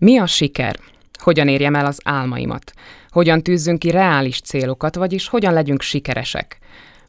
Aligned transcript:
Mi 0.00 0.18
a 0.18 0.26
siker? 0.26 0.78
Hogyan 1.12 1.48
érjem 1.48 1.74
el 1.74 1.86
az 1.86 2.00
álmaimat? 2.04 2.72
Hogyan 3.10 3.42
tűzzünk 3.42 3.78
ki 3.78 3.90
reális 3.90 4.40
célokat, 4.40 4.94
vagyis 4.94 5.28
hogyan 5.28 5.52
legyünk 5.52 5.82
sikeresek? 5.82 6.58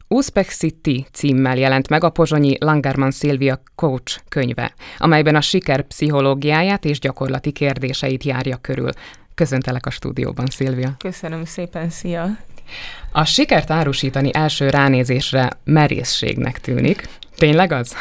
Uzbek 0.06 0.48
City 0.48 1.06
címmel 1.12 1.56
jelent 1.56 1.88
meg 1.88 2.04
a 2.04 2.10
pozsonyi 2.10 2.56
Langerman 2.60 3.10
Szilvia 3.10 3.62
Coach 3.74 4.20
könyve, 4.28 4.74
amelyben 4.98 5.34
a 5.34 5.40
siker 5.40 5.82
pszichológiáját 5.82 6.84
és 6.84 6.98
gyakorlati 6.98 7.52
kérdéseit 7.52 8.24
járja 8.24 8.56
körül. 8.56 8.90
Köszöntelek 9.34 9.86
a 9.86 9.90
stúdióban, 9.90 10.46
Szilvia. 10.46 10.94
Köszönöm 10.98 11.44
szépen, 11.44 11.90
szia! 11.90 12.36
A 13.12 13.24
sikert 13.24 13.70
árusítani 13.70 14.30
első 14.32 14.68
ránézésre 14.68 15.50
merészségnek 15.64 16.60
tűnik. 16.60 17.08
Tényleg 17.36 17.72
az? 17.72 17.94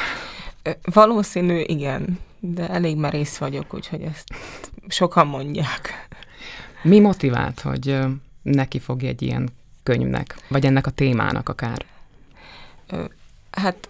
Valószínű, 0.83 1.59
igen, 1.59 2.19
de 2.53 2.69
elég 2.69 2.97
merész 2.97 3.37
vagyok, 3.37 3.73
úgyhogy 3.73 4.01
ezt 4.01 4.27
sokan 4.87 5.27
mondják. 5.27 6.07
Mi 6.83 6.99
motivált, 6.99 7.59
hogy 7.59 7.99
neki 8.41 8.79
fogja 8.79 9.09
egy 9.09 9.21
ilyen 9.21 9.49
könyvnek, 9.83 10.35
vagy 10.49 10.65
ennek 10.65 10.87
a 10.87 10.91
témának 10.91 11.49
akár? 11.49 11.85
Hát 13.51 13.89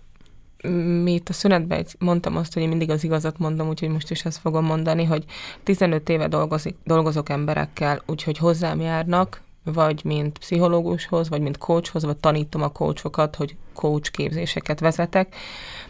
mi 1.04 1.14
itt 1.14 1.30
a 1.30 1.34
szünetben 1.34 1.86
mondtam 2.00 2.36
azt, 2.36 2.54
hogy 2.54 2.62
én 2.62 2.70
mindig 2.70 2.90
az 2.90 3.04
igazat 3.04 3.38
mondom, 3.38 3.68
úgyhogy 3.68 3.90
most 3.90 4.12
is 4.12 4.26
ezt 4.26 4.38
fogom 4.38 4.66
mondani, 4.66 5.04
hogy 5.04 5.26
15 5.64 6.10
éve 6.10 6.28
dolgozik, 6.28 6.76
dolgozok 6.84 7.30
emberekkel, 7.30 8.02
úgyhogy 8.06 8.38
hozzám 8.38 8.82
járnak, 8.82 9.42
vagy 9.64 10.02
mint 10.04 10.38
pszichológushoz, 10.38 11.30
vagy 11.30 11.42
mint 11.42 11.58
coachhoz, 11.58 12.04
vagy 12.04 12.18
tanítom 12.18 12.62
a 12.62 12.70
coachokat, 12.70 13.36
hogy 13.36 13.56
coach 13.74 14.12
képzéseket 14.12 14.80
vezetek, 14.80 15.36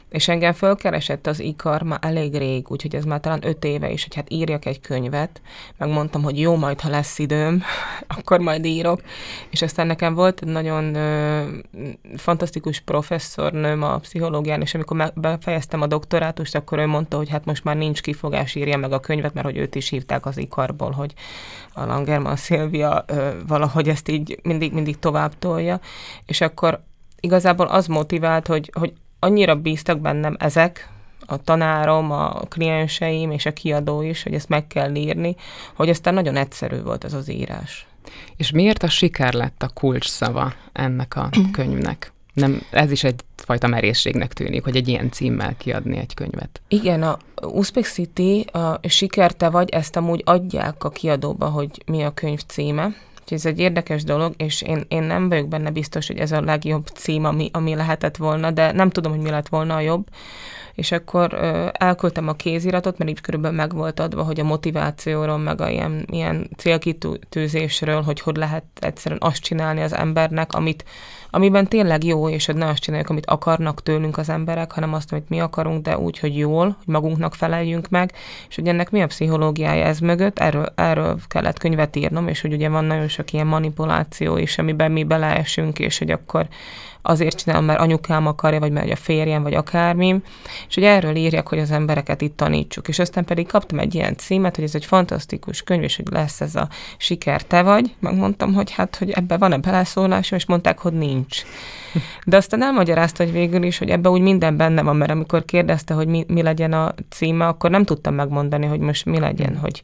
és 0.09 0.27
engem 0.27 0.53
fölkeresett 0.53 1.27
az 1.27 1.39
ikar 1.39 1.81
már 1.81 1.99
elég 2.01 2.35
rég, 2.35 2.65
úgyhogy 2.69 2.95
ez 2.95 3.03
már 3.03 3.19
talán 3.19 3.45
öt 3.45 3.63
éve 3.63 3.91
is, 3.91 4.03
hogy 4.03 4.15
hát 4.15 4.31
írjak 4.31 4.65
egy 4.65 4.79
könyvet, 4.79 5.41
megmondtam, 5.77 6.23
hogy 6.23 6.39
jó, 6.39 6.55
majd 6.55 6.79
ha 6.81 6.89
lesz 6.89 7.19
időm, 7.19 7.63
akkor 8.17 8.39
majd 8.39 8.65
írok, 8.65 9.01
és 9.49 9.61
aztán 9.61 9.87
nekem 9.87 10.13
volt 10.13 10.41
egy 10.41 10.47
nagyon 10.47 10.95
ö, 10.95 11.43
fantasztikus 12.15 12.79
professzornőm 12.79 13.83
a 13.83 13.97
pszichológián, 13.97 14.61
és 14.61 14.73
amikor 14.73 15.11
befejeztem 15.15 15.81
a 15.81 15.87
doktorátust, 15.87 16.55
akkor 16.55 16.79
ő 16.79 16.85
mondta, 16.85 17.17
hogy 17.17 17.29
hát 17.29 17.45
most 17.45 17.63
már 17.63 17.77
nincs 17.77 18.01
kifogás, 18.01 18.55
írja 18.55 18.77
meg 18.77 18.91
a 18.91 18.99
könyvet, 18.99 19.33
mert 19.33 19.45
hogy 19.45 19.57
őt 19.57 19.75
is 19.75 19.91
írták 19.91 20.25
az 20.25 20.37
ikarból, 20.37 20.91
hogy 20.91 21.13
a 21.73 21.85
Langerman 21.85 22.35
Szilvia 22.35 23.03
ö, 23.07 23.29
valahogy 23.47 23.89
ezt 23.89 24.09
így 24.09 24.39
mindig, 24.43 24.73
mindig 24.73 24.99
tovább 24.99 25.39
tolja, 25.39 25.79
és 26.25 26.41
akkor 26.41 26.83
igazából 27.19 27.65
az 27.65 27.87
motivált, 27.87 28.47
hogy, 28.47 28.71
hogy 28.79 28.93
annyira 29.19 29.55
bíztak 29.55 29.99
bennem 29.99 30.35
ezek, 30.39 30.89
a 31.29 31.37
tanárom, 31.37 32.11
a 32.11 32.29
klienseim 32.49 33.31
és 33.31 33.45
a 33.45 33.53
kiadó 33.53 34.01
is, 34.01 34.23
hogy 34.23 34.33
ezt 34.33 34.49
meg 34.49 34.67
kell 34.67 34.95
írni, 34.95 35.35
hogy 35.75 35.89
aztán 35.89 36.13
nagyon 36.13 36.35
egyszerű 36.35 36.81
volt 36.81 37.03
ez 37.03 37.13
az 37.13 37.29
írás. 37.29 37.87
És 38.35 38.51
miért 38.51 38.83
a 38.83 38.89
siker 38.89 39.33
lett 39.33 39.63
a 39.63 39.69
kulcs 39.73 40.07
szava 40.07 40.53
ennek 40.73 41.15
a 41.15 41.29
könyvnek? 41.51 42.11
Nem, 42.33 42.61
ez 42.71 42.91
is 42.91 43.03
egyfajta 43.03 43.67
merészségnek 43.67 44.33
tűnik, 44.33 44.63
hogy 44.63 44.75
egy 44.75 44.87
ilyen 44.87 45.11
címmel 45.11 45.55
kiadni 45.57 45.97
egy 45.97 46.13
könyvet. 46.13 46.61
Igen, 46.67 47.03
a 47.03 47.17
Uzbek 47.41 47.85
City, 47.85 48.45
a 48.51 48.79
Siker 48.87 49.31
te 49.31 49.49
vagy, 49.49 49.69
ezt 49.69 49.95
amúgy 49.95 50.21
adják 50.25 50.83
a 50.83 50.89
kiadóba, 50.89 51.47
hogy 51.49 51.83
mi 51.85 52.03
a 52.03 52.11
könyv 52.11 52.39
címe, 52.39 52.95
Úgyhogy 53.31 53.45
ez 53.45 53.53
egy 53.53 53.59
érdekes 53.59 54.03
dolog, 54.03 54.33
és 54.37 54.61
én, 54.61 54.85
én 54.87 55.03
nem 55.03 55.29
vagyok 55.29 55.47
benne 55.47 55.69
biztos, 55.69 56.07
hogy 56.07 56.17
ez 56.17 56.31
a 56.31 56.41
legjobb 56.41 56.87
cím, 56.87 57.25
ami, 57.25 57.49
ami 57.53 57.75
lehetett 57.75 58.17
volna, 58.17 58.51
de 58.51 58.71
nem 58.71 58.89
tudom, 58.89 59.11
hogy 59.11 59.21
mi 59.21 59.29
lett 59.29 59.47
volna 59.47 59.75
a 59.75 59.79
jobb. 59.79 60.07
És 60.73 60.91
akkor 60.91 61.33
ö, 61.33 61.67
elküldtem 61.71 62.27
a 62.27 62.33
kéziratot, 62.33 62.97
mert 62.97 63.09
így 63.09 63.21
körülbelül 63.21 63.57
meg 63.57 63.73
volt 63.73 63.99
adva, 63.99 64.23
hogy 64.23 64.39
a 64.39 64.43
motivációról, 64.43 65.37
meg 65.37 65.61
a 65.61 65.69
ilyen, 65.69 66.05
ilyen 66.11 66.49
célkitűzésről, 66.57 68.01
hogy 68.01 68.19
hogy 68.19 68.35
lehet 68.35 68.63
egyszerűen 68.79 69.21
azt 69.23 69.41
csinálni 69.41 69.81
az 69.81 69.93
embernek, 69.93 70.53
amit, 70.53 70.83
amiben 71.29 71.67
tényleg 71.67 72.03
jó, 72.03 72.29
és 72.29 72.45
hogy 72.45 72.55
ne 72.55 72.67
azt 72.67 72.81
csináljuk, 72.81 73.09
amit 73.09 73.25
akarnak 73.25 73.83
tőlünk 73.83 74.17
az 74.17 74.29
emberek, 74.29 74.71
hanem 74.71 74.93
azt, 74.93 75.11
amit 75.11 75.29
mi 75.29 75.39
akarunk, 75.39 75.83
de 75.83 75.97
úgy, 75.97 76.19
hogy 76.19 76.37
jól, 76.37 76.65
hogy 76.65 76.93
magunknak 76.93 77.35
feleljünk 77.35 77.89
meg, 77.89 78.11
és 78.49 78.55
hogy 78.55 78.67
ennek 78.67 78.89
mi 78.89 79.01
a 79.01 79.07
pszichológiája 79.07 79.85
ez 79.85 79.99
mögött, 79.99 80.39
erről, 80.39 80.73
erről 80.75 81.17
kellett 81.27 81.59
könyvet 81.59 81.95
írnom, 81.95 82.27
és 82.27 82.41
hogy 82.41 82.53
ugye 82.53 82.69
van 82.69 82.85
nagyon 82.85 83.07
sok 83.07 83.33
ilyen 83.33 83.47
manipuláció 83.47 84.37
is, 84.37 84.57
amiben 84.57 84.91
mi 84.91 85.03
beleesünk, 85.03 85.79
és 85.79 85.97
hogy 85.97 86.11
akkor 86.11 86.47
azért 87.07 87.37
csinálom, 87.37 87.65
mert 87.65 87.79
anyukám 87.79 88.27
akarja, 88.27 88.59
vagy 88.59 88.71
mert 88.71 88.91
a 88.91 88.95
férjem, 88.95 89.43
vagy 89.43 89.53
akármi, 89.53 90.21
és 90.67 90.75
hogy 90.75 90.83
erről 90.83 91.15
írják, 91.15 91.47
hogy 91.47 91.59
az 91.59 91.71
embereket 91.71 92.21
itt 92.21 92.37
tanítsuk. 92.37 92.87
És 92.87 92.99
aztán 92.99 93.25
pedig 93.25 93.47
kaptam 93.47 93.79
egy 93.79 93.95
ilyen 93.95 94.15
címet, 94.15 94.55
hogy 94.55 94.63
ez 94.63 94.75
egy 94.75 94.85
fantasztikus 94.85 95.61
könyv, 95.61 95.83
és 95.83 95.95
hogy 95.95 96.07
lesz 96.11 96.41
ez 96.41 96.55
a 96.55 96.69
siker 96.97 97.41
te 97.41 97.61
vagy. 97.61 97.95
Megmondtam, 97.99 98.53
hogy 98.53 98.71
hát, 98.71 98.95
hogy 98.95 99.09
ebbe 99.09 99.37
van-e 99.37 99.57
beleszólásom, 99.57 100.37
és 100.37 100.45
mondták, 100.45 100.79
hogy 100.79 100.93
nincs. 100.93 101.41
De 102.25 102.37
aztán 102.37 102.63
elmagyarázta, 102.63 103.23
hogy 103.23 103.33
végül 103.33 103.63
is, 103.63 103.77
hogy 103.77 103.89
ebbe 103.89 104.09
úgy 104.09 104.21
minden 104.21 104.57
benne 104.57 104.81
van, 104.81 104.95
mert 104.95 105.11
amikor 105.11 105.45
kérdezte, 105.45 105.93
hogy 105.93 106.07
mi, 106.07 106.25
mi 106.27 106.41
legyen 106.41 106.73
a 106.73 106.93
címe, 107.09 107.47
akkor 107.47 107.69
nem 107.69 107.83
tudtam 107.83 108.13
megmondani, 108.13 108.65
hogy 108.65 108.79
most 108.79 109.05
mi 109.05 109.19
legyen, 109.19 109.57
hogy 109.57 109.81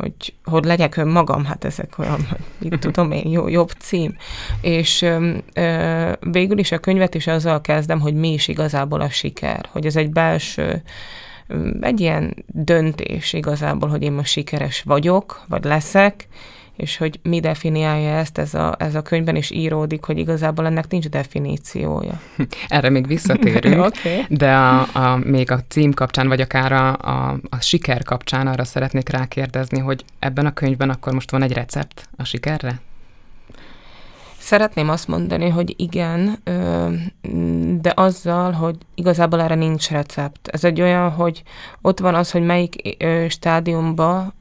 hogy, 0.00 0.34
hogy 0.44 0.64
legyek 0.64 0.96
önmagam, 0.96 1.44
hát 1.44 1.64
ezek 1.64 1.98
olyan, 1.98 2.28
mit 2.58 2.78
tudom 2.84 3.10
én, 3.10 3.30
jó, 3.30 3.48
jobb 3.48 3.70
cím. 3.70 4.16
És 4.60 5.02
ö, 5.02 5.36
ö, 5.54 6.12
végül 6.20 6.58
is 6.58 6.72
a 6.72 6.78
könyvet 6.78 7.14
is 7.14 7.26
azzal 7.26 7.60
kezdem, 7.60 8.00
hogy 8.00 8.14
mi 8.14 8.32
is 8.32 8.48
igazából 8.48 9.00
a 9.00 9.10
siker, 9.10 9.68
hogy 9.72 9.86
ez 9.86 9.96
egy 9.96 10.10
belső, 10.10 10.82
egy 11.80 12.00
ilyen 12.00 12.34
döntés 12.46 13.32
igazából, 13.32 13.88
hogy 13.88 14.02
én 14.02 14.12
most 14.12 14.32
sikeres 14.32 14.82
vagyok, 14.82 15.44
vagy 15.48 15.64
leszek, 15.64 16.28
és 16.80 16.96
hogy 16.96 17.20
mi 17.22 17.40
definiálja 17.40 18.10
ezt, 18.10 18.38
ez 18.38 18.54
a, 18.54 18.74
ez 18.78 18.94
a 18.94 19.02
könyvben 19.02 19.36
is 19.36 19.50
íródik, 19.50 20.04
hogy 20.04 20.18
igazából 20.18 20.66
ennek 20.66 20.88
nincs 20.88 21.08
definíciója. 21.08 22.20
Erre 22.68 22.90
még 22.90 23.06
visszatérünk, 23.06 23.84
okay. 23.86 24.24
de 24.28 24.54
a, 24.54 24.80
a, 24.92 25.16
még 25.16 25.50
a 25.50 25.60
cím 25.68 25.92
kapcsán, 25.92 26.28
vagy 26.28 26.40
akár 26.40 26.72
a, 26.72 26.96
a, 26.96 27.40
a 27.48 27.60
siker 27.60 28.02
kapcsán 28.02 28.46
arra 28.46 28.64
szeretnék 28.64 29.08
rákérdezni, 29.08 29.78
hogy 29.78 30.04
ebben 30.18 30.46
a 30.46 30.52
könyvben 30.52 30.90
akkor 30.90 31.12
most 31.12 31.30
van 31.30 31.42
egy 31.42 31.52
recept 31.52 32.08
a 32.16 32.24
sikerre? 32.24 32.80
Szeretném 34.50 34.88
azt 34.88 35.08
mondani, 35.08 35.48
hogy 35.48 35.74
igen, 35.76 36.42
de 37.80 37.92
azzal, 37.94 38.52
hogy 38.52 38.76
igazából 38.94 39.40
erre 39.40 39.54
nincs 39.54 39.90
recept. 39.90 40.48
Ez 40.48 40.64
egy 40.64 40.80
olyan, 40.80 41.10
hogy 41.10 41.42
ott 41.82 41.98
van 41.98 42.14
az, 42.14 42.30
hogy 42.30 42.42
melyik 42.42 42.96
stádiumban, 43.28 44.34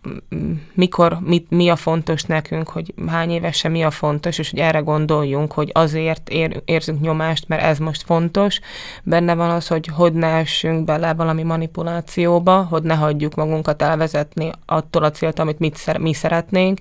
mikor, 0.73 1.17
mit, 1.21 1.49
mi 1.49 1.69
a 1.69 1.75
fontos 1.75 2.23
nekünk, 2.23 2.69
hogy 2.69 2.93
hány 3.07 3.29
évesen 3.29 3.71
mi 3.71 3.83
a 3.83 3.91
fontos, 3.91 4.37
és 4.37 4.49
hogy 4.49 4.59
erre 4.59 4.79
gondoljunk, 4.79 5.51
hogy 5.51 5.69
azért 5.73 6.29
ér, 6.29 6.61
érzünk 6.65 7.01
nyomást, 7.01 7.47
mert 7.47 7.61
ez 7.61 7.77
most 7.77 8.03
fontos. 8.03 8.59
Benne 9.03 9.35
van 9.35 9.49
az, 9.49 9.67
hogy 9.67 9.87
hogy 9.87 10.13
ne 10.13 10.27
essünk 10.27 10.85
bele 10.85 11.13
valami 11.13 11.43
manipulációba, 11.43 12.63
hogy 12.69 12.83
ne 12.83 12.95
hagyjuk 12.95 13.35
magunkat 13.35 13.81
elvezetni 13.81 14.51
attól 14.65 15.03
a 15.03 15.11
célt, 15.11 15.39
amit 15.39 15.59
mit, 15.59 15.97
mi 15.97 16.13
szeretnénk, 16.13 16.79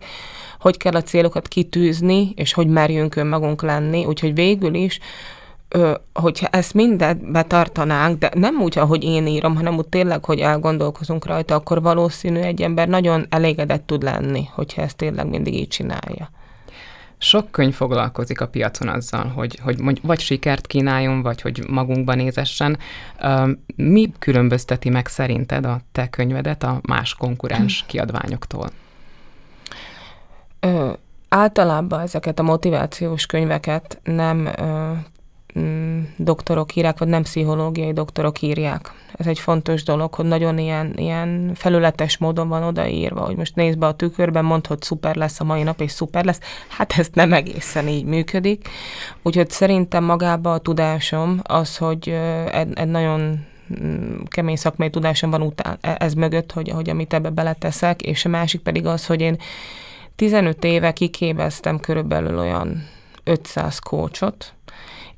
hogy 0.61 0.77
kell 0.77 0.95
a 0.95 1.03
célokat 1.03 1.49
kitűzni, 1.49 2.33
és 2.35 2.53
hogy 2.53 2.69
merjünk 2.69 3.17
önmagunk 3.17 3.63
lenni, 3.63 4.05
úgyhogy 4.05 4.35
végül 4.35 4.75
is 4.75 4.99
hogyha 6.15 6.47
ezt 6.47 6.75
mindet 6.75 7.31
betartanánk, 7.31 8.19
de 8.19 8.31
nem 8.35 8.61
úgy, 8.61 8.79
ahogy 8.79 9.05
én 9.05 9.27
írom, 9.27 9.57
hanem 9.57 9.77
úgy 9.77 9.89
tényleg, 9.89 10.25
hogy 10.25 10.39
elgondolkozunk 10.39 11.27
rajta, 11.27 11.55
akkor 11.55 11.83
valószínű 11.83 12.41
egy 12.41 12.63
ember 12.63 12.89
nagyon 12.89 13.27
elégedett 13.29 13.87
tud 13.87 14.03
lenni, 14.03 14.49
hogyha 14.53 14.83
ezt 14.83 14.97
tényleg 14.97 15.29
mindig 15.29 15.55
így 15.55 15.69
csinálja. 15.69 16.31
Sok 17.19 17.51
könyv 17.51 17.75
foglalkozik 17.75 18.41
a 18.41 18.49
piacon 18.49 18.89
azzal, 18.89 19.27
hogy, 19.27 19.59
hogy 19.63 20.01
vagy 20.03 20.21
sikert 20.21 20.67
kínáljon, 20.67 21.23
vagy 21.23 21.41
hogy 21.41 21.63
magunkban 21.69 22.17
nézessen. 22.17 22.79
Mi 23.77 24.13
különbözteti 24.19 24.89
meg 24.89 25.07
szerinted 25.07 25.67
a 25.67 25.81
te 25.93 26.09
könyvedet 26.09 26.63
a 26.63 26.81
más 26.89 27.15
konkurens 27.15 27.85
kiadványoktól? 27.89 28.71
Ö, 30.61 30.93
általában 31.29 32.01
ezeket 32.01 32.39
a 32.39 32.43
motivációs 32.43 33.27
könyveket 33.27 34.01
nem 34.05 34.47
ö, 34.47 34.93
mm, 35.59 36.03
doktorok 36.17 36.77
írják, 36.77 36.99
vagy 36.99 37.09
nem 37.09 37.23
pszichológiai 37.23 37.93
doktorok 37.93 38.43
írják. 38.43 38.93
Ez 39.17 39.27
egy 39.27 39.39
fontos 39.39 39.83
dolog, 39.83 40.15
hogy 40.15 40.25
nagyon 40.25 40.59
ilyen, 40.59 40.93
ilyen 40.97 41.53
felületes 41.55 42.19
módon 42.19 42.49
van 42.49 42.63
odaírva, 42.63 43.21
hogy 43.21 43.37
most 43.37 43.55
nézd 43.55 43.79
be 43.79 43.87
a 43.87 43.95
tükörben, 43.95 44.45
mondd, 44.45 44.67
hogy 44.67 44.83
szuper 44.83 45.17
lesz 45.17 45.41
a 45.41 45.45
mai 45.45 45.63
nap, 45.63 45.81
és 45.81 45.91
szuper 45.91 46.25
lesz. 46.25 46.41
Hát 46.69 46.99
ez 46.99 47.09
nem 47.13 47.33
egészen 47.33 47.89
így 47.89 48.05
működik. 48.05 48.69
Úgyhogy 49.23 49.51
szerintem 49.51 50.05
magába 50.05 50.53
a 50.53 50.59
tudásom 50.59 51.41
az, 51.43 51.77
hogy 51.77 52.09
egy, 52.53 52.73
egy 52.75 52.89
nagyon 52.89 53.47
mm, 53.83 54.17
kemény 54.25 54.57
szakmai 54.57 54.91
tudásom 54.91 55.31
van 55.31 55.43
után, 55.43 55.79
e, 55.81 55.97
ez 55.99 56.15
mögött, 56.15 56.53
hogy, 56.53 56.69
hogy 56.69 56.91
amit 56.91 57.15
ebbe 57.15 57.31
beleteszek, 57.31 58.03
és 58.03 58.25
a 58.25 58.29
másik 58.29 58.61
pedig 58.61 58.87
az, 58.87 59.07
hogy 59.07 59.21
én 59.21 59.37
15 60.19 60.65
éve 60.65 60.93
kiképeztem 60.93 61.81
körülbelül 61.81 62.39
olyan 62.39 62.89
500 63.25 63.79
kócsot, 63.79 64.53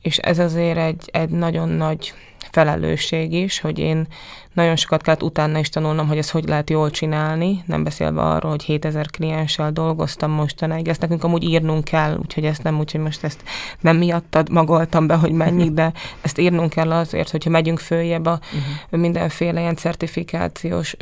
és 0.00 0.19
ez 0.19 0.38
azért 0.38 0.79
egy, 0.79 1.08
egy 1.12 1.29
nagyon 1.29 1.69
nagy 1.69 2.12
felelősség 2.50 3.32
is, 3.32 3.61
hogy 3.61 3.79
én 3.79 4.06
nagyon 4.52 4.76
sokat 4.76 5.02
kellett 5.02 5.23
utána 5.23 5.58
is 5.58 5.69
tanulnom, 5.69 6.08
hogy 6.08 6.19
ezt 6.19 6.31
hogy 6.31 6.49
lehet 6.49 6.70
jól 6.70 6.91
csinálni, 6.91 7.62
nem 7.67 7.85
beszélve 7.85 8.20
arról, 8.23 8.50
hogy 8.50 8.62
7000 8.62 9.11
klienssel 9.11 9.73
dolgoztam 9.73 10.31
mostanáig. 10.31 10.88
Ezt 10.88 11.00
nekünk 11.00 11.25
amúgy 11.25 11.43
írnunk 11.43 11.85
kell, 11.85 12.19
úgyhogy 12.23 12.44
ezt 12.44 12.62
nem 12.62 12.79
úgy, 12.79 12.93
hogy 12.93 13.00
most 13.00 13.25
ezt 13.25 13.43
nem 13.81 13.97
miattad 13.97 14.50
magoltam 14.50 15.06
be, 15.06 15.14
hogy 15.14 15.32
mennyi, 15.32 15.73
de 15.73 15.93
ezt 16.20 16.38
írnunk 16.38 16.70
kell 16.70 16.93
azért, 16.93 17.31
hogyha 17.31 17.50
megyünk 17.50 17.79
följebb 17.79 18.26
a 18.26 18.38
uh-huh. 18.43 19.00
mindenféle 19.00 19.61
ilyen 19.61 19.76
certifikációs 19.76 20.97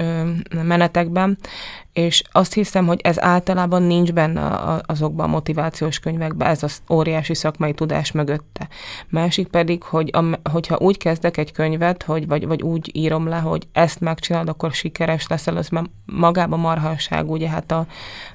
menetekben, 0.62 1.38
és 1.98 2.22
azt 2.32 2.54
hiszem, 2.54 2.86
hogy 2.86 3.00
ez 3.02 3.22
általában 3.22 3.82
nincs 3.82 4.12
benne 4.12 4.80
azokban 4.86 5.26
a 5.26 5.32
motivációs 5.32 5.98
könyvekben, 5.98 6.48
ez 6.48 6.62
az 6.62 6.82
óriási 6.90 7.34
szakmai 7.34 7.72
tudás 7.72 8.12
mögötte. 8.12 8.68
Másik 9.08 9.46
pedig, 9.46 9.82
hogy 9.82 10.10
a, 10.12 10.50
hogyha 10.50 10.76
úgy 10.78 10.96
kezdek 10.96 11.36
egy 11.36 11.52
könyvet, 11.52 12.02
hogy, 12.02 12.26
vagy, 12.26 12.46
vagy 12.46 12.62
úgy 12.62 12.90
írom 12.92 13.28
le, 13.28 13.36
hogy 13.48 13.68
ezt 13.72 14.00
megcsinálod, 14.00 14.48
akkor 14.48 14.72
sikeres 14.72 15.26
leszel, 15.26 15.56
az 15.56 15.68
már 15.68 15.84
magában 16.04 16.58
marhaság, 16.58 17.30
ugye 17.30 17.48
hát 17.48 17.72
a, 17.72 17.86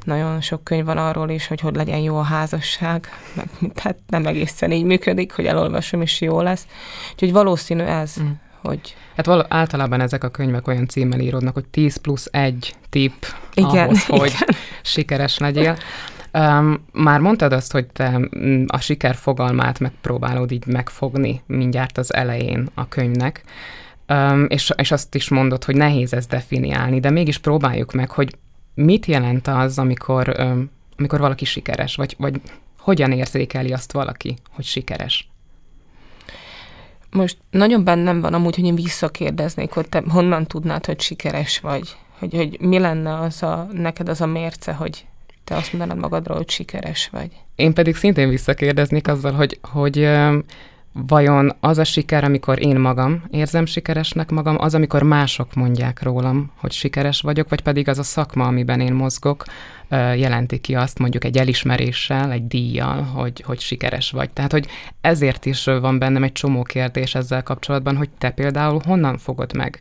nagyon 0.03 0.41
sok 0.41 0.63
könyv 0.63 0.85
van 0.85 0.97
arról 0.97 1.29
is, 1.29 1.47
hogy 1.47 1.59
hogy 1.59 1.75
legyen 1.75 1.99
jó 1.99 2.17
a 2.17 2.21
házasság, 2.21 3.07
meg 3.33 3.47
hát 3.75 3.97
nem 4.07 4.25
egészen 4.25 4.71
így 4.71 4.83
működik, 4.83 5.33
hogy 5.33 5.45
elolvasom 5.45 6.01
és 6.01 6.21
jó 6.21 6.41
lesz. 6.41 6.67
Úgyhogy 7.11 7.31
valószínű 7.31 7.83
ez. 7.83 8.15
Mm 8.21 8.31
hogy... 8.63 8.95
Hát 9.15 9.25
val- 9.25 9.45
általában 9.49 10.01
ezek 10.01 10.23
a 10.23 10.29
könyvek 10.29 10.67
olyan 10.67 10.87
címmel 10.87 11.19
íródnak, 11.19 11.53
hogy 11.53 11.65
10 11.65 11.97
plusz 11.97 12.27
1 12.31 12.75
tipp 12.89 13.23
igen, 13.53 13.85
ahhoz, 13.85 14.03
igen. 14.07 14.19
hogy 14.19 14.33
sikeres 14.81 15.37
legyél. 15.37 15.77
Um, 16.33 16.85
már 16.91 17.19
mondtad 17.19 17.53
azt, 17.53 17.71
hogy 17.71 17.87
te 17.87 18.19
mm, 18.37 18.63
a 18.67 18.79
siker 18.79 19.15
fogalmát 19.15 19.79
megpróbálod 19.79 20.51
így 20.51 20.65
megfogni 20.65 21.41
mindjárt 21.45 21.97
az 21.97 22.13
elején 22.13 22.69
a 22.73 22.87
könyvnek, 22.87 23.43
um, 24.09 24.45
és, 24.49 24.71
és 24.75 24.91
azt 24.91 25.15
is 25.15 25.29
mondod, 25.29 25.63
hogy 25.63 25.75
nehéz 25.75 26.13
ezt 26.13 26.29
definiálni, 26.29 26.99
de 26.99 27.09
mégis 27.09 27.37
próbáljuk 27.37 27.93
meg, 27.93 28.11
hogy 28.11 28.35
mit 28.73 29.05
jelent 29.05 29.47
az, 29.47 29.79
amikor, 29.79 30.35
um, 30.39 30.69
amikor 30.97 31.19
valaki 31.19 31.45
sikeres, 31.45 31.95
vagy, 31.95 32.15
vagy 32.17 32.41
hogyan 32.77 33.11
érzékeli 33.11 33.73
azt 33.73 33.91
valaki, 33.91 34.35
hogy 34.49 34.65
sikeres? 34.65 35.27
most 37.13 37.37
nagyon 37.49 37.83
bennem 37.83 38.21
van 38.21 38.33
amúgy, 38.33 38.55
hogy 38.55 38.65
én 38.65 38.75
visszakérdeznék, 38.75 39.71
hogy 39.71 39.89
te 39.89 40.03
honnan 40.07 40.45
tudnád, 40.47 40.85
hogy 40.85 41.01
sikeres 41.01 41.59
vagy. 41.59 41.95
Hogy, 42.19 42.33
hogy 42.35 42.57
mi 42.59 42.79
lenne 42.79 43.19
az 43.19 43.43
a, 43.43 43.67
neked 43.73 44.09
az 44.09 44.21
a 44.21 44.25
mérce, 44.25 44.73
hogy 44.73 45.05
te 45.43 45.55
azt 45.55 45.73
mondanád 45.73 45.97
magadról, 45.97 46.37
hogy 46.37 46.49
sikeres 46.49 47.09
vagy. 47.11 47.29
Én 47.55 47.73
pedig 47.73 47.95
szintén 47.95 48.29
visszakérdeznék 48.29 49.07
azzal, 49.07 49.31
hogy, 49.31 49.59
hogy 49.61 50.09
vajon 50.93 51.55
az 51.59 51.77
a 51.77 51.83
siker, 51.83 52.23
amikor 52.23 52.65
én 52.65 52.79
magam 52.79 53.23
érzem 53.31 53.65
sikeresnek 53.65 54.31
magam, 54.31 54.55
az, 54.59 54.75
amikor 54.75 55.03
mások 55.03 55.53
mondják 55.53 56.01
rólam, 56.01 56.51
hogy 56.55 56.71
sikeres 56.71 57.21
vagyok, 57.21 57.49
vagy 57.49 57.61
pedig 57.61 57.87
az 57.87 57.99
a 57.99 58.03
szakma, 58.03 58.45
amiben 58.45 58.79
én 58.79 58.93
mozgok, 58.93 59.43
jelenti 60.15 60.59
ki 60.59 60.75
azt 60.75 60.99
mondjuk 60.99 61.23
egy 61.23 61.37
elismeréssel, 61.37 62.31
egy 62.31 62.47
díjjal, 62.47 63.01
hogy, 63.01 63.43
hogy 63.45 63.59
sikeres 63.59 64.11
vagy. 64.11 64.29
Tehát, 64.29 64.51
hogy 64.51 64.67
ezért 65.01 65.45
is 65.45 65.63
van 65.63 65.99
bennem 65.99 66.23
egy 66.23 66.31
csomó 66.31 66.63
kérdés 66.63 67.15
ezzel 67.15 67.43
kapcsolatban, 67.43 67.97
hogy 67.97 68.09
te 68.17 68.29
például 68.29 68.81
honnan 68.85 69.17
fogod 69.17 69.55
meg 69.55 69.77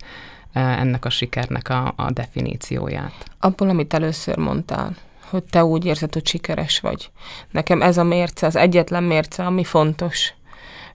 ennek 0.52 1.04
a 1.04 1.10
sikernek 1.10 1.68
a, 1.68 1.92
a 1.96 2.10
definícióját? 2.10 3.12
Abból, 3.40 3.68
amit 3.68 3.94
először 3.94 4.36
mondtál, 4.36 4.96
hogy 5.20 5.42
te 5.42 5.64
úgy 5.64 5.84
érzed, 5.84 6.12
hogy 6.12 6.26
sikeres 6.26 6.80
vagy. 6.80 7.10
Nekem 7.50 7.82
ez 7.82 7.98
a 7.98 8.04
mérce, 8.04 8.46
az 8.46 8.56
egyetlen 8.56 9.02
mérce, 9.02 9.44
ami 9.44 9.64
fontos 9.64 10.34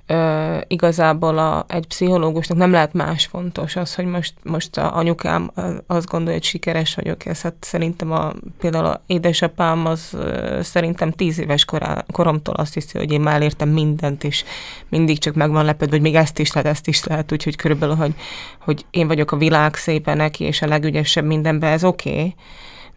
ö, 0.07 0.57
igazából 0.67 1.37
a, 1.37 1.65
egy 1.67 1.87
pszichológusnak 1.87 2.57
nem 2.57 2.71
lehet 2.71 2.93
más 2.93 3.25
fontos 3.25 3.75
az, 3.75 3.95
hogy 3.95 4.05
most, 4.05 4.33
most 4.43 4.77
a 4.77 4.97
anyukám 4.97 5.51
azt 5.87 6.07
gondolja, 6.07 6.33
hogy 6.33 6.43
sikeres 6.43 6.95
vagyok, 6.95 7.25
ez 7.25 7.41
hát 7.41 7.53
szerintem 7.59 8.11
a, 8.11 8.33
például 8.59 8.85
a 8.85 9.01
édesapám 9.05 9.85
az 9.85 10.09
ö, 10.13 10.59
szerintem 10.61 11.11
tíz 11.11 11.39
éves 11.39 11.65
korá, 11.65 12.05
koromtól 12.11 12.55
azt 12.55 12.73
hiszi, 12.73 12.97
hogy 12.97 13.11
én 13.11 13.21
már 13.21 13.41
értem 13.41 13.69
mindent, 13.69 14.23
és 14.23 14.43
mindig 14.89 15.19
csak 15.19 15.35
meg 15.35 15.51
van 15.51 15.65
lepődve, 15.65 15.95
hogy 15.95 16.05
még 16.05 16.15
ezt 16.15 16.39
is 16.39 16.53
lehet, 16.53 16.69
ezt 16.69 16.87
is 16.87 17.03
lehet, 17.03 17.31
úgyhogy 17.31 17.55
körülbelül, 17.55 17.95
hogy, 17.95 18.13
hogy 18.59 18.85
én 18.91 19.07
vagyok 19.07 19.31
a 19.31 19.37
világ 19.37 19.75
szépe 19.75 20.13
neki, 20.13 20.43
és 20.43 20.61
a 20.61 20.67
legügyesebb 20.67 21.25
mindenben, 21.25 21.71
ez 21.71 21.83
oké, 21.83 22.09
okay 22.09 22.35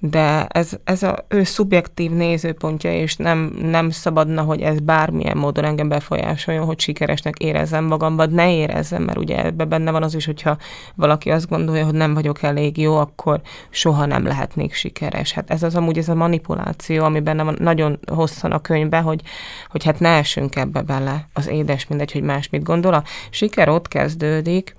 de 0.03 0.47
ez, 0.47 0.71
ez 0.85 1.03
a 1.03 1.25
ő 1.29 1.45
szubjektív 1.45 2.11
nézőpontja, 2.11 2.93
és 2.93 3.17
nem, 3.17 3.57
nem 3.63 3.91
szabadna, 3.91 4.43
hogy 4.43 4.61
ez 4.61 4.81
bármilyen 4.81 5.37
módon 5.37 5.65
engem 5.65 5.89
befolyásoljon, 5.89 6.65
hogy 6.65 6.81
sikeresnek 6.81 7.39
érezzem 7.39 7.85
magam, 7.85 8.17
vagy 8.17 8.31
ne 8.31 8.55
érezzem, 8.55 9.03
mert 9.03 9.19
ugye 9.19 9.45
ebben 9.45 9.69
benne 9.69 9.91
van 9.91 10.03
az 10.03 10.15
is, 10.15 10.27
hogyha 10.27 10.57
valaki 10.95 11.31
azt 11.31 11.49
gondolja, 11.49 11.85
hogy 11.85 11.95
nem 11.95 12.15
vagyok 12.15 12.43
elég 12.43 12.79
jó, 12.79 12.97
akkor 12.97 13.41
soha 13.71 14.07
nem 14.07 14.25
lehetnék 14.25 14.75
sikeres. 14.75 15.33
Hát 15.33 15.51
ez 15.51 15.63
az 15.63 15.77
amúgy 15.77 15.99
ez 15.99 16.09
a 16.09 16.15
manipuláció, 16.15 17.05
ami 17.05 17.21
benne 17.21 17.43
van 17.43 17.57
nagyon 17.59 17.99
hosszan 18.13 18.53
a 18.53 18.61
könyvben, 18.61 19.03
hogy, 19.03 19.21
hogy 19.69 19.85
hát 19.85 20.01
ne 20.01 20.09
essünk 20.09 20.57
ebbe 20.57 20.83
bele, 20.83 21.29
az 21.33 21.49
édes 21.49 21.87
mindegy, 21.87 22.13
hogy 22.13 22.23
más 22.23 22.49
mit 22.49 22.63
gondol. 22.63 22.95
A 22.95 23.05
siker 23.31 23.69
ott 23.69 23.89
kezdődik, 23.89 24.75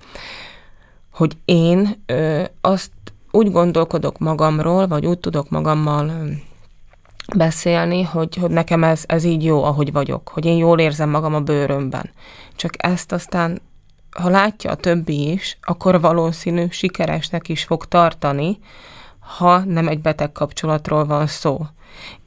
hogy 1.10 1.36
én 1.44 2.02
ö, 2.06 2.42
azt 2.60 2.90
úgy 3.32 3.52
gondolkodok 3.52 4.18
magamról, 4.18 4.86
vagy 4.86 5.06
úgy 5.06 5.18
tudok 5.18 5.50
magammal 5.50 6.12
beszélni, 7.36 8.02
hogy, 8.02 8.36
hogy 8.36 8.50
nekem 8.50 8.84
ez, 8.84 9.04
ez 9.06 9.24
így 9.24 9.44
jó, 9.44 9.64
ahogy 9.64 9.92
vagyok, 9.92 10.28
hogy 10.28 10.44
én 10.44 10.56
jól 10.56 10.78
érzem 10.78 11.10
magam 11.10 11.34
a 11.34 11.40
bőrömben. 11.40 12.10
Csak 12.56 12.72
ezt 12.76 13.12
aztán, 13.12 13.60
ha 14.10 14.28
látja 14.28 14.70
a 14.70 14.76
többi 14.76 15.30
is, 15.30 15.58
akkor 15.62 16.00
valószínű 16.00 16.66
sikeresnek 16.70 17.48
is 17.48 17.64
fog 17.64 17.84
tartani, 17.84 18.58
ha 19.18 19.58
nem 19.58 19.88
egy 19.88 20.00
beteg 20.00 20.32
kapcsolatról 20.32 21.04
van 21.04 21.26
szó. 21.26 21.66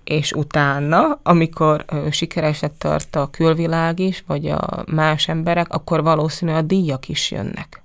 És 0.03 0.31
utána, 0.31 1.19
amikor 1.23 1.85
ö, 1.87 2.07
sikeresnek 2.11 2.77
tart 2.77 3.15
a 3.15 3.29
külvilág 3.29 3.99
is, 3.99 4.23
vagy 4.27 4.47
a 4.47 4.83
más 4.91 5.27
emberek, 5.27 5.73
akkor 5.73 6.03
valószínű 6.03 6.51
a 6.51 6.61
díjak 6.61 7.07
is 7.07 7.31
jönnek. 7.31 7.84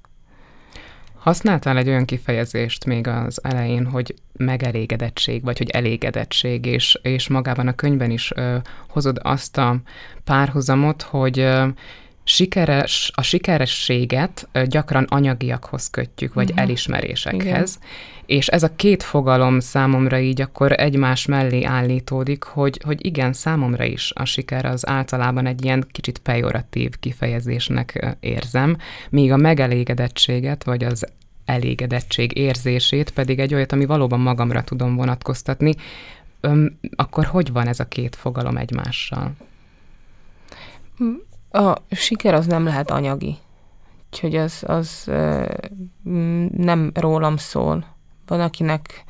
Használtál 1.20 1.76
egy 1.76 1.88
olyan 1.88 2.04
kifejezést 2.04 2.84
még 2.84 3.06
az 3.06 3.44
elején, 3.44 3.86
hogy 3.86 4.14
megelégedettség, 4.32 5.42
vagy 5.44 5.58
hogy 5.58 5.70
elégedettség, 5.70 6.66
és, 6.66 6.98
és 7.02 7.28
magában 7.28 7.68
a 7.68 7.74
könyvben 7.74 8.10
is 8.10 8.32
ö, 8.34 8.56
hozod 8.88 9.18
azt 9.22 9.58
a 9.58 9.76
párhuzamot, 10.24 11.02
hogy 11.02 11.38
ö, 11.38 11.66
sikeres, 12.24 13.10
a 13.14 13.22
sikerességet 13.22 14.48
gyakran 14.64 15.04
anyagiakhoz 15.08 15.90
kötjük, 15.90 16.34
vagy 16.34 16.50
uh-huh. 16.50 16.62
elismerésekhez. 16.64 17.78
Igen. 17.80 17.88
És 18.26 18.46
ez 18.46 18.62
a 18.62 18.74
két 18.76 19.02
fogalom 19.02 19.60
számomra 19.60 20.18
így 20.18 20.40
akkor 20.40 20.72
egymás 20.72 21.26
mellé 21.26 21.64
állítódik, 21.64 22.42
hogy, 22.42 22.80
hogy 22.84 23.06
igen, 23.06 23.32
számomra 23.32 23.84
is 23.84 24.12
a 24.14 24.24
siker 24.24 24.64
az 24.64 24.88
általában 24.88 25.46
egy 25.46 25.64
ilyen 25.64 25.86
kicsit 25.90 26.18
pejoratív 26.18 26.90
kifejezésnek 27.00 28.16
érzem, 28.20 28.76
míg 29.10 29.32
a 29.32 29.36
megelégedettséget, 29.36 30.64
vagy 30.64 30.84
az 30.84 31.06
elégedettség 31.44 32.36
érzését 32.36 33.10
pedig 33.10 33.38
egy 33.38 33.54
olyat, 33.54 33.72
ami 33.72 33.86
valóban 33.86 34.20
magamra 34.20 34.62
tudom 34.62 34.96
vonatkoztatni, 34.96 35.74
Öm, 36.40 36.78
akkor 36.96 37.24
hogy 37.24 37.52
van 37.52 37.66
ez 37.66 37.80
a 37.80 37.88
két 37.88 38.16
fogalom 38.16 38.56
egymással? 38.56 39.32
A 41.50 41.74
siker 41.90 42.34
az 42.34 42.46
nem 42.46 42.64
lehet 42.64 42.90
anyagi. 42.90 43.36
Úgyhogy 44.12 44.36
az, 44.36 44.62
az 44.66 45.10
nem 46.56 46.90
rólam 46.94 47.36
szól. 47.36 47.84
Van, 48.26 48.40
akinek 48.40 49.04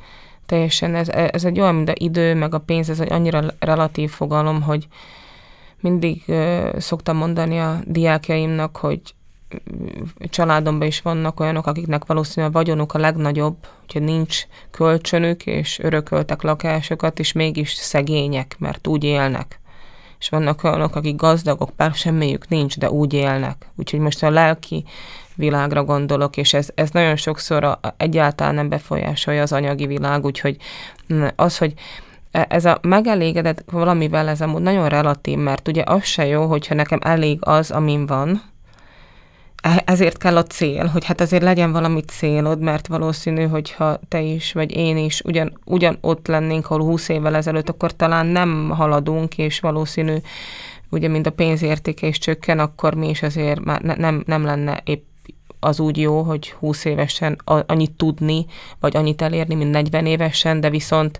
teljesen, 0.45 0.95
ez, 0.95 1.09
ez 1.09 1.45
egy 1.45 1.59
olyan, 1.59 1.75
mint 1.75 1.89
a 1.89 1.93
idő, 1.95 2.35
meg 2.35 2.53
a 2.53 2.59
pénz, 2.59 2.89
ez 2.89 2.99
egy 2.99 3.11
annyira 3.11 3.43
relatív 3.59 4.09
fogalom, 4.09 4.61
hogy 4.61 4.87
mindig 5.79 6.23
szoktam 6.77 7.17
mondani 7.17 7.59
a 7.59 7.79
diákjaimnak, 7.85 8.77
hogy 8.77 9.01
családomban 10.29 10.87
is 10.87 11.01
vannak 11.01 11.39
olyanok, 11.39 11.67
akiknek 11.67 12.05
valószínűleg 12.05 12.55
a 12.55 12.57
vagyonuk 12.57 12.93
a 12.93 12.99
legnagyobb, 12.99 13.55
hogyha 13.79 13.99
nincs 13.99 14.45
kölcsönük, 14.71 15.45
és 15.45 15.79
örököltek 15.79 16.41
lakásokat, 16.41 17.19
és 17.19 17.31
mégis 17.31 17.73
szegények, 17.73 18.55
mert 18.59 18.87
úgy 18.87 19.03
élnek 19.03 19.60
és 20.21 20.29
vannak 20.29 20.63
olyanok, 20.63 20.95
akik 20.95 21.15
gazdagok, 21.15 21.69
bár 21.75 21.93
semmiük 21.93 22.47
nincs, 22.47 22.77
de 22.77 22.89
úgy 22.89 23.13
élnek. 23.13 23.71
Úgyhogy 23.75 23.99
most 23.99 24.23
a 24.23 24.29
lelki 24.29 24.83
világra 25.35 25.83
gondolok, 25.83 26.37
és 26.37 26.53
ez, 26.53 26.69
ez 26.75 26.89
nagyon 26.89 27.15
sokszor 27.15 27.63
a, 27.63 27.79
egyáltalán 27.97 28.55
nem 28.55 28.69
befolyásolja 28.69 29.41
az 29.41 29.53
anyagi 29.53 29.85
világ, 29.85 30.25
úgyhogy 30.25 30.57
mm, 31.13 31.25
az, 31.35 31.57
hogy 31.57 31.73
e, 32.31 32.45
ez 32.49 32.65
a 32.65 32.79
megelégedett 32.81 33.63
valamivel, 33.71 34.29
ez 34.29 34.41
amúgy 34.41 34.61
nagyon 34.61 34.89
relatív, 34.89 35.37
mert 35.37 35.67
ugye 35.67 35.83
az 35.85 36.03
se 36.03 36.25
jó, 36.25 36.45
hogyha 36.45 36.75
nekem 36.75 36.99
elég 37.03 37.37
az, 37.41 37.71
amin 37.71 38.05
van, 38.05 38.41
ezért 39.85 40.17
kell 40.17 40.37
a 40.37 40.43
cél, 40.43 40.85
hogy 40.85 41.05
hát 41.05 41.21
azért 41.21 41.43
legyen 41.43 41.71
valami 41.71 42.01
célod, 42.01 42.59
mert 42.59 42.87
valószínű, 42.87 43.47
hogyha 43.47 43.99
te 44.07 44.21
is, 44.21 44.53
vagy 44.53 44.75
én 44.75 44.97
is 44.97 45.21
ugyan, 45.21 45.59
ugyan 45.65 45.97
ott 46.01 46.27
lennénk, 46.27 46.69
ahol 46.69 46.85
20 46.85 47.09
évvel 47.09 47.35
ezelőtt, 47.35 47.69
akkor 47.69 47.95
talán 47.95 48.25
nem 48.25 48.69
haladunk, 48.69 49.37
és 49.37 49.59
valószínű, 49.59 50.15
ugye, 50.89 51.07
mint 51.07 51.27
a 51.27 51.31
pénzértéke 51.31 52.07
is 52.07 52.17
csökken, 52.17 52.59
akkor 52.59 52.93
mi 52.93 53.09
is 53.09 53.23
azért 53.23 53.63
már 53.63 53.81
ne, 53.81 53.95
nem, 53.95 54.23
nem 54.25 54.43
lenne 54.43 54.81
épp 54.85 55.03
az 55.59 55.79
úgy 55.79 55.97
jó, 55.97 56.21
hogy 56.21 56.51
20 56.59 56.85
évesen 56.85 57.41
annyit 57.45 57.91
tudni, 57.91 58.45
vagy 58.79 58.97
annyit 58.97 59.21
elérni, 59.21 59.55
mint 59.55 59.71
40 59.71 60.05
évesen, 60.05 60.59
de 60.59 60.69
viszont 60.69 61.19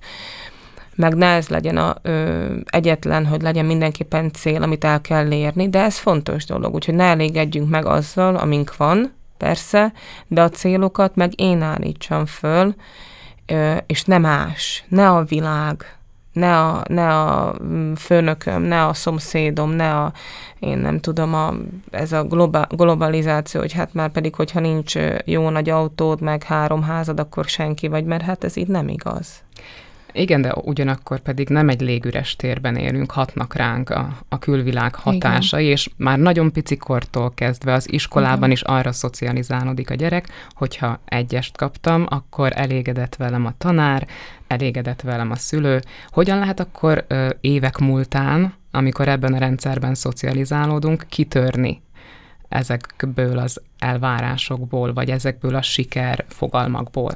meg 1.01 1.15
ne 1.15 1.25
ez 1.25 1.47
legyen 1.47 1.77
a, 1.77 1.95
ö, 2.01 2.45
egyetlen, 2.65 3.25
hogy 3.25 3.41
legyen 3.41 3.65
mindenképpen 3.65 4.31
cél, 4.31 4.63
amit 4.63 4.83
el 4.83 5.01
kell 5.01 5.31
érni, 5.31 5.69
de 5.69 5.83
ez 5.83 5.97
fontos 5.97 6.45
dolog, 6.45 6.73
úgyhogy 6.73 6.95
ne 6.95 7.03
elégedjünk 7.03 7.69
meg 7.69 7.85
azzal, 7.85 8.35
amink 8.35 8.77
van, 8.77 9.13
persze, 9.37 9.93
de 10.27 10.41
a 10.41 10.49
célokat 10.49 11.15
meg 11.15 11.39
én 11.41 11.61
állítsam 11.61 12.25
föl, 12.25 12.75
ö, 13.45 13.75
és 13.85 14.03
nem 14.03 14.21
más, 14.21 14.83
ne 14.87 15.09
a 15.09 15.23
világ, 15.23 15.85
ne 16.33 16.59
a, 16.59 16.83
ne 16.87 17.07
a 17.07 17.55
mm, 17.63 17.93
főnököm, 17.93 18.61
ne 18.61 18.85
a 18.85 18.93
szomszédom, 18.93 19.71
ne 19.71 19.95
a, 19.95 20.13
én 20.59 20.77
nem 20.77 20.99
tudom, 20.99 21.33
a, 21.33 21.53
ez 21.91 22.11
a 22.11 22.23
globa, 22.23 22.67
globalizáció, 22.69 23.59
hogy 23.59 23.73
hát 23.73 23.93
már 23.93 24.09
pedig, 24.09 24.35
hogyha 24.35 24.59
nincs 24.59 24.95
jó 25.25 25.49
nagy 25.49 25.69
autód, 25.69 26.21
meg 26.21 26.43
három 26.43 26.83
házad, 26.83 27.19
akkor 27.19 27.45
senki 27.45 27.87
vagy, 27.87 28.05
mert 28.05 28.23
hát 28.23 28.43
ez 28.43 28.57
így 28.57 28.67
nem 28.67 28.87
igaz. 28.87 29.43
Igen, 30.13 30.41
de 30.41 30.53
ugyanakkor 30.53 31.19
pedig 31.19 31.49
nem 31.49 31.69
egy 31.69 31.81
légüres 31.81 32.35
térben 32.35 32.75
élünk, 32.75 33.11
hatnak 33.11 33.53
ránk 33.53 33.89
a, 33.89 34.17
a 34.29 34.39
külvilág 34.39 34.95
hatásai, 34.95 35.61
Igen. 35.61 35.73
és 35.73 35.89
már 35.97 36.19
nagyon 36.19 36.51
pici 36.51 36.77
kortól 36.77 37.33
kezdve 37.33 37.73
az 37.73 37.91
iskolában 37.91 38.37
Igen. 38.37 38.51
is 38.51 38.61
arra 38.61 38.91
szocializálódik 38.91 39.89
a 39.89 39.93
gyerek, 39.93 40.27
hogyha 40.49 40.99
egyest 41.05 41.57
kaptam, 41.57 42.05
akkor 42.09 42.51
elégedett 42.55 43.15
velem 43.15 43.45
a 43.45 43.53
tanár, 43.57 44.07
elégedett 44.47 45.01
velem 45.01 45.31
a 45.31 45.35
szülő. 45.35 45.79
Hogyan 46.09 46.39
lehet 46.39 46.59
akkor 46.59 47.05
ö, 47.07 47.29
évek 47.41 47.77
múltán, 47.77 48.53
amikor 48.71 49.07
ebben 49.07 49.33
a 49.33 49.37
rendszerben 49.37 49.95
szocializálódunk, 49.95 51.05
kitörni 51.09 51.81
ezekből 52.49 53.37
az 53.37 53.61
elvárásokból, 53.79 54.93
vagy 54.93 55.09
ezekből 55.09 55.55
a 55.55 55.61
siker 55.61 56.25
fogalmakból? 56.27 57.11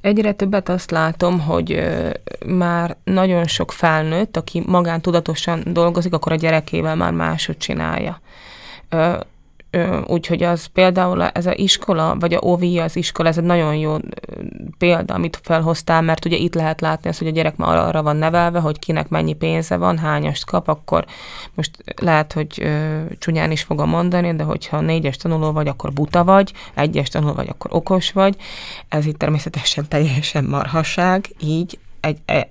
Egyre 0.00 0.32
többet 0.32 0.68
azt 0.68 0.90
látom, 0.90 1.40
hogy 1.40 1.88
már 2.46 2.96
nagyon 3.04 3.46
sok 3.46 3.72
felnőtt, 3.72 4.36
aki 4.36 4.62
magántudatosan 4.66 5.62
dolgozik, 5.66 6.12
akkor 6.12 6.32
a 6.32 6.36
gyerekével 6.36 6.96
már 6.96 7.12
máshogy 7.12 7.56
csinálja 7.56 8.20
Úgyhogy 10.06 10.42
az 10.42 10.66
például 10.66 11.22
ez 11.22 11.46
a 11.46 11.52
iskola, 11.54 12.16
vagy 12.18 12.34
a 12.34 12.38
OVI 12.40 12.78
az 12.78 12.96
iskola, 12.96 13.28
ez 13.28 13.38
egy 13.38 13.44
nagyon 13.44 13.74
jó 13.74 13.96
példa, 14.78 15.14
amit 15.14 15.40
felhoztál, 15.42 16.02
mert 16.02 16.24
ugye 16.24 16.36
itt 16.36 16.54
lehet 16.54 16.80
látni 16.80 17.08
azt, 17.08 17.18
hogy 17.18 17.28
a 17.28 17.30
gyerek 17.30 17.56
már 17.56 17.76
arra 17.76 18.02
van 18.02 18.16
nevelve, 18.16 18.58
hogy 18.58 18.78
kinek 18.78 19.08
mennyi 19.08 19.32
pénze 19.32 19.76
van, 19.76 19.98
hányast 19.98 20.44
kap, 20.44 20.68
akkor 20.68 21.04
most 21.54 21.70
lehet, 22.00 22.32
hogy 22.32 22.58
ö, 22.62 23.00
csúnyán 23.18 23.50
is 23.50 23.62
fogom 23.62 23.88
mondani, 23.88 24.34
de 24.34 24.42
hogyha 24.42 24.80
négyes 24.80 25.16
tanuló 25.16 25.52
vagy, 25.52 25.68
akkor 25.68 25.92
buta 25.92 26.24
vagy, 26.24 26.52
egyes 26.74 27.08
tanuló 27.08 27.32
vagy, 27.32 27.48
akkor 27.48 27.70
okos 27.74 28.12
vagy. 28.12 28.36
Ez 28.88 29.06
itt 29.06 29.18
természetesen 29.18 29.88
teljesen 29.88 30.44
marhaság, 30.44 31.28
így 31.40 31.78
egy, 32.00 32.18
e, 32.26 32.48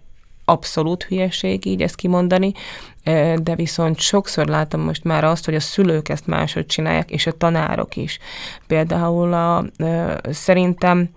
abszolút 0.50 1.04
hülyeség 1.04 1.66
így 1.66 1.82
ezt 1.82 1.96
kimondani, 1.96 2.52
de 3.36 3.56
viszont 3.56 4.00
sokszor 4.00 4.48
látom 4.48 4.82
most 4.82 5.04
már 5.04 5.24
azt, 5.24 5.46
hogy 5.46 5.56
a 5.56 5.60
szülők 5.60 6.10
ezt 6.10 6.28
máshogy 6.28 6.66
csinálják, 6.66 7.12
és 7.12 7.28
a 7.28 7.38
tanárok 7.38 7.96
is. 7.96 8.20
Például 8.68 9.34
a, 9.34 9.66
szerintem 10.32 11.10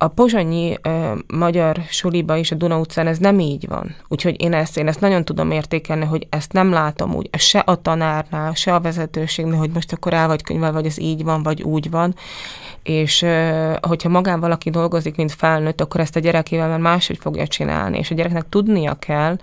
a 0.00 0.08
pozsonyi 0.08 0.76
ö, 0.82 1.12
magyar 1.26 1.80
suliba 1.88 2.36
is 2.36 2.50
a 2.50 2.54
Duna 2.54 2.78
utcán 2.78 3.06
ez 3.06 3.18
nem 3.18 3.38
így 3.38 3.68
van. 3.68 3.96
Úgyhogy 4.08 4.42
én 4.42 4.52
ezt, 4.52 4.76
én 4.76 4.88
ezt 4.88 5.00
nagyon 5.00 5.24
tudom 5.24 5.50
értékelni, 5.50 6.04
hogy 6.04 6.26
ezt 6.30 6.52
nem 6.52 6.72
látom 6.72 7.14
úgy, 7.14 7.30
se 7.38 7.58
a 7.58 7.74
tanárnál, 7.74 8.54
se 8.54 8.74
a 8.74 8.80
vezetőségnél, 8.80 9.58
hogy 9.58 9.70
most 9.70 9.92
akkor 9.92 10.14
el 10.14 10.26
vagy 10.26 10.42
könyvel, 10.42 10.72
vagy 10.72 10.86
ez 10.86 10.98
így 10.98 11.24
van, 11.24 11.42
vagy 11.42 11.62
úgy 11.62 11.90
van. 11.90 12.14
És 12.82 13.22
ö, 13.22 13.72
hogyha 13.82 14.08
magán 14.08 14.40
valaki 14.40 14.70
dolgozik, 14.70 15.16
mint 15.16 15.32
felnőtt, 15.32 15.80
akkor 15.80 16.00
ezt 16.00 16.16
a 16.16 16.20
gyerekével 16.20 16.68
már 16.68 16.78
máshogy 16.78 17.18
fogja 17.18 17.46
csinálni. 17.46 17.98
És 17.98 18.10
a 18.10 18.14
gyereknek 18.14 18.48
tudnia 18.48 18.94
kell, 18.94 19.36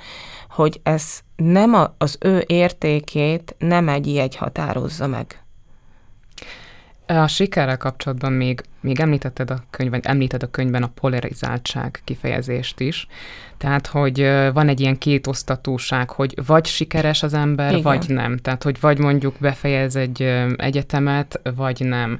hogy 0.50 0.79
ez 0.83 1.19
nem 1.35 1.74
a, 1.74 1.95
az 1.97 2.17
ő 2.19 2.43
értékét 2.47 3.55
nem 3.57 3.89
egy 3.89 4.13
jegy 4.13 4.35
határozza 4.35 5.07
meg. 5.07 5.39
A 7.07 7.27
sikerrel 7.27 7.77
kapcsolatban 7.77 8.31
még, 8.31 8.63
még 8.86 9.00
említetted 9.00 9.51
a 9.51 9.63
könyvben, 9.70 10.00
említed 10.04 10.44
a 10.44 10.50
könyvben 10.51 10.84
a 10.84 10.92
polarizáltság 11.01 12.01
kifejezést 12.04 12.80
is. 12.80 13.08
Tehát, 13.58 13.88
hogy 13.88 14.20
van 14.54 14.68
egy 14.68 14.80
ilyen 14.80 14.98
kétosztatóság, 14.98 16.10
hogy 16.10 16.46
vagy 16.46 16.65
sikeres 16.65 17.24
az 17.24 17.34
ember, 17.34 17.72
Igen. 17.72 17.82
vagy 17.82 18.06
nem. 18.08 18.38
Tehát, 18.38 18.63
hogy 18.63 18.80
vagy 18.80 18.98
mondjuk 18.98 19.36
befejez 19.39 19.96
egy 19.96 20.22
egyetemet, 20.56 21.42
vagy 21.56 21.80
nem. 21.80 22.20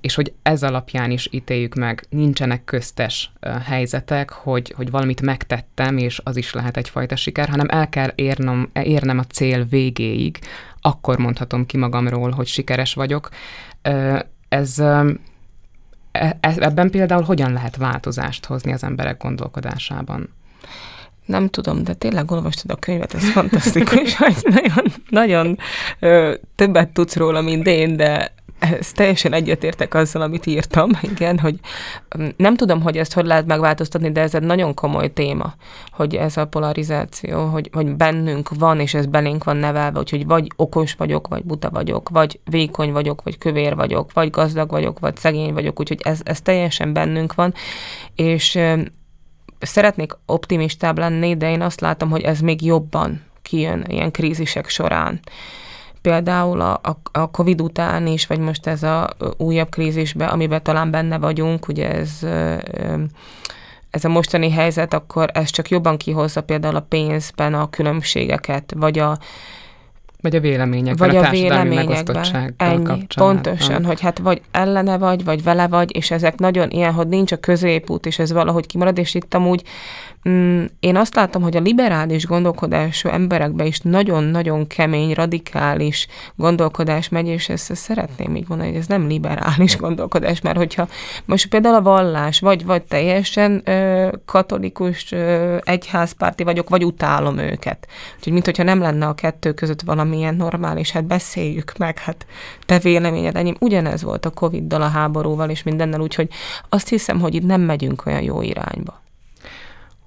És 0.00 0.14
hogy 0.14 0.32
ez 0.42 0.62
alapján 0.62 1.10
is 1.10 1.28
ítéljük 1.30 1.74
meg. 1.74 2.04
Nincsenek 2.08 2.64
köztes 2.64 3.32
helyzetek, 3.64 4.30
hogy, 4.30 4.72
hogy 4.76 4.90
valamit 4.90 5.22
megtettem, 5.22 5.96
és 5.96 6.20
az 6.24 6.36
is 6.36 6.52
lehet 6.52 6.76
egyfajta 6.76 7.16
siker, 7.16 7.48
hanem 7.48 7.66
el 7.68 7.88
kell 7.88 8.12
érnem, 8.14 8.70
érnem 8.72 9.18
a 9.18 9.24
cél 9.24 9.64
végéig, 9.64 10.38
akkor 10.80 11.18
mondhatom 11.18 11.66
ki 11.66 11.76
magamról, 11.76 12.30
hogy 12.30 12.46
sikeres 12.46 12.94
vagyok. 12.94 13.28
Ez, 14.48 14.82
ebben 16.40 16.90
például 16.90 17.22
hogyan 17.22 17.52
lehet 17.52 17.76
változást 17.76 18.46
hozni 18.46 18.72
az 18.72 18.82
emberek 18.82 19.22
gondolkodásában? 19.22 20.28
Nem 21.26 21.48
tudom, 21.48 21.84
de 21.84 21.94
tényleg 21.94 22.30
olvastad 22.30 22.70
a 22.70 22.76
könyvet, 22.76 23.14
ez 23.14 23.30
fantasztikus, 23.30 24.16
hogy 24.18 24.36
nagyon, 24.42 24.92
nagyon 25.08 25.58
ö, 25.98 26.34
többet 26.56 26.88
tudsz 26.88 27.16
róla, 27.16 27.40
mint 27.40 27.66
én, 27.66 27.96
de 27.96 28.34
ez 28.62 28.92
teljesen 28.92 29.32
egyetértek 29.32 29.94
azzal, 29.94 30.22
amit 30.22 30.46
írtam, 30.46 30.90
igen, 31.12 31.38
hogy 31.38 31.58
mm, 32.18 32.28
nem 32.36 32.56
tudom, 32.56 32.82
hogy 32.82 32.96
ezt 32.96 33.12
hogy 33.12 33.26
lehet 33.26 33.46
megváltoztatni, 33.46 34.12
de 34.12 34.20
ez 34.20 34.34
egy 34.34 34.42
nagyon 34.42 34.74
komoly 34.74 35.12
téma, 35.12 35.54
hogy 35.92 36.14
ez 36.14 36.36
a 36.36 36.46
polarizáció, 36.46 37.44
hogy, 37.46 37.70
hogy 37.72 37.96
bennünk 37.96 38.48
van, 38.58 38.80
és 38.80 38.94
ez 38.94 39.06
belénk 39.06 39.44
van 39.44 39.56
nevelve, 39.56 39.98
úgyhogy 39.98 40.26
vagy 40.26 40.46
okos 40.56 40.94
vagyok, 40.94 41.28
vagy 41.28 41.44
buta 41.44 41.70
vagyok, 41.70 42.08
vagy 42.08 42.40
vékony 42.44 42.92
vagyok, 42.92 43.22
vagy 43.22 43.38
kövér 43.38 43.74
vagyok, 43.74 44.12
vagy 44.12 44.30
gazdag 44.30 44.70
vagyok, 44.70 44.98
vagy 44.98 45.16
szegény 45.16 45.52
vagyok, 45.52 45.80
úgyhogy 45.80 46.00
ez, 46.04 46.20
ez 46.24 46.40
teljesen 46.40 46.92
bennünk 46.92 47.34
van, 47.34 47.54
és 48.14 48.58
szeretnék 49.60 50.12
optimistább 50.26 50.98
lenni, 50.98 51.36
de 51.36 51.50
én 51.50 51.60
azt 51.60 51.80
látom, 51.80 52.10
hogy 52.10 52.22
ez 52.22 52.40
még 52.40 52.64
jobban 52.64 53.22
kijön 53.42 53.84
ilyen 53.88 54.10
krízisek 54.10 54.68
során 54.68 55.20
például 56.02 56.60
a, 56.60 56.80
a, 56.82 56.96
a 57.12 57.30
Covid 57.30 57.60
után 57.60 58.06
is, 58.06 58.26
vagy 58.26 58.38
most 58.38 58.66
ez 58.66 58.82
a 58.82 59.10
újabb 59.36 59.68
krízisbe, 59.68 60.26
amiben 60.26 60.62
talán 60.62 60.90
benne 60.90 61.18
vagyunk, 61.18 61.68
ugye 61.68 61.90
ez 61.90 62.18
ez 63.90 64.04
a 64.04 64.08
mostani 64.08 64.50
helyzet, 64.50 64.94
akkor 64.94 65.30
ez 65.32 65.50
csak 65.50 65.68
jobban 65.68 65.96
kihozza 65.96 66.40
például 66.40 66.76
a 66.76 66.86
pénzben 66.88 67.54
a 67.54 67.70
különbségeket, 67.70 68.74
vagy 68.76 68.98
a 68.98 69.18
vagy 70.20 70.36
a 70.36 70.40
véleményekben, 70.40 71.08
vagy 71.08 71.16
a, 71.16 71.26
a 71.26 71.30
véleményekben. 71.30 72.54
Ennyi, 72.56 73.06
pontosan, 73.14 73.84
hogy 73.84 74.00
hát 74.00 74.18
vagy 74.18 74.42
ellene 74.50 74.98
vagy, 74.98 75.24
vagy 75.24 75.42
vele 75.42 75.68
vagy, 75.68 75.96
és 75.96 76.10
ezek 76.10 76.38
nagyon 76.38 76.70
ilyen, 76.70 76.92
hogy 76.92 77.08
nincs 77.08 77.32
a 77.32 77.36
középút, 77.36 78.06
és 78.06 78.18
ez 78.18 78.32
valahogy 78.32 78.66
kimarad, 78.66 78.98
és 78.98 79.14
itt 79.14 79.34
amúgy 79.34 79.62
én 80.80 80.96
azt 80.96 81.14
látom, 81.14 81.42
hogy 81.42 81.56
a 81.56 81.60
liberális 81.60 82.26
gondolkodású 82.26 83.08
emberekbe 83.08 83.64
is 83.64 83.80
nagyon-nagyon 83.80 84.66
kemény, 84.66 85.12
radikális 85.12 86.06
gondolkodás 86.34 87.08
megy, 87.08 87.26
és 87.26 87.48
ezt, 87.48 87.70
ezt 87.70 87.82
szeretném 87.82 88.36
így 88.36 88.48
mondani, 88.48 88.70
hogy 88.70 88.78
ez 88.78 88.86
nem 88.86 89.06
liberális 89.06 89.76
gondolkodás, 89.76 90.40
mert 90.40 90.56
hogyha 90.56 90.88
most 91.24 91.48
például 91.48 91.74
a 91.74 91.82
vallás, 91.82 92.40
vagy, 92.40 92.64
vagy 92.64 92.82
teljesen 92.82 93.62
ö, 93.64 94.08
katolikus 94.24 95.12
ö, 95.12 95.56
egyházpárti 95.60 96.42
vagyok, 96.44 96.68
vagy 96.68 96.84
utálom 96.84 97.38
őket. 97.38 97.86
Úgyhogy, 98.16 98.32
mint 98.32 98.44
hogyha 98.44 98.62
nem 98.62 98.80
lenne 98.80 99.06
a 99.06 99.14
kettő 99.14 99.52
között 99.52 99.82
valamilyen 99.82 100.34
normális, 100.34 100.90
hát 100.90 101.04
beszéljük 101.04 101.72
meg, 101.78 101.98
hát 101.98 102.26
te 102.66 102.78
véleményed, 102.78 103.36
enyém. 103.36 103.56
Ugyanez 103.58 104.02
volt 104.02 104.26
a 104.26 104.30
Covid-dal, 104.30 104.82
a 104.82 104.88
háborúval 104.88 105.50
és 105.50 105.62
mindennel, 105.62 106.00
úgyhogy 106.00 106.28
azt 106.68 106.88
hiszem, 106.88 107.20
hogy 107.20 107.34
itt 107.34 107.46
nem 107.46 107.60
megyünk 107.60 108.06
olyan 108.06 108.22
jó 108.22 108.42
irányba 108.42 109.01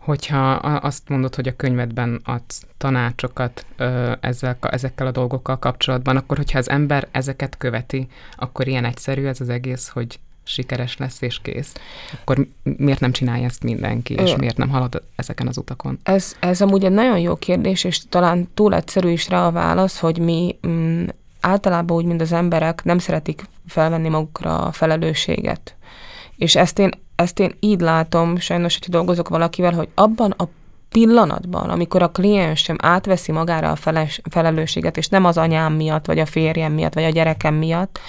hogyha 0.05 0.51
azt 0.59 1.09
mondod, 1.09 1.35
hogy 1.35 1.47
a 1.47 1.55
könyvedben 1.55 2.21
adsz 2.23 2.65
tanácsokat 2.77 3.65
ö, 3.77 4.11
ezzel, 4.19 4.57
ezekkel 4.61 5.07
a 5.07 5.11
dolgokkal 5.11 5.59
kapcsolatban, 5.59 6.17
akkor 6.17 6.37
hogyha 6.37 6.57
az 6.57 6.69
ember 6.69 7.07
ezeket 7.11 7.57
követi, 7.57 8.07
akkor 8.35 8.67
ilyen 8.67 8.85
egyszerű 8.85 9.25
ez 9.25 9.41
az 9.41 9.49
egész, 9.49 9.87
hogy 9.87 10.19
sikeres 10.43 10.97
lesz 10.97 11.21
és 11.21 11.39
kész. 11.41 11.73
Akkor 12.21 12.47
miért 12.63 12.99
nem 12.99 13.11
csinálja 13.11 13.45
ezt 13.45 13.63
mindenki, 13.63 14.13
és 14.13 14.31
Ö, 14.31 14.35
miért 14.35 14.57
nem 14.57 14.69
halad 14.69 15.03
ezeken 15.15 15.47
az 15.47 15.57
utakon? 15.57 15.99
Ez, 16.03 16.35
ez 16.39 16.61
amúgy 16.61 16.85
egy 16.85 16.91
nagyon 16.91 17.19
jó 17.19 17.35
kérdés, 17.35 17.83
és 17.83 18.01
talán 18.09 18.47
túl 18.53 18.73
egyszerű 18.73 19.09
is 19.09 19.29
rá 19.29 19.45
a 19.45 19.51
válasz, 19.51 19.99
hogy 19.99 20.17
mi 20.17 20.55
mm, 20.67 21.05
általában 21.41 21.97
úgy, 21.97 22.05
mint 22.05 22.21
az 22.21 22.31
emberek 22.31 22.83
nem 22.83 22.97
szeretik 22.97 23.43
felvenni 23.67 24.09
magukra 24.09 24.57
a 24.57 24.71
felelősséget. 24.71 25.75
És 26.35 26.55
ezt 26.55 26.79
én 26.79 26.91
ezt 27.15 27.39
én 27.39 27.55
így 27.59 27.79
látom, 27.79 28.37
sajnos, 28.37 28.73
hogyha 28.73 28.91
dolgozok 28.91 29.29
valakivel, 29.29 29.73
hogy 29.73 29.89
abban 29.93 30.31
a 30.37 30.43
pillanatban, 30.89 31.69
amikor 31.69 32.01
a 32.01 32.11
kliensem 32.11 32.75
átveszi 32.79 33.31
magára 33.31 33.71
a 33.71 33.75
feles, 33.75 34.21
felelősséget, 34.29 34.97
és 34.97 35.07
nem 35.07 35.25
az 35.25 35.37
anyám 35.37 35.73
miatt, 35.73 36.05
vagy 36.05 36.19
a 36.19 36.25
férjem 36.25 36.73
miatt, 36.73 36.93
vagy 36.93 37.03
a 37.03 37.09
gyerekem 37.09 37.55
miatt, 37.55 37.99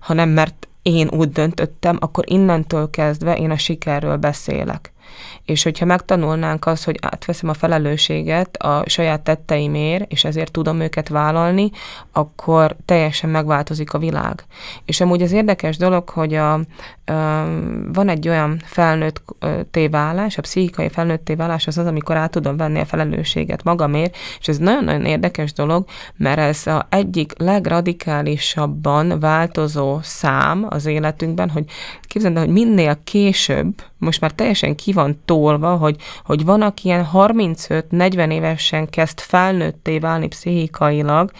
hanem 0.00 0.28
mert 0.28 0.68
én 0.82 1.08
úgy 1.08 1.30
döntöttem, 1.30 1.96
akkor 2.00 2.24
innentől 2.26 2.90
kezdve 2.90 3.36
én 3.36 3.50
a 3.50 3.56
sikerről 3.56 4.16
beszélek. 4.16 4.92
És 5.44 5.62
hogyha 5.62 5.84
megtanulnánk 5.84 6.66
azt, 6.66 6.84
hogy 6.84 6.98
átveszem 7.00 7.48
a 7.48 7.54
felelősséget 7.54 8.56
a 8.56 8.82
saját 8.86 9.20
tetteimért, 9.20 10.12
és 10.12 10.24
ezért 10.24 10.52
tudom 10.52 10.80
őket 10.80 11.08
vállalni, 11.08 11.70
akkor 12.12 12.76
teljesen 12.84 13.30
megváltozik 13.30 13.92
a 13.92 13.98
világ. 13.98 14.44
És 14.84 15.00
amúgy 15.00 15.22
az 15.22 15.32
érdekes 15.32 15.76
dolog, 15.76 16.08
hogy 16.08 16.34
a, 16.34 16.60
van 17.92 18.08
egy 18.08 18.28
olyan 18.28 18.60
felnőtt 18.64 19.22
tévállás, 19.70 20.38
a 20.38 20.40
pszichikai 20.40 20.88
felnőtt 20.88 21.24
tévállás 21.24 21.66
az 21.66 21.78
az, 21.78 21.86
amikor 21.86 22.16
át 22.16 22.30
tudom 22.30 22.56
venni 22.56 22.78
a 22.80 22.84
felelősséget 22.84 23.64
magamért, 23.64 24.16
és 24.40 24.48
ez 24.48 24.58
nagyon-nagyon 24.58 25.04
érdekes 25.04 25.52
dolog, 25.52 25.84
mert 26.16 26.38
ez 26.38 26.66
a 26.66 26.86
egyik 26.90 27.32
legradikálisabban 27.38 29.20
változó 29.20 29.98
szám 30.02 30.66
az 30.68 30.86
életünkben, 30.86 31.50
hogy 31.50 31.64
képzeld 32.02 32.38
hogy 32.38 32.48
minél 32.48 32.98
később, 33.04 33.74
most 33.98 34.20
már 34.20 34.30
teljesen 34.30 34.74
ki 34.74 34.92
van 34.92 35.20
tolva, 35.24 35.76
hogy, 35.76 35.96
hogy 36.24 36.44
van, 36.44 36.62
aki 36.62 36.88
ilyen 36.88 37.08
35-40 37.12 38.32
évesen 38.32 38.90
kezd 38.90 39.20
felnőtté 39.20 39.98
válni 39.98 40.28
pszichikailag, 40.28 41.30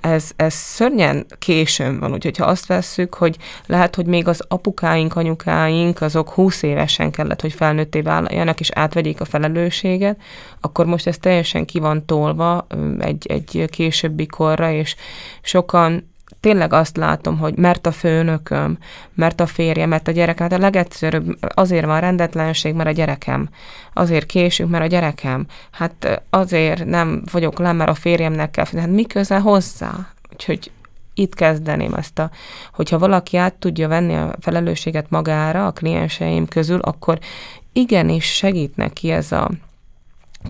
ez, 0.00 0.30
ez 0.36 0.54
szörnyen 0.54 1.26
későn 1.38 1.98
van, 1.98 2.12
úgyhogy 2.12 2.36
ha 2.36 2.44
azt 2.44 2.66
vesszük, 2.66 3.14
hogy 3.14 3.36
lehet, 3.66 3.94
hogy 3.94 4.06
még 4.06 4.28
az 4.28 4.44
apukáink, 4.48 5.12
anyukáink, 5.18 6.00
azok 6.00 6.30
20 6.30 6.62
évesen 6.62 7.10
kellett, 7.10 7.40
hogy 7.40 7.52
felnőtté 7.52 8.00
váljanak, 8.00 8.60
és 8.60 8.70
átvegyék 8.74 9.20
a 9.20 9.24
felelősséget, 9.24 10.20
akkor 10.60 10.86
most 10.86 11.06
ez 11.06 11.18
teljesen 11.18 11.64
ki 11.64 11.78
van 11.78 12.04
tolva 12.06 12.66
egy, 12.98 13.26
egy 13.26 13.68
későbbi 13.70 14.26
korra, 14.26 14.70
és 14.70 14.96
sokan 15.42 16.08
tényleg 16.40 16.72
azt 16.72 16.96
látom, 16.96 17.38
hogy 17.38 17.56
mert 17.56 17.86
a 17.86 17.92
főnököm, 17.92 18.78
mert 19.14 19.40
a 19.40 19.46
férjem, 19.46 19.88
mert 19.88 20.08
a 20.08 20.10
gyerek, 20.10 20.38
hát 20.38 20.52
a 20.52 20.58
legegyszerűbb 20.58 21.38
azért 21.54 21.86
van 21.86 22.00
rendetlenség, 22.00 22.74
mert 22.74 22.88
a 22.88 22.92
gyerekem. 22.92 23.48
Azért 23.92 24.26
késünk, 24.26 24.70
mert 24.70 24.84
a 24.84 24.86
gyerekem. 24.86 25.46
Hát 25.70 26.22
azért 26.30 26.84
nem 26.84 27.22
vagyok 27.30 27.58
le, 27.58 27.72
mert 27.72 27.90
a 27.90 27.94
férjemnek 27.94 28.50
kell. 28.50 28.64
Hát 28.76 28.90
mi 28.90 29.06
köze 29.06 29.38
hozzá? 29.38 29.92
Úgyhogy 30.32 30.70
itt 31.18 31.34
kezdeném 31.34 31.94
ezt 31.94 32.18
a, 32.18 32.30
hogyha 32.72 32.98
valaki 32.98 33.36
át 33.36 33.54
tudja 33.54 33.88
venni 33.88 34.14
a 34.14 34.34
felelősséget 34.40 35.10
magára 35.10 35.66
a 35.66 35.72
klienseim 35.72 36.46
közül, 36.46 36.80
akkor 36.80 37.18
igenis 37.72 38.24
segít 38.24 38.76
neki 38.76 39.10
ez 39.10 39.32
a 39.32 39.50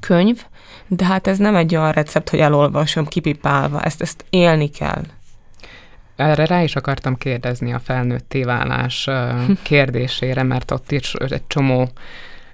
könyv, 0.01 0.45
de 0.87 1.05
hát 1.05 1.27
ez 1.27 1.39
nem 1.39 1.57
egy 1.57 1.77
olyan 1.77 1.93
recept, 1.93 2.29
hogy 2.29 2.39
elolvasom 2.39 3.07
kipipálva, 3.07 3.83
ezt, 3.83 4.01
ezt 4.01 4.25
élni 4.31 4.71
kell. 4.71 5.03
Erre 6.17 6.47
rá 6.47 6.63
is 6.63 6.77
akartam 6.77 7.17
kérdezni 7.17 7.73
a 7.73 7.79
felnőtté 7.79 8.43
válás 8.43 9.09
kérdésére, 9.63 10.43
mert 10.43 10.71
ott 10.71 10.91
is 10.91 11.15
egy 11.15 11.47
csomó 11.47 11.89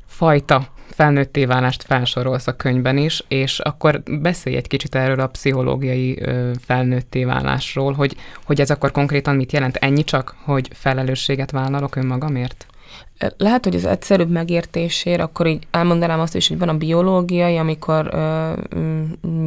fajta 0.06 0.68
felnőtté 0.94 1.44
válást 1.44 1.82
felsorolsz 1.82 2.46
a 2.46 2.56
könyvben 2.56 2.96
is, 2.96 3.24
és 3.28 3.58
akkor 3.58 4.02
beszélj 4.20 4.56
egy 4.56 4.66
kicsit 4.66 4.94
erről 4.94 5.20
a 5.20 5.26
pszichológiai 5.26 6.22
felnőtté 6.66 7.24
válásról, 7.24 7.92
hogy, 7.92 8.16
hogy 8.44 8.60
ez 8.60 8.70
akkor 8.70 8.92
konkrétan 8.92 9.36
mit 9.36 9.52
jelent? 9.52 9.76
Ennyi 9.76 10.04
csak, 10.04 10.34
hogy 10.44 10.68
felelősséget 10.72 11.50
vállalok 11.50 11.96
önmagamért? 11.96 12.66
Lehet, 13.36 13.64
hogy 13.64 13.74
az 13.74 13.84
egyszerűbb 13.84 14.30
megértésért, 14.30 15.20
akkor 15.20 15.46
így 15.46 15.66
elmondanám 15.70 16.20
azt 16.20 16.34
is, 16.34 16.48
hogy 16.48 16.58
van 16.58 16.68
a 16.68 16.76
biológiai, 16.76 17.56
amikor 17.56 18.08
ö, 18.12 18.52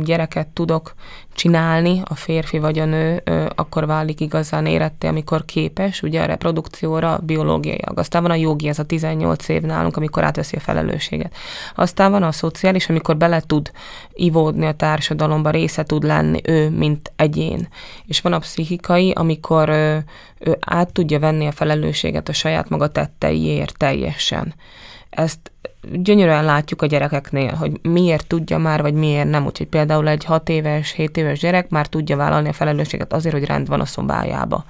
gyereket 0.02 0.48
tudok 0.48 0.94
csinálni, 1.34 2.02
a 2.06 2.16
férfi 2.16 2.60
vagy 2.60 2.80
a 2.80 2.86
nő, 2.86 3.22
ö, 3.24 3.46
akkor 3.56 3.86
válik 3.86 4.20
igazán 4.20 4.66
éretté, 4.66 5.08
amikor 5.08 5.46
képes, 5.46 6.02
ugye 6.02 6.22
a 6.22 6.26
reprodukcióra 6.26 7.20
biológiailag. 7.24 8.00
Aztán 8.00 8.22
van 8.22 8.32
a 8.32 8.36
jogi, 8.36 8.68
ez 8.68 8.80
a 8.80 8.86
18 8.86 9.50
év 9.50 9.62
nálunk, 9.62 9.98
amikor 9.98 10.24
átveszi 10.24 10.56
a 10.56 10.60
felelősséget. 10.60 11.34
Aztán 11.76 12.12
van 12.12 12.24
a 12.24 12.32
szociális, 12.32 12.90
amikor 12.90 13.18
bele 13.18 13.42
tud 13.42 13.72
ivódni 14.14 14.66
a 14.66 14.74
társadalomba, 14.74 15.50
része 15.50 15.84
tud 15.84 16.04
lenni 16.04 16.42
ő, 16.44 16.70
mint 16.70 17.12
egyén. 17.16 17.68
És 18.06 18.22
van 18.22 18.34
a 18.34 18.40
pszichikai, 18.40 19.12
amikor 19.12 19.70
ö, 19.70 19.98
ő 20.40 20.58
át 20.60 20.94
tudja 20.94 21.20
venni 21.20 21.48
a 21.48 21.52
felelősséget 21.52 22.30
a 22.30 22.34
saját 22.34 22.70
maga 22.70 22.88
tetteiért 22.88 23.78
teljesen. 23.78 24.54
Ezt 25.10 25.52
gyönyörűen 25.92 26.46
látjuk 26.46 26.82
a 26.82 26.86
gyerekeknél, 26.86 27.54
hogy 27.54 27.80
miért 27.82 28.28
tudja 28.28 28.58
már, 28.58 28.82
vagy 28.82 28.94
miért 28.94 29.30
nem. 29.30 29.46
Úgyhogy 29.46 29.68
például 29.68 30.08
egy 30.08 30.24
6 30.24 30.50
éves, 30.50 30.92
7 30.92 31.18
éves 31.18 31.40
gyerek 31.40 31.70
már 31.70 31.88
tudja 31.88 32.18
vállalni 32.18 32.50
a 32.50 32.54
felelősséget 32.54 33.14
azért, 33.14 33.36
hogy 33.36 33.46
rend 33.46 33.68
van 33.68 33.80
a 33.80 33.86
szobájába 33.86 34.66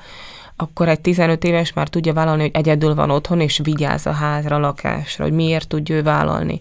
akkor 0.60 0.90
egy 0.90 1.02
15 1.02 1.44
éves 1.44 1.74
már 1.74 1.88
tudja 1.88 2.14
vállalni, 2.14 2.42
hogy 2.42 2.52
egyedül 2.54 2.96
van 2.96 3.10
otthon, 3.10 3.42
és 3.42 3.60
vigyáz 3.64 4.06
a 4.06 4.12
házra, 4.12 4.56
a 4.56 4.60
lakásra, 4.60 5.24
hogy 5.24 5.34
miért 5.34 5.68
tudja 5.68 5.96
ő 5.96 6.04
vállalni. 6.04 6.60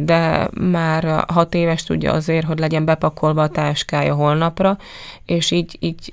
De 0.00 0.48
már 0.60 1.24
6 1.28 1.54
éves 1.54 1.82
tudja 1.82 2.12
azért, 2.12 2.46
hogy 2.46 2.58
legyen 2.58 2.84
bepakolva 2.84 3.42
a 3.42 3.48
táskája 3.48 4.14
holnapra, 4.14 4.78
és 5.24 5.50
így, 5.50 5.76
így 5.80 6.12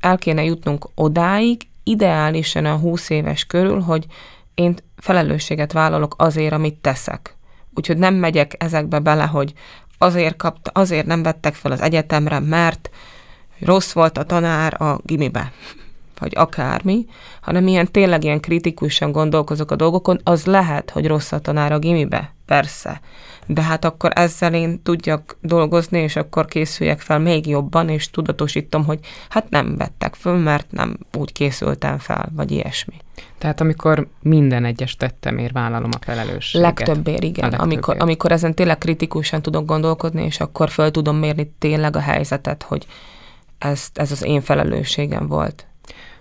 el 0.00 0.18
kéne 0.18 0.44
jutnunk 0.44 0.88
odáig, 0.94 1.60
ideálisan 1.84 2.64
a 2.64 2.76
20 2.76 3.10
éves 3.10 3.44
körül, 3.44 3.80
hogy 3.80 4.06
én 4.54 4.74
felelősséget 4.96 5.72
vállalok 5.72 6.14
azért, 6.18 6.52
amit 6.52 6.74
teszek. 6.74 7.36
Úgyhogy 7.74 7.98
nem 7.98 8.14
megyek 8.14 8.54
ezekbe 8.58 8.98
bele, 8.98 9.24
hogy 9.24 9.52
azért 9.98 10.36
kapta, 10.36 10.70
azért 10.74 11.06
nem 11.06 11.22
vettek 11.22 11.54
fel 11.54 11.72
az 11.72 11.80
egyetemre, 11.80 12.38
mert 12.38 12.90
rossz 13.60 13.92
volt 13.92 14.18
a 14.18 14.24
tanár 14.24 14.82
a 14.82 15.00
gimibe 15.04 15.52
vagy 16.18 16.32
akármi, 16.36 17.06
hanem 17.40 17.66
ilyen 17.66 17.90
tényleg 17.90 18.24
ilyen 18.24 18.40
kritikusan 18.40 19.12
gondolkozok 19.12 19.70
a 19.70 19.76
dolgokon, 19.76 20.20
az 20.24 20.44
lehet, 20.44 20.90
hogy 20.90 21.06
rossz 21.06 21.32
a 21.32 21.38
tanár 21.38 21.72
a 21.72 21.78
gimibe, 21.78 22.34
persze. 22.46 23.00
De 23.46 23.62
hát 23.62 23.84
akkor 23.84 24.10
ezzel 24.14 24.54
én 24.54 24.82
tudjak 24.82 25.36
dolgozni, 25.40 25.98
és 25.98 26.16
akkor 26.16 26.46
készüljek 26.46 27.00
fel 27.00 27.18
még 27.18 27.46
jobban, 27.46 27.88
és 27.88 28.10
tudatosítom, 28.10 28.84
hogy 28.84 28.98
hát 29.28 29.50
nem 29.50 29.76
vettek 29.76 30.14
föl, 30.14 30.36
mert 30.36 30.72
nem 30.72 30.98
úgy 31.18 31.32
készültem 31.32 31.98
fel, 31.98 32.28
vagy 32.34 32.50
ilyesmi. 32.50 32.94
Tehát 33.38 33.60
amikor 33.60 34.08
minden 34.22 34.64
egyes 34.64 34.96
tettemért 34.96 35.52
vállalom 35.52 35.90
a 36.00 36.04
felelősséget. 36.04 36.66
Legtöbbért, 36.66 37.22
igen. 37.22 37.50
Legtöbbért. 37.50 37.62
Amikor, 37.62 37.96
amikor 37.98 38.32
ezen 38.32 38.54
tényleg 38.54 38.78
kritikusan 38.78 39.42
tudok 39.42 39.66
gondolkodni, 39.66 40.24
és 40.24 40.40
akkor 40.40 40.70
föl 40.70 40.90
tudom 40.90 41.16
mérni 41.16 41.52
tényleg 41.58 41.96
a 41.96 42.00
helyzetet, 42.00 42.62
hogy 42.62 42.86
ez, 43.58 43.88
ez 43.94 44.12
az 44.12 44.24
én 44.24 44.40
felelősségem 44.40 45.26
volt. 45.26 45.66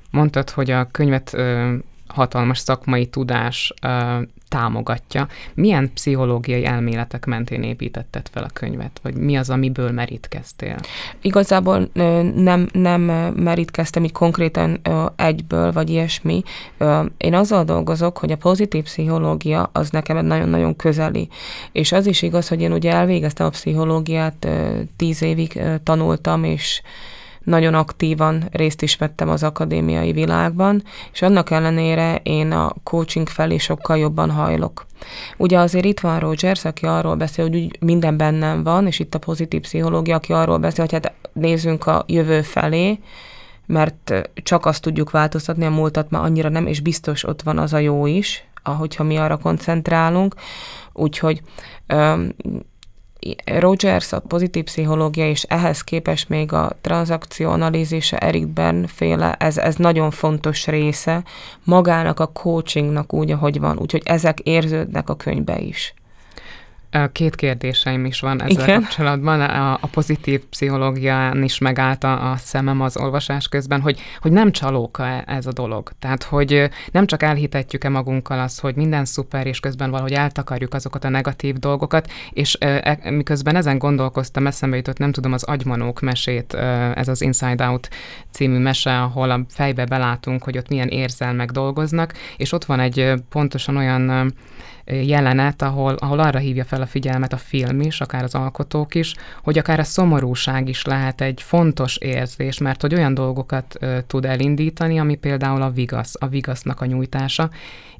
Mondtad, 0.09 0.49
hogy 0.49 0.71
a 0.71 0.87
könyvet 0.91 1.33
ö, 1.33 1.75
hatalmas 2.07 2.57
szakmai 2.57 3.05
tudás 3.05 3.73
ö, 3.81 4.19
támogatja. 4.49 5.27
Milyen 5.53 5.91
pszichológiai 5.93 6.65
elméletek 6.65 7.25
mentén 7.25 7.63
építetted 7.63 8.27
fel 8.31 8.43
a 8.43 8.49
könyvet? 8.53 8.99
Vagy 9.03 9.15
mi 9.15 9.35
az, 9.35 9.49
amiből 9.49 9.91
merítkeztél? 9.91 10.75
Igazából 11.21 11.89
nem, 12.35 12.67
nem 12.71 13.01
merítkeztem 13.35 14.03
így 14.03 14.11
konkrétan 14.11 14.81
egyből, 15.15 15.71
vagy 15.71 15.89
ilyesmi. 15.89 16.43
Én 17.17 17.33
azzal 17.33 17.63
dolgozok, 17.63 18.17
hogy 18.17 18.31
a 18.31 18.37
pozitív 18.37 18.83
pszichológia 18.83 19.69
az 19.73 19.89
nekem 19.89 20.25
nagyon-nagyon 20.25 20.75
közeli. 20.75 21.29
És 21.71 21.91
az 21.91 22.05
is 22.05 22.21
igaz, 22.21 22.47
hogy 22.47 22.61
én 22.61 22.71
ugye 22.71 22.91
elvégeztem 22.91 23.45
a 23.45 23.49
pszichológiát, 23.49 24.47
tíz 24.95 25.21
évig 25.21 25.61
tanultam, 25.83 26.43
és 26.43 26.81
nagyon 27.47 27.73
aktívan 27.73 28.43
részt 28.51 28.81
is 28.81 28.95
vettem 28.95 29.29
az 29.29 29.43
akadémiai 29.43 30.11
világban, 30.11 30.83
és 31.13 31.21
annak 31.21 31.51
ellenére 31.51 32.19
én 32.23 32.51
a 32.51 32.73
coaching 32.83 33.27
felé 33.27 33.57
sokkal 33.57 33.97
jobban 33.97 34.31
hajlok. 34.31 34.85
Ugye 35.37 35.59
azért 35.59 35.85
itt 35.85 35.99
van 35.99 36.19
Rogers, 36.19 36.65
aki 36.65 36.85
arról 36.85 37.15
beszél, 37.15 37.45
hogy 37.45 37.55
úgy 37.55 37.77
minden 37.79 38.17
bennem 38.17 38.63
van, 38.63 38.87
és 38.87 38.99
itt 38.99 39.15
a 39.15 39.19
pozitív 39.19 39.61
pszichológia, 39.61 40.15
aki 40.15 40.33
arról 40.33 40.57
beszél, 40.57 40.85
hogy 40.85 40.93
hát 40.93 41.13
nézzünk 41.33 41.85
a 41.87 42.03
jövő 42.07 42.41
felé, 42.41 42.99
mert 43.65 44.29
csak 44.33 44.65
azt 44.65 44.81
tudjuk 44.81 45.11
változtatni, 45.11 45.65
a 45.65 45.69
múltat 45.69 46.09
már 46.09 46.23
annyira 46.23 46.49
nem, 46.49 46.67
és 46.67 46.79
biztos 46.79 47.23
ott 47.23 47.41
van 47.41 47.57
az 47.57 47.73
a 47.73 47.77
jó 47.77 48.05
is, 48.05 48.47
ahogyha 48.63 49.03
mi 49.03 49.17
arra 49.17 49.37
koncentrálunk. 49.37 50.35
Úgyhogy 50.93 51.41
Rogers, 53.45 54.13
a 54.13 54.19
pozitív 54.19 54.63
pszichológia, 54.63 55.29
és 55.29 55.43
ehhez 55.43 55.81
képest 55.81 56.29
még 56.29 56.53
a 56.53 56.71
tranzakcióanalízise 56.81 58.17
Eric 58.17 58.47
Bern 58.47 58.85
féle, 58.85 59.33
ez, 59.33 59.57
ez 59.57 59.75
nagyon 59.75 60.11
fontos 60.11 60.67
része 60.67 61.23
magának 61.63 62.19
a 62.19 62.27
coachingnak 62.27 63.13
úgy, 63.13 63.31
ahogy 63.31 63.59
van, 63.59 63.77
úgyhogy 63.77 64.01
ezek 64.05 64.39
érződnek 64.39 65.09
a 65.09 65.15
könyvbe 65.15 65.59
is. 65.59 65.93
Két 67.11 67.35
kérdéseim 67.35 68.05
is 68.05 68.19
van 68.19 68.41
ezzel 68.41 68.63
Igen? 68.63 68.81
kapcsolatban. 68.81 69.41
A, 69.41 69.73
a 69.73 69.87
pozitív 69.91 70.45
pszichológián 70.45 71.43
is 71.43 71.57
megállt 71.57 72.03
a, 72.03 72.31
a 72.31 72.37
szemem 72.37 72.81
az 72.81 72.97
olvasás 72.97 73.47
közben, 73.47 73.81
hogy, 73.81 73.99
hogy 74.19 74.31
nem 74.31 74.51
csalóka 74.51 75.05
e, 75.05 75.23
ez 75.27 75.45
a 75.45 75.51
dolog. 75.51 75.91
Tehát, 75.99 76.23
hogy 76.23 76.69
nem 76.91 77.05
csak 77.05 77.23
elhitetjük-e 77.23 77.89
magunkkal 77.89 78.39
azt, 78.39 78.59
hogy 78.59 78.75
minden 78.75 79.05
szuper, 79.05 79.47
és 79.47 79.59
közben 79.59 79.89
valahogy 79.89 80.13
eltakarjuk 80.13 80.73
azokat 80.73 81.03
a 81.03 81.09
negatív 81.09 81.55
dolgokat, 81.55 82.11
és 82.29 82.57
e, 82.59 82.97
e, 83.03 83.11
miközben 83.11 83.55
ezen 83.55 83.77
gondolkoztam, 83.77 84.47
eszembe 84.47 84.75
jutott, 84.75 84.97
nem 84.97 85.11
tudom, 85.11 85.33
az 85.33 85.43
agymanók 85.43 85.99
mesét, 85.99 86.53
ez 86.93 87.07
az 87.07 87.21
Inside 87.21 87.67
Out 87.67 87.89
című 88.31 88.57
mese, 88.57 89.01
ahol 89.01 89.31
a 89.31 89.45
fejbe 89.49 89.85
belátunk, 89.85 90.43
hogy 90.43 90.57
ott 90.57 90.69
milyen 90.69 90.87
érzelmek 90.87 91.51
dolgoznak, 91.51 92.13
és 92.37 92.51
ott 92.51 92.65
van 92.65 92.79
egy 92.79 93.13
pontosan 93.29 93.77
olyan 93.77 94.33
jelenet, 94.87 95.61
ahol, 95.61 95.93
ahol 95.93 96.19
arra 96.19 96.39
hívja 96.39 96.63
fel 96.63 96.81
a 96.81 96.85
figyelmet 96.85 97.33
a 97.33 97.37
film 97.37 97.81
is, 97.81 98.01
akár 98.01 98.23
az 98.23 98.35
alkotók 98.35 98.95
is, 98.95 99.15
hogy 99.43 99.57
akár 99.57 99.79
a 99.79 99.83
szomorúság 99.83 100.69
is 100.69 100.85
lehet 100.85 101.21
egy 101.21 101.41
fontos 101.41 101.97
érzés, 101.97 102.57
mert 102.57 102.81
hogy 102.81 102.93
olyan 102.93 103.13
dolgokat 103.13 103.77
uh, 103.81 103.97
tud 104.07 104.25
elindítani, 104.25 104.99
ami 104.99 105.15
például 105.15 105.61
a 105.61 105.69
vigasz, 105.69 106.15
a 106.19 106.27
vigasznak 106.27 106.81
a 106.81 106.85
nyújtása, 106.85 107.49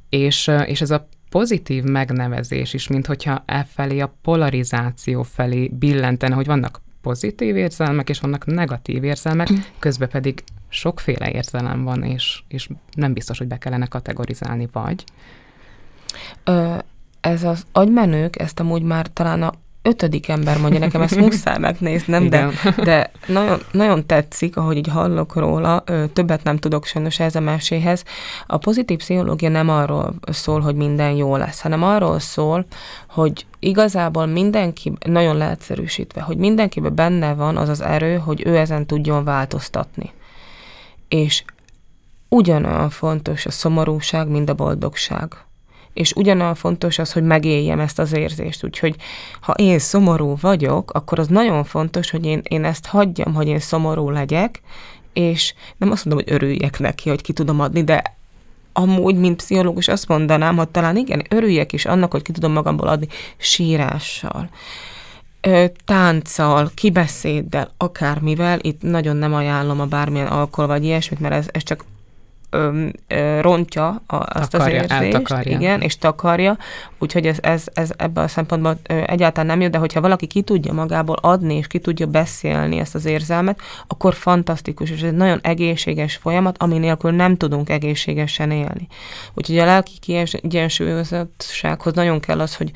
és, 0.10 0.48
uh, 0.48 0.70
és 0.70 0.82
ez 0.82 0.92
a 0.92 1.08
pozitív 1.30 1.84
megnevezés 1.84 2.74
is, 2.74 2.88
mint 2.88 3.06
hogyha 3.06 3.44
e 3.46 3.68
felé 3.74 4.00
a 4.00 4.16
polarizáció 4.22 5.24
felé 5.24 5.68
billentene, 5.68 6.36
hogy 6.36 6.46
vannak 6.46 6.82
pozitív 7.02 7.56
érzelmek, 7.56 8.10
és 8.10 8.20
vannak 8.20 8.46
negatív 8.46 9.04
érzelmek, 9.04 9.48
közben 9.80 10.10
pedig 10.10 10.44
sokféle 10.70 11.32
érzelem 11.32 11.84
van, 11.84 12.04
és, 12.04 12.44
és 12.48 12.70
nem 12.92 13.14
biztos, 13.14 13.38
hogy 13.38 13.48
be 13.48 13.58
kellene 13.58 13.86
kategorizálni, 13.86 14.68
vagy 14.72 15.04
Ö, 16.44 16.76
ez 17.22 17.44
az 17.44 17.66
agymenők, 17.72 18.40
ezt 18.40 18.60
amúgy 18.60 18.82
már 18.82 19.08
talán 19.14 19.44
a 19.44 19.54
ötödik 19.88 20.28
ember 20.28 20.58
mondja 20.58 20.80
nekem, 20.80 21.02
ezt 21.02 21.16
muszáj 21.16 21.58
megnéznem, 21.58 22.30
de, 22.30 22.50
de 22.84 23.12
nagyon, 23.28 23.60
nagyon 23.72 24.06
tetszik, 24.06 24.58
ahogy 24.58 24.78
így 24.78 24.88
hallok 24.88 25.36
róla, 25.36 25.84
többet 26.14 26.44
nem 26.44 26.58
tudok 26.58 26.86
sajnos 26.86 27.20
ez 27.20 27.36
a 27.36 27.40
meséhez. 27.40 28.04
A 28.48 28.58
pozitív 28.58 28.98
pszichológia 28.98 29.50
nem 29.50 29.70
arról 29.70 30.14
szól, 30.22 30.60
hogy 30.60 30.76
minden 30.76 31.12
jó 31.12 31.36
lesz, 31.36 31.62
hanem 31.62 31.84
arról 31.84 32.20
szól, 32.20 32.66
hogy 33.10 33.46
igazából 33.60 34.26
mindenki, 34.26 34.94
nagyon 35.06 35.38
leegyszerűsítve, 35.38 36.22
hogy 36.22 36.38
mindenkiben 36.38 36.96
benne 36.96 37.34
van 37.34 37.58
az 37.58 37.70
az 37.70 37.82
erő, 37.82 38.18
hogy 38.18 38.44
ő 38.46 38.58
ezen 38.58 38.86
tudjon 38.86 39.24
változtatni. 39.24 40.12
És 41.08 41.44
ugyanolyan 42.30 42.90
fontos 42.90 43.46
a 43.46 43.52
szomorúság, 43.52 44.28
mint 44.28 44.50
a 44.50 44.54
boldogság 44.54 45.47
és 45.98 46.14
ugyanolyan 46.14 46.56
fontos 46.56 47.00
az, 47.00 47.12
hogy 47.12 47.24
megéljem 47.24 47.80
ezt 47.80 48.00
az 48.00 48.14
érzést. 48.14 48.64
Úgyhogy 48.64 48.96
ha 49.42 49.54
én 49.54 49.80
szomorú 49.80 50.36
vagyok, 50.42 50.92
akkor 50.92 51.20
az 51.20 51.28
nagyon 51.28 51.64
fontos, 51.64 52.10
hogy 52.10 52.26
én, 52.26 52.42
én 52.44 52.64
ezt 52.64 52.86
hagyjam, 52.86 53.34
hogy 53.34 53.48
én 53.48 53.60
szomorú 53.60 54.10
legyek, 54.10 54.62
és 55.14 55.54
nem 55.78 55.92
azt 55.92 56.06
mondom, 56.06 56.26
hogy 56.26 56.34
örüljek 56.36 56.80
neki, 56.80 57.10
hogy 57.10 57.22
ki 57.22 57.34
tudom 57.34 57.60
adni, 57.60 57.84
de 57.84 58.16
amúgy, 58.74 59.16
mint 59.16 59.36
pszichológus 59.36 59.88
azt 59.88 60.08
mondanám, 60.08 60.58
hogy 60.58 60.70
talán 60.70 60.98
igen, 60.98 61.24
örüljek 61.30 61.74
is 61.74 61.86
annak, 61.86 62.12
hogy 62.12 62.22
ki 62.22 62.32
tudom 62.32 62.52
magamból 62.52 62.88
adni 62.88 63.08
sírással, 63.38 64.50
tánccal, 65.86 66.72
kibeszéddel, 66.74 67.72
akármivel, 67.78 68.60
itt 68.62 68.82
nagyon 68.82 69.16
nem 69.16 69.34
ajánlom 69.34 69.80
a 69.80 69.86
bármilyen 69.86 70.28
alkohol 70.28 70.68
vagy 70.68 70.84
ilyesmit, 70.84 71.20
mert 71.20 71.34
ez, 71.34 71.48
ez 71.52 71.64
csak 71.64 71.86
ö, 72.58 72.88
ö, 73.08 73.42
rontja 73.42 73.88
a, 73.88 74.16
azt 74.40 74.52
takarja, 74.52 74.82
az 74.82 74.92
érzést, 74.92 75.14
eltakarja. 75.14 75.58
igen, 75.58 75.82
és 75.82 75.98
takarja, 75.98 76.58
úgyhogy 76.98 77.28
ez, 77.28 77.38
ez, 77.42 77.64
ez 77.74 77.92
ebben 77.98 78.24
a 78.24 78.28
szempontból 78.28 78.78
ö, 78.90 79.02
egyáltalán 79.06 79.46
nem 79.48 79.62
jó, 79.62 79.68
de 79.68 79.78
hogyha 79.78 80.02
valaki 80.02 80.28
ki 80.28 80.42
tudja 80.42 80.74
magából 80.74 81.18
adni, 81.22 81.56
és 81.56 81.68
ki 81.68 81.80
tudja 81.80 82.06
beszélni 82.06 82.80
ezt 82.80 82.96
az 82.96 83.06
érzelmet, 83.06 83.60
akkor 83.88 84.14
fantasztikus, 84.14 84.90
és 84.90 85.02
ez 85.02 85.08
egy 85.08 85.16
nagyon 85.16 85.40
egészséges 85.42 86.16
folyamat, 86.16 86.58
ami 86.58 86.78
nélkül 86.78 87.12
nem 87.12 87.38
tudunk 87.38 87.70
egészségesen 87.70 88.52
élni. 88.52 88.88
Úgyhogy 89.34 89.58
a 89.58 89.66
lelki 89.66 89.94
kiegyensúlyozottsághoz 90.00 91.94
nagyon 91.94 92.20
kell 92.20 92.40
az, 92.40 92.56
hogy 92.56 92.72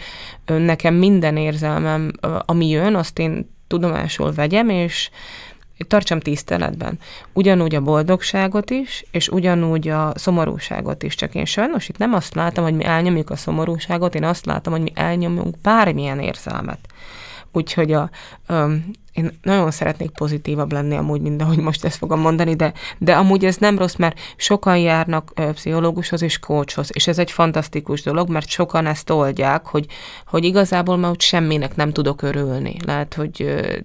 nekem 0.46 0.94
minden 0.94 1.38
érzelmem, 1.38 2.12
ami 2.46 2.70
jön, 2.70 2.96
azt 2.96 3.20
én 3.20 3.50
tudomásul 3.68 4.34
vegyem, 4.34 4.70
és 4.70 5.10
tartsam 5.88 6.20
tiszteletben. 6.20 7.00
Ugyanúgy 7.34 7.76
a 7.76 7.82
boldogságot 7.82 8.70
is, 8.70 9.06
és 9.12 9.28
ugyanúgy 9.28 9.88
a 9.88 10.12
szomorúságot 10.16 11.04
is. 11.04 11.16
Csak 11.16 11.36
én 11.36 11.46
sajnos 11.46 11.90
itt 11.90 11.98
nem 11.98 12.14
azt 12.14 12.36
látom, 12.36 12.64
hogy 12.64 12.76
mi 12.76 12.84
elnyomjuk 12.84 13.30
a 13.30 13.36
szomorúságot, 13.36 14.16
én 14.16 14.24
azt 14.24 14.46
látom, 14.46 14.74
hogy 14.74 14.82
mi 14.82 14.92
elnyomjunk 14.96 15.56
bármilyen 15.62 16.20
érzelmet. 16.20 16.80
Úgyhogy 17.54 17.92
a, 17.92 18.10
um, 18.50 18.92
én 19.12 19.40
nagyon 19.42 19.72
szeretnék 19.72 20.10
pozitívabb 20.10 20.72
lenni 20.72 20.96
amúgy, 20.96 21.22
mint 21.22 21.42
ahogy 21.42 21.58
most 21.58 21.86
ezt 21.86 21.98
fogom 21.98 22.20
mondani, 22.20 22.56
de, 22.56 22.74
de 22.98 23.16
amúgy 23.16 23.46
ez 23.46 23.58
nem 23.58 23.78
rossz, 23.78 23.96
mert 23.96 24.20
sokan 24.36 24.78
járnak 24.78 25.32
ö, 25.36 25.52
pszichológushoz 25.52 26.22
és 26.22 26.40
coachhoz, 26.40 26.90
és 26.94 27.08
ez 27.08 27.20
egy 27.20 27.32
fantasztikus 27.32 28.02
dolog, 28.02 28.30
mert 28.30 28.48
sokan 28.48 28.86
ezt 28.86 29.10
oldják, 29.10 29.66
hogy, 29.66 29.86
hogy 30.26 30.44
igazából 30.44 30.98
már 30.98 31.12
úgy 31.12 31.22
semminek 31.22 31.76
nem 31.76 31.92
tudok 31.92 32.22
örülni. 32.22 32.76
Lehet, 32.86 33.14
hogy 33.14 33.42
ö, 33.42 33.78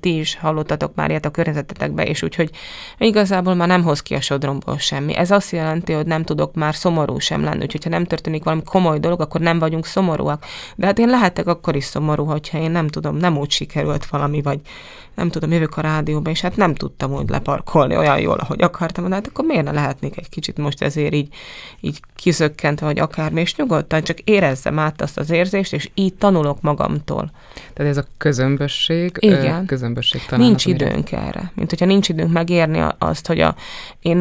ti 0.00 0.18
is 0.18 0.36
hallottatok 0.36 0.94
már 0.94 1.10
ilyet 1.10 1.24
a 1.24 1.30
környezetetekbe, 1.30 2.04
és 2.04 2.22
úgyhogy 2.22 2.50
igazából 2.98 3.54
már 3.54 3.68
nem 3.68 3.82
hoz 3.82 4.00
ki 4.00 4.14
a 4.14 4.20
sodromból 4.20 4.78
semmi. 4.78 5.16
Ez 5.16 5.30
azt 5.30 5.50
jelenti, 5.50 5.92
hogy 5.92 6.06
nem 6.06 6.22
tudok 6.22 6.54
már 6.54 6.74
szomorú 6.74 7.18
sem 7.18 7.44
lenni, 7.44 7.62
úgyhogy 7.62 7.84
ha 7.84 7.90
nem 7.90 8.04
történik 8.04 8.44
valami 8.44 8.62
komoly 8.64 8.98
dolog, 8.98 9.20
akkor 9.20 9.40
nem 9.40 9.58
vagyunk 9.58 9.86
szomorúak. 9.86 10.44
De 10.76 10.86
hát 10.86 10.98
én 10.98 11.08
lehetek 11.08 11.46
akkor 11.46 11.76
is 11.76 11.84
szomorú, 11.84 12.24
hogyha 12.24 12.58
én 12.58 12.70
nem 12.70 12.88
tudom, 12.88 13.16
nem 13.16 13.38
úgy 13.38 13.50
sikerült 13.50 14.06
valami, 14.06 14.42
vagy 14.42 14.60
nem 15.14 15.30
tudom, 15.30 15.52
jövök 15.52 15.76
a 15.76 15.80
rádióba, 15.80 16.30
és 16.30 16.40
hát 16.40 16.56
nem 16.56 16.74
tudtam 16.74 17.12
úgy 17.12 17.28
leparkolni 17.28 17.96
olyan 17.96 18.20
jól, 18.20 18.38
ahogy 18.38 18.62
akartam, 18.62 19.08
de 19.08 19.14
hát 19.14 19.26
akkor 19.26 19.44
miért 19.44 19.64
ne 19.64 19.72
lehetnék 19.72 20.16
egy 20.16 20.28
kicsit 20.28 20.58
most 20.58 20.82
ezért 20.82 21.14
így, 21.14 21.28
így 21.80 22.00
kizökkent, 22.14 22.80
vagy 22.80 22.98
akármi, 22.98 23.40
és 23.40 23.56
nyugodtan 23.56 24.02
csak 24.02 24.20
érezzem 24.20 24.78
át 24.78 25.02
azt 25.02 25.18
az 25.18 25.30
érzést, 25.30 25.72
és 25.72 25.90
így 25.94 26.14
tanulok 26.14 26.60
magamtól. 26.60 27.30
Tehát 27.72 27.90
ez 27.90 27.96
a 27.96 28.04
közömbösség, 28.18 29.16
Igen. 29.18 29.66
közömbösség 29.66 30.24
talán. 30.24 30.46
Nincs 30.46 30.66
időnk 30.66 31.08
amire... 31.12 31.26
erre. 31.26 31.52
Mint 31.54 31.70
hogyha 31.70 31.86
nincs 31.86 32.08
időnk 32.08 32.32
megérni 32.32 32.84
azt, 32.98 33.26
hogy 33.26 33.40
a, 33.40 33.54
én 34.00 34.16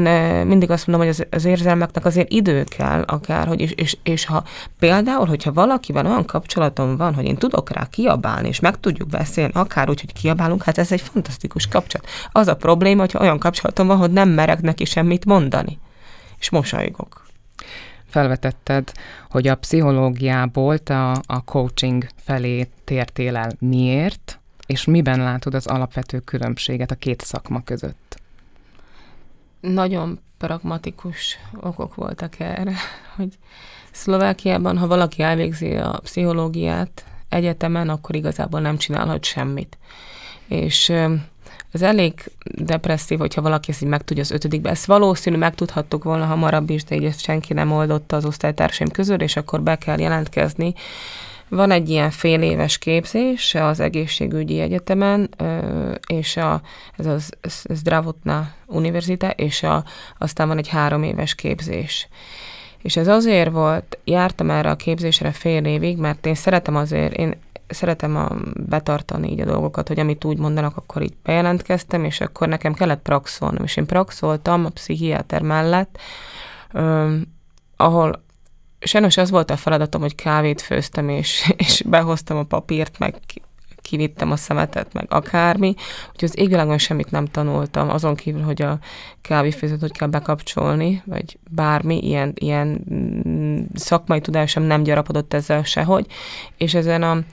mindig 0.45 0.71
azt 0.71 0.87
mondom, 0.87 1.07
hogy 1.07 1.15
az, 1.19 1.27
az 1.35 1.45
érzelmeknek 1.45 2.05
azért 2.05 2.31
idő 2.31 2.63
kell 2.63 3.01
akár, 3.01 3.47
hogy 3.47 3.61
és, 3.61 3.71
és, 3.71 3.97
és 4.03 4.25
ha 4.25 4.43
például, 4.79 5.25
hogyha 5.25 5.53
valakivel 5.53 6.05
olyan 6.05 6.25
kapcsolatom 6.25 6.97
van, 6.97 7.13
hogy 7.13 7.25
én 7.25 7.35
tudok 7.35 7.71
rá 7.71 7.87
kiabálni, 7.89 8.47
és 8.47 8.59
meg 8.59 8.79
tudjuk 8.79 9.09
beszélni, 9.09 9.51
akár 9.55 9.89
úgy, 9.89 10.01
hogy 10.01 10.13
kiabálunk, 10.13 10.63
hát 10.63 10.77
ez 10.83 10.91
egy 10.91 11.01
fantasztikus 11.01 11.67
kapcsolat. 11.67 12.07
Az 12.31 12.47
a 12.47 12.55
probléma, 12.55 12.99
hogyha 12.99 13.19
olyan 13.19 13.39
kapcsolatom 13.39 13.87
van, 13.87 13.97
hogy 13.97 14.11
nem 14.11 14.29
merek 14.29 14.61
neki 14.61 14.85
semmit 14.85 15.25
mondani, 15.25 15.79
és 16.39 16.49
mosolygok 16.49 17.23
felvetetted, 18.13 18.91
hogy 19.29 19.47
a 19.47 19.55
pszichológiából 19.55 20.75
a, 20.75 21.11
a 21.11 21.43
coaching 21.45 22.07
felé 22.15 22.67
tértél 22.83 23.35
el. 23.35 23.51
Miért? 23.59 24.39
És 24.65 24.85
miben 24.85 25.19
látod 25.19 25.53
az 25.53 25.67
alapvető 25.67 26.19
különbséget 26.19 26.91
a 26.91 26.95
két 26.95 27.21
szakma 27.21 27.63
között? 27.63 28.21
Nagyon 29.59 30.19
pragmatikus 30.37 31.37
okok 31.61 31.95
voltak 31.95 32.39
erre, 32.39 32.73
hogy 33.15 33.37
Szlovákiában, 33.91 34.77
ha 34.77 34.87
valaki 34.87 35.21
elvégzi 35.21 35.75
a 35.75 35.99
pszichológiát 36.03 37.05
egyetemen, 37.29 37.89
akkor 37.89 38.15
igazából 38.15 38.59
nem 38.59 38.77
csinálhat 38.77 39.23
semmit. 39.23 39.77
És 40.53 40.89
ez 41.71 41.81
elég 41.81 42.31
depresszív, 42.43 43.19
hogyha 43.19 43.41
valaki 43.41 43.71
ezt 43.71 43.81
így 43.81 43.87
megtudja 43.87 44.23
az 44.23 44.31
ötödikbe. 44.31 44.69
Ezt 44.69 44.85
valószínű 44.85 45.37
megtudhattuk 45.37 46.03
volna 46.03 46.25
hamarabb 46.25 46.69
is, 46.69 46.83
de 46.83 46.95
így 46.95 47.05
ezt 47.05 47.21
senki 47.21 47.53
nem 47.53 47.71
oldotta 47.71 48.15
az 48.15 48.25
osztálytársaim 48.25 48.89
közül, 48.89 49.21
és 49.21 49.35
akkor 49.35 49.61
be 49.61 49.75
kell 49.75 49.99
jelentkezni. 49.99 50.73
Van 51.47 51.71
egy 51.71 51.89
ilyen 51.89 52.09
fél 52.09 52.41
éves 52.41 52.77
képzés 52.77 53.55
az 53.55 53.79
egészségügyi 53.79 54.59
egyetemen, 54.59 55.29
és 56.07 56.37
a, 56.37 56.61
ez 56.97 57.05
az 57.05 57.31
Zdravotna 57.69 58.53
Univerzita, 58.65 59.29
és 59.29 59.63
a, 59.63 59.83
aztán 60.17 60.47
van 60.47 60.57
egy 60.57 60.67
három 60.67 61.03
éves 61.03 61.35
képzés. 61.35 62.07
És 62.81 62.95
ez 62.95 63.07
azért 63.07 63.51
volt, 63.51 63.97
jártam 64.03 64.49
erre 64.49 64.69
a 64.69 64.75
képzésre 64.75 65.31
fél 65.31 65.65
évig, 65.65 65.97
mert 65.97 66.25
én 66.25 66.35
szeretem 66.35 66.75
azért, 66.75 67.13
én 67.13 67.35
szeretem 67.73 68.15
a, 68.15 68.27
betartani 68.67 69.31
így 69.31 69.39
a 69.39 69.45
dolgokat, 69.45 69.87
hogy 69.87 69.99
amit 69.99 70.25
úgy 70.25 70.37
mondanak, 70.37 70.77
akkor 70.77 71.01
így 71.01 71.15
bejelentkeztem, 71.23 72.03
és 72.03 72.21
akkor 72.21 72.47
nekem 72.47 72.73
kellett 72.73 73.01
praxolnom, 73.01 73.63
és 73.63 73.75
én 73.75 73.85
praxoltam 73.85 74.65
a 74.65 74.69
pszichiáter 74.69 75.41
mellett, 75.41 75.97
ö, 76.71 77.15
ahol 77.77 78.23
sajnos 78.79 79.17
az 79.17 79.29
volt 79.29 79.51
a 79.51 79.57
feladatom, 79.57 80.01
hogy 80.01 80.15
kávét 80.15 80.61
főztem, 80.61 81.09
és, 81.09 81.53
és 81.57 81.83
behoztam 81.85 82.37
a 82.37 82.43
papírt, 82.43 82.99
meg 82.99 83.15
kivittem 83.83 84.31
a 84.31 84.35
szemetet, 84.35 84.93
meg 84.93 85.05
akármi. 85.09 85.73
Úgyhogy 86.11 86.29
az 86.29 86.39
égvilágon 86.39 86.77
semmit 86.77 87.11
nem 87.11 87.25
tanultam, 87.25 87.89
azon 87.89 88.15
kívül, 88.15 88.41
hogy 88.41 88.61
a 88.61 88.79
kávéfőzőt 89.21 89.79
hogy 89.79 89.91
kell 89.91 90.07
bekapcsolni, 90.07 91.01
vagy 91.05 91.37
bármi, 91.49 91.97
ilyen, 91.97 92.31
ilyen 92.35 92.83
mm, 92.93 93.59
szakmai 93.73 94.21
tudásom 94.21 94.63
nem 94.63 94.83
gyarapodott 94.83 95.33
ezzel 95.33 95.63
sehogy. 95.63 96.05
És 96.57 96.73
ezen 96.73 97.03
a, 97.03 97.23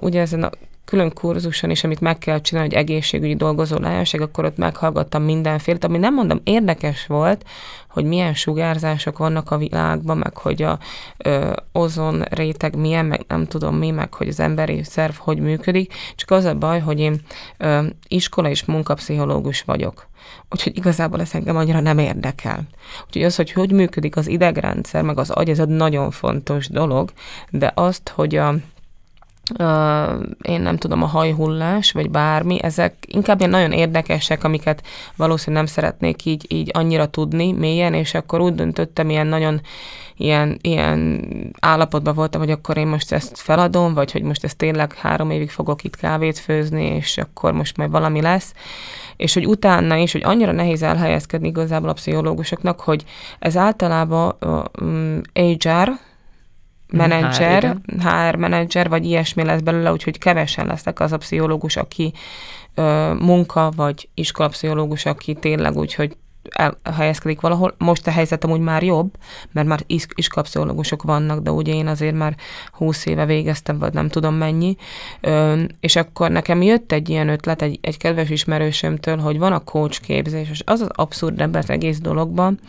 ugye 0.00 0.20
ezen 0.20 0.42
a 0.42 0.50
külön 0.90 1.12
kurzuson 1.12 1.70
is, 1.70 1.84
amit 1.84 2.00
meg 2.00 2.18
kell 2.18 2.40
csinálni, 2.40 2.68
hogy 2.68 2.78
egészségügyi 2.78 3.34
dolgozó 3.34 3.76
lehetőség, 3.76 4.20
akkor 4.20 4.44
ott 4.44 4.56
meghallgattam 4.56 5.22
mindenfélt, 5.22 5.84
ami 5.84 5.98
nem 5.98 6.14
mondom 6.14 6.40
érdekes 6.44 7.06
volt, 7.06 7.44
hogy 7.88 8.04
milyen 8.04 8.34
sugárzások 8.34 9.18
vannak 9.18 9.50
a 9.50 9.56
világban, 9.56 10.18
meg 10.18 10.36
hogy 10.36 10.62
a 10.62 10.78
ö, 11.16 11.52
ozon 11.72 12.22
réteg 12.22 12.76
milyen, 12.76 13.06
meg 13.06 13.24
nem 13.28 13.46
tudom 13.46 13.76
mi, 13.76 13.90
meg 13.90 14.14
hogy 14.14 14.28
az 14.28 14.40
emberi 14.40 14.82
szerv 14.82 15.14
hogy 15.14 15.38
működik, 15.38 15.92
csak 16.16 16.30
az 16.30 16.44
a 16.44 16.54
baj, 16.54 16.80
hogy 16.80 17.00
én 17.00 17.20
ö, 17.56 17.86
iskola 18.08 18.48
és 18.48 18.64
munkapszichológus 18.64 19.62
vagyok. 19.62 20.08
Úgyhogy 20.50 20.76
igazából 20.76 21.20
ez 21.20 21.34
engem 21.34 21.56
annyira 21.56 21.80
nem 21.80 21.98
érdekel. 21.98 22.62
Úgyhogy 23.06 23.22
az, 23.22 23.36
hogy 23.36 23.52
hogy 23.52 23.72
működik 23.72 24.16
az 24.16 24.28
idegrendszer, 24.28 25.02
meg 25.02 25.18
az 25.18 25.30
agy, 25.30 25.48
ez 25.48 25.58
egy 25.58 25.68
nagyon 25.68 26.10
fontos 26.10 26.68
dolog, 26.68 27.12
de 27.50 27.72
azt, 27.74 28.08
hogy 28.08 28.36
a 28.36 28.54
Uh, 29.58 29.66
én 30.42 30.60
nem 30.60 30.76
tudom, 30.76 31.02
a 31.02 31.06
hajhullás, 31.06 31.92
vagy 31.92 32.10
bármi, 32.10 32.62
ezek 32.62 32.94
inkább 33.06 33.38
ilyen 33.38 33.50
nagyon 33.50 33.72
érdekesek, 33.72 34.44
amiket 34.44 34.82
valószínűleg 35.16 35.64
nem 35.64 35.72
szeretnék 35.74 36.24
így, 36.24 36.46
így 36.48 36.70
annyira 36.72 37.06
tudni 37.06 37.52
mélyen, 37.52 37.94
és 37.94 38.14
akkor 38.14 38.40
úgy 38.40 38.54
döntöttem, 38.54 39.10
ilyen 39.10 39.26
nagyon 39.26 39.60
ilyen, 40.20 40.58
ilyen 40.60 41.24
állapotban 41.60 42.14
voltam, 42.14 42.40
hogy 42.40 42.50
akkor 42.50 42.76
én 42.76 42.86
most 42.86 43.12
ezt 43.12 43.38
feladom, 43.38 43.94
vagy 43.94 44.12
hogy 44.12 44.22
most 44.22 44.44
ezt 44.44 44.56
tényleg 44.56 44.94
három 44.94 45.30
évig 45.30 45.50
fogok 45.50 45.84
itt 45.84 45.96
kávét 45.96 46.38
főzni, 46.38 46.84
és 46.84 47.18
akkor 47.18 47.52
most 47.52 47.76
majd 47.76 47.90
valami 47.90 48.20
lesz. 48.20 48.52
És 49.16 49.34
hogy 49.34 49.46
utána 49.46 49.96
is, 49.96 50.12
hogy 50.12 50.22
annyira 50.24 50.52
nehéz 50.52 50.82
elhelyezkedni 50.82 51.48
igazából 51.48 51.88
a 51.88 51.92
pszichológusoknak, 51.92 52.80
hogy 52.80 53.04
ez 53.38 53.56
általában 53.56 54.36
um, 54.80 55.20
HR, 55.32 55.92
menedzser, 56.90 57.76
HR 57.98 58.34
menedzser, 58.34 58.88
vagy 58.88 59.04
ilyesmi 59.04 59.44
lesz 59.44 59.60
belőle, 59.60 59.92
úgyhogy 59.92 60.18
kevesen 60.18 60.66
lesznek 60.66 61.00
az 61.00 61.12
a 61.12 61.16
pszichológus, 61.16 61.76
aki 61.76 62.12
ö, 62.74 63.14
munka, 63.18 63.72
vagy 63.76 64.08
iskolapszichológus, 64.14 65.06
aki 65.06 65.34
tényleg 65.34 65.76
úgy, 65.76 65.94
hogy 65.94 66.16
elhelyezkedik 66.50 67.40
valahol. 67.40 67.74
Most 67.78 68.06
a 68.06 68.10
helyzet 68.10 68.44
amúgy 68.44 68.60
már 68.60 68.82
jobb, 68.82 69.10
mert 69.52 69.66
már 69.66 69.80
is, 69.86 70.06
iskapszichológusok 70.14 71.02
vannak, 71.02 71.40
de 71.40 71.50
ugye 71.50 71.74
én 71.74 71.86
azért 71.86 72.14
már 72.14 72.36
húsz 72.72 73.06
éve 73.06 73.26
végeztem, 73.26 73.78
vagy 73.78 73.92
nem 73.92 74.08
tudom 74.08 74.34
mennyi. 74.34 74.76
Ö, 75.20 75.62
és 75.80 75.96
akkor 75.96 76.30
nekem 76.30 76.62
jött 76.62 76.92
egy 76.92 77.08
ilyen 77.08 77.28
ötlet 77.28 77.62
egy, 77.62 77.78
egy 77.82 77.96
kedves 77.96 78.30
ismerősömtől, 78.30 79.18
hogy 79.18 79.38
van 79.38 79.52
a 79.52 79.64
coach 79.64 80.00
képzés, 80.00 80.50
és 80.50 80.62
az 80.64 80.80
az 80.80 80.88
abszurd 80.92 81.40
ebben 81.40 81.62
az 81.62 81.70
egész 81.70 81.98
dologban, 81.98 82.60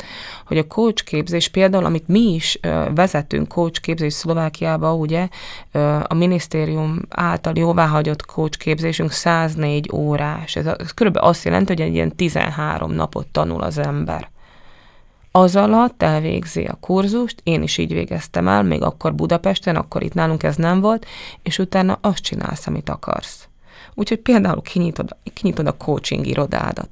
hogy 0.46 0.58
a 0.58 0.68
coach 0.68 1.04
képzés 1.04 1.48
például, 1.48 1.86
amit 1.86 2.08
mi 2.08 2.34
is 2.34 2.58
ö, 2.62 2.84
vezetünk 2.96 3.48
coach 3.48 3.82
képzés 3.82 4.14
Szlovákiába, 4.14 4.94
ugye, 4.94 5.28
ö, 5.72 5.98
a 6.08 6.14
minisztérium 6.14 7.00
által 7.10 7.54
jóváhagyott 7.56 8.26
coach 8.26 8.58
képzésünk 8.58 9.12
104 9.12 9.90
órás. 9.94 10.56
Ez, 10.56 10.66
ez 10.66 10.92
körülbelül 10.92 11.30
azt 11.30 11.44
jelenti, 11.44 11.74
hogy 11.74 11.82
egy 11.82 11.94
ilyen 11.94 12.16
13 12.16 12.92
napot 12.92 13.28
tanul 13.28 13.50
tanul 13.52 13.64
az 13.72 13.78
ember. 13.78 14.30
Az 15.32 15.56
alatt 15.56 16.04
elvégzi 16.04 16.66
a 16.66 16.78
kurzust, 16.80 17.40
én 17.44 17.62
is 17.64 17.78
így 17.78 17.94
végeztem 17.94 18.48
el, 18.48 18.64
még 18.64 18.82
akkor 18.82 19.16
Budapesten, 19.16 19.76
akkor 19.76 20.04
itt 20.04 20.14
nálunk 20.14 20.44
ez 20.44 20.56
nem 20.56 20.82
volt, 20.82 21.06
és 21.42 21.60
utána 21.60 21.98
azt 22.02 22.24
csinálsz, 22.24 22.68
amit 22.68 22.90
akarsz. 22.90 23.48
Úgyhogy 23.94 24.20
például 24.20 24.62
kinyitod, 24.62 25.16
kinyitod 25.34 25.68
a 25.68 25.78
coaching 25.78 26.28
irodádat. 26.28 26.90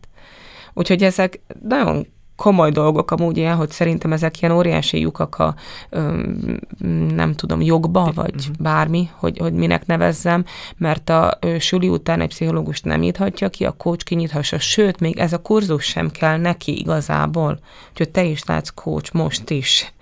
Úgyhogy 0.74 1.04
ezek 1.04 1.40
nagyon 1.62 2.08
komoly 2.40 2.72
dolgok 2.72 3.12
amúgy 3.12 3.38
ilyen, 3.38 3.56
hogy 3.56 3.70
szerintem 3.70 4.14
ezek 4.14 4.42
ilyen 4.42 4.54
óriási 4.56 5.00
lyukak 5.00 5.36
a, 5.40 5.56
nem 7.16 7.34
tudom, 7.36 7.62
jogba, 7.62 8.12
vagy 8.16 8.36
uh-huh. 8.36 8.56
bármi, 8.60 9.10
hogy, 9.16 9.38
hogy 9.38 9.54
minek 9.54 9.86
nevezzem, 9.86 10.46
mert 10.78 11.10
a 11.10 11.40
suli 11.60 11.90
után 11.90 12.22
egy 12.22 12.28
pszichológus 12.28 12.82
nem 12.82 13.00
nyithatja 13.00 13.50
ki, 13.50 13.66
a 13.66 13.72
coach 13.72 14.04
kinyithassa, 14.04 14.60
sőt, 14.60 15.00
még 15.00 15.18
ez 15.18 15.34
a 15.34 15.42
kurzus 15.42 15.84
sem 15.84 16.12
kell 16.12 16.38
neki 16.38 16.80
igazából, 16.80 17.60
úgyhogy 17.90 18.10
te 18.10 18.24
is 18.24 18.44
látsz 18.44 18.70
coach 18.74 19.14
most 19.14 19.50
is 19.50 19.94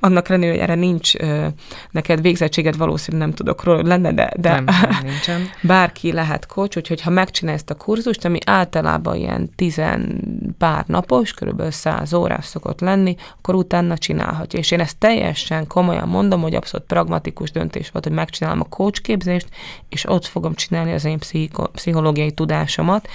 annak 0.00 0.28
lenni, 0.28 0.48
hogy 0.48 0.56
erre 0.56 0.74
nincs 0.74 1.14
ö, 1.14 1.46
neked 1.90 2.20
végzettséged, 2.20 2.76
valószínűleg 2.76 3.26
nem 3.26 3.36
tudok 3.36 3.64
róla 3.64 3.82
lenne, 3.82 4.12
de, 4.12 4.32
de 4.36 4.50
nem, 4.50 4.64
nem, 4.64 4.98
nincsen. 5.10 5.40
bárki 5.62 6.12
lehet 6.12 6.46
coach, 6.46 6.76
úgyhogy 6.76 7.00
ha 7.00 7.10
megcsinál 7.10 7.54
ezt 7.54 7.70
a 7.70 7.74
kurzust, 7.74 8.24
ami 8.24 8.38
általában 8.44 9.16
ilyen 9.16 9.50
tizen 9.56 10.20
pár 10.58 10.84
napos, 10.86 11.32
körülbelül 11.32 11.72
száz 11.72 12.12
órás 12.12 12.44
szokott 12.44 12.80
lenni, 12.80 13.16
akkor 13.38 13.54
utána 13.54 13.98
csinálhatja. 13.98 14.58
És 14.58 14.70
én 14.70 14.80
ezt 14.80 14.98
teljesen 14.98 15.66
komolyan 15.66 16.08
mondom, 16.08 16.40
hogy 16.40 16.54
abszolút 16.54 16.86
pragmatikus 16.86 17.50
döntés 17.50 17.90
volt, 17.90 18.04
hogy 18.04 18.14
megcsinálom 18.14 18.60
a 18.60 18.68
coach 18.68 19.00
képzést, 19.00 19.48
és 19.88 20.08
ott 20.08 20.26
fogom 20.26 20.54
csinálni 20.54 20.92
az 20.92 21.04
én 21.04 21.18
pszicho- 21.18 21.70
pszichológiai 21.70 22.32
tudásomat, 22.32 23.08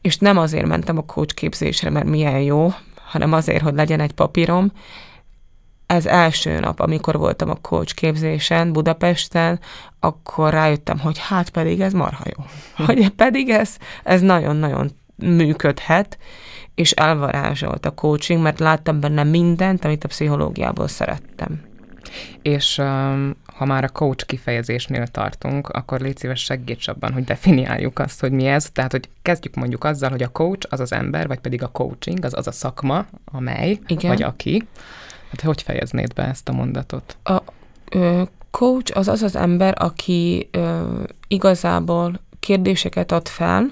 és 0.00 0.16
nem 0.16 0.38
azért 0.38 0.66
mentem 0.66 0.98
a 0.98 1.04
coach 1.04 1.34
képzésre, 1.34 1.90
mert 1.90 2.06
milyen 2.06 2.40
jó, 2.40 2.72
hanem 3.04 3.32
azért, 3.32 3.62
hogy 3.62 3.74
legyen 3.74 4.00
egy 4.00 4.12
papírom, 4.12 4.72
ez 5.86 6.06
első 6.06 6.58
nap, 6.58 6.80
amikor 6.80 7.16
voltam 7.16 7.50
a 7.50 7.58
coach 7.60 7.94
képzésen 7.94 8.72
Budapesten, 8.72 9.60
akkor 10.00 10.52
rájöttem, 10.52 10.98
hogy 10.98 11.18
hát 11.18 11.50
pedig 11.50 11.80
ez 11.80 11.92
marha 11.92 12.24
jó. 12.36 12.44
Hogy 12.84 13.08
pedig 13.08 13.48
ez, 13.48 13.76
ez 14.04 14.20
nagyon-nagyon 14.20 14.90
működhet, 15.16 16.18
és 16.74 16.90
elvarázsolt 16.90 17.86
a 17.86 17.94
coaching, 17.94 18.42
mert 18.42 18.58
láttam 18.58 19.00
benne 19.00 19.24
mindent, 19.24 19.84
amit 19.84 20.04
a 20.04 20.08
pszichológiából 20.08 20.88
szerettem. 20.88 21.60
És 22.42 22.78
um, 22.78 23.36
ha 23.56 23.64
már 23.64 23.84
a 23.84 23.88
coach 23.88 24.26
kifejezésnél 24.26 25.06
tartunk, 25.06 25.68
akkor 25.68 26.00
légy 26.00 26.16
szíves 26.16 26.40
segíts 26.40 26.88
abban, 26.88 27.12
hogy 27.12 27.24
definiáljuk 27.24 27.98
azt, 27.98 28.20
hogy 28.20 28.32
mi 28.32 28.46
ez. 28.46 28.70
Tehát, 28.70 28.90
hogy 28.90 29.08
kezdjük 29.22 29.54
mondjuk 29.54 29.84
azzal, 29.84 30.10
hogy 30.10 30.22
a 30.22 30.28
coach 30.28 30.66
az 30.70 30.80
az 30.80 30.92
ember, 30.92 31.26
vagy 31.26 31.38
pedig 31.38 31.62
a 31.62 31.68
coaching 31.68 32.24
az 32.24 32.34
az 32.34 32.46
a 32.46 32.52
szakma, 32.52 33.06
amely, 33.24 33.78
Igen. 33.86 34.10
vagy 34.10 34.22
aki, 34.22 34.66
Hát 35.30 35.40
hogy 35.40 35.62
fejeznéd 35.62 36.14
be 36.14 36.22
ezt 36.22 36.48
a 36.48 36.52
mondatot? 36.52 37.16
A 37.22 37.42
ö, 37.90 38.22
coach 38.50 38.96
az 38.96 39.08
az 39.08 39.22
az 39.22 39.36
ember, 39.36 39.74
aki 39.78 40.48
ö, 40.50 41.02
igazából 41.28 42.20
kérdéseket 42.40 43.12
ad 43.12 43.28
fel 43.28 43.70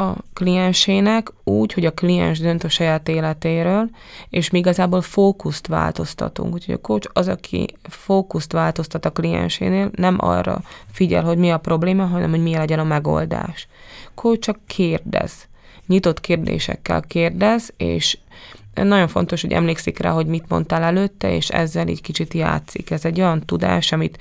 a 0.00 0.14
kliensének 0.32 1.32
úgy, 1.44 1.72
hogy 1.72 1.84
a 1.84 1.94
kliens 1.94 2.38
dönt 2.38 2.64
a 2.64 2.68
saját 2.68 3.08
életéről, 3.08 3.90
és 4.30 4.50
mi 4.50 4.58
igazából 4.58 5.00
fókuszt 5.00 5.66
változtatunk. 5.66 6.54
Úgyhogy 6.54 6.74
a 6.74 6.80
coach 6.80 7.10
az, 7.12 7.28
aki 7.28 7.66
fókuszt 7.82 8.52
változtat 8.52 9.04
a 9.04 9.10
kliensénél, 9.10 9.90
nem 9.94 10.16
arra 10.18 10.62
figyel, 10.92 11.22
hogy 11.22 11.38
mi 11.38 11.50
a 11.50 11.58
probléma, 11.58 12.04
hanem 12.04 12.30
hogy 12.30 12.42
mi 12.42 12.54
legyen 12.54 12.78
a 12.78 12.84
megoldás. 12.84 13.68
Coach 14.14 14.38
csak 14.38 14.58
kérdez. 14.66 15.48
Nyitott 15.86 16.20
kérdésekkel 16.20 17.00
kérdez, 17.00 17.72
és 17.76 18.18
nagyon 18.86 19.08
fontos, 19.08 19.40
hogy 19.40 19.52
emlékszik 19.52 19.98
rá, 19.98 20.10
hogy 20.10 20.26
mit 20.26 20.48
mondtál 20.48 20.82
előtte, 20.82 21.34
és 21.34 21.48
ezzel 21.48 21.88
így 21.88 22.00
kicsit 22.00 22.34
játszik. 22.34 22.90
Ez 22.90 23.04
egy 23.04 23.20
olyan 23.20 23.40
tudás, 23.40 23.92
amit 23.92 24.18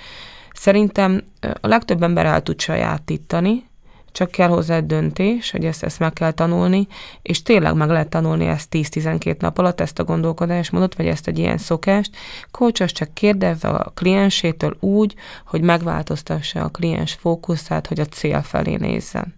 szerintem 0.54 1.24
a 1.62 1.68
legtöbb 1.68 2.04
ember 2.04 2.26
el 2.26 2.44
tud 2.44 2.60
sajátítani, 2.60 3.68
csak 4.12 4.32
kell 4.32 4.48
hozzá 4.48 4.76
egy 4.76 4.86
döntés, 4.86 5.52
hogy 5.52 5.66
ezt, 5.66 5.84
ezt 5.84 6.00
meg 6.00 6.14
kell 6.14 6.32
tanulni, 6.32 6.88
és 7.22 7.42
tényleg 7.42 7.76
meg 7.76 7.90
lehet 7.90 8.10
tanulni 8.10 8.46
ezt 8.46 8.68
10-12 8.72 9.40
nap 9.40 9.58
alatt, 9.58 9.82
ezt 9.82 10.00
a 10.00 10.04
gondolkodásmódot, 10.04 10.96
vagy 10.96 11.08
ezt 11.08 11.28
egy 11.28 11.40
ilyen 11.40 11.58
szokást. 11.58 12.16
Kócsos 12.52 12.92
csak 12.92 13.14
kérdez 13.14 13.64
a 13.64 13.92
kliensétől 13.96 14.78
úgy, 14.80 15.16
hogy 15.46 15.62
megváltoztassa 15.62 16.64
a 16.64 16.70
kliens 16.70 17.14
fókuszát, 17.14 17.88
hogy 17.88 18.00
a 18.00 18.06
cél 18.06 18.42
felé 18.42 18.76
nézzen. 18.76 19.38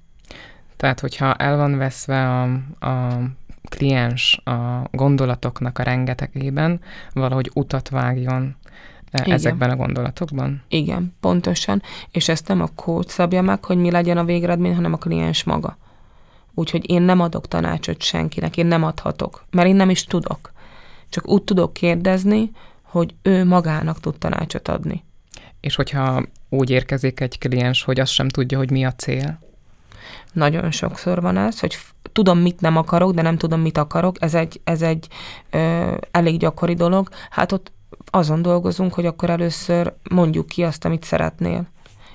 Tehát, 0.78 1.00
hogyha 1.00 1.34
el 1.34 1.58
van 1.58 1.78
veszve 1.78 2.30
a, 2.30 2.42
a 2.88 3.22
kliens 3.70 4.42
a 4.44 4.88
gondolatoknak 4.92 5.80
a 5.80 5.84
rengetegében 5.84 6.80
valahogy 7.14 7.52
utat 7.54 7.90
vágjon 7.90 8.56
e, 9.12 9.22
igen. 9.22 9.34
ezekben 9.34 9.70
a 9.70 9.76
gondolatokban? 9.76 10.64
Igen, 10.68 11.16
pontosan. 11.20 11.82
És 12.12 12.30
ezt 12.30 12.48
nem 12.48 12.62
a 12.62 12.70
kód 12.76 13.08
szabja 13.08 13.42
meg, 13.42 13.66
hogy 13.66 13.78
mi 13.78 13.92
legyen 13.92 14.18
a 14.18 14.24
végeredmény, 14.24 14.76
hanem 14.76 14.94
a 14.94 14.98
kliens 14.98 15.44
maga. 15.44 15.78
Úgyhogy 16.54 16.90
én 16.90 17.02
nem 17.02 17.20
adok 17.20 17.48
tanácsot 17.48 18.02
senkinek, 18.02 18.58
én 18.58 18.66
nem 18.66 18.84
adhatok, 18.84 19.46
mert 19.50 19.68
én 19.68 19.76
nem 19.76 19.90
is 19.90 20.04
tudok. 20.04 20.52
Csak 21.10 21.28
úgy 21.28 21.44
tudok 21.44 21.74
kérdezni, 21.74 22.52
hogy 22.82 23.16
ő 23.22 23.46
magának 23.46 24.00
tud 24.00 24.18
tanácsot 24.18 24.68
adni. 24.68 25.04
És 25.60 25.76
hogyha 25.76 26.24
úgy 26.50 26.70
érkezik 26.70 27.20
egy 27.20 27.38
kliens, 27.38 27.84
hogy 27.84 28.00
azt 28.00 28.12
sem 28.12 28.28
tudja, 28.28 28.58
hogy 28.58 28.72
mi 28.72 28.86
a 28.86 28.94
cél? 28.94 29.40
Nagyon 30.32 30.72
sokszor 30.72 31.22
van 31.22 31.38
ez, 31.38 31.60
hogy 31.60 31.78
tudom, 32.12 32.40
mit 32.40 32.62
nem 32.62 32.78
akarok, 32.78 33.14
de 33.14 33.22
nem 33.22 33.38
tudom, 33.38 33.62
mit 33.62 33.78
akarok. 33.78 34.16
Ez 34.20 34.34
egy, 34.34 34.62
ez 34.64 34.82
egy 34.82 35.08
ö, 35.50 35.94
elég 36.12 36.40
gyakori 36.40 36.74
dolog. 36.74 37.10
Hát 37.30 37.52
ott 37.52 37.72
azon 38.06 38.42
dolgozunk, 38.42 38.94
hogy 38.94 39.06
akkor 39.06 39.30
először 39.30 39.94
mondjuk 40.10 40.46
ki 40.48 40.64
azt, 40.64 40.86
amit 40.86 41.04
szeretnél. 41.04 41.68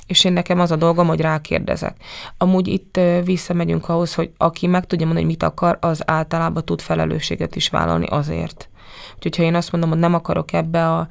és 0.06 0.24
én 0.24 0.32
nekem 0.32 0.60
az 0.60 0.70
a 0.70 0.76
dolgom, 0.76 1.06
hogy 1.06 1.20
rákérdezek. 1.20 1.96
Amúgy 2.38 2.68
itt 2.68 3.00
visszamegyünk 3.24 3.88
ahhoz, 3.88 4.14
hogy 4.14 4.30
aki 4.36 4.66
meg 4.66 4.86
tudja 4.86 5.06
mondani, 5.06 5.26
hogy 5.26 5.34
mit 5.34 5.50
akar, 5.50 5.78
az 5.80 6.10
általában 6.10 6.64
tud 6.64 6.80
felelősséget 6.80 7.56
is 7.56 7.68
vállalni 7.68 8.06
azért. 8.06 8.68
Úgyhogy 9.14 9.36
ha 9.36 9.42
én 9.42 9.54
azt 9.54 9.72
mondom, 9.72 9.90
hogy 9.90 9.98
nem 9.98 10.14
akarok 10.14 10.52
ebbe 10.52 10.90
a 10.92 11.08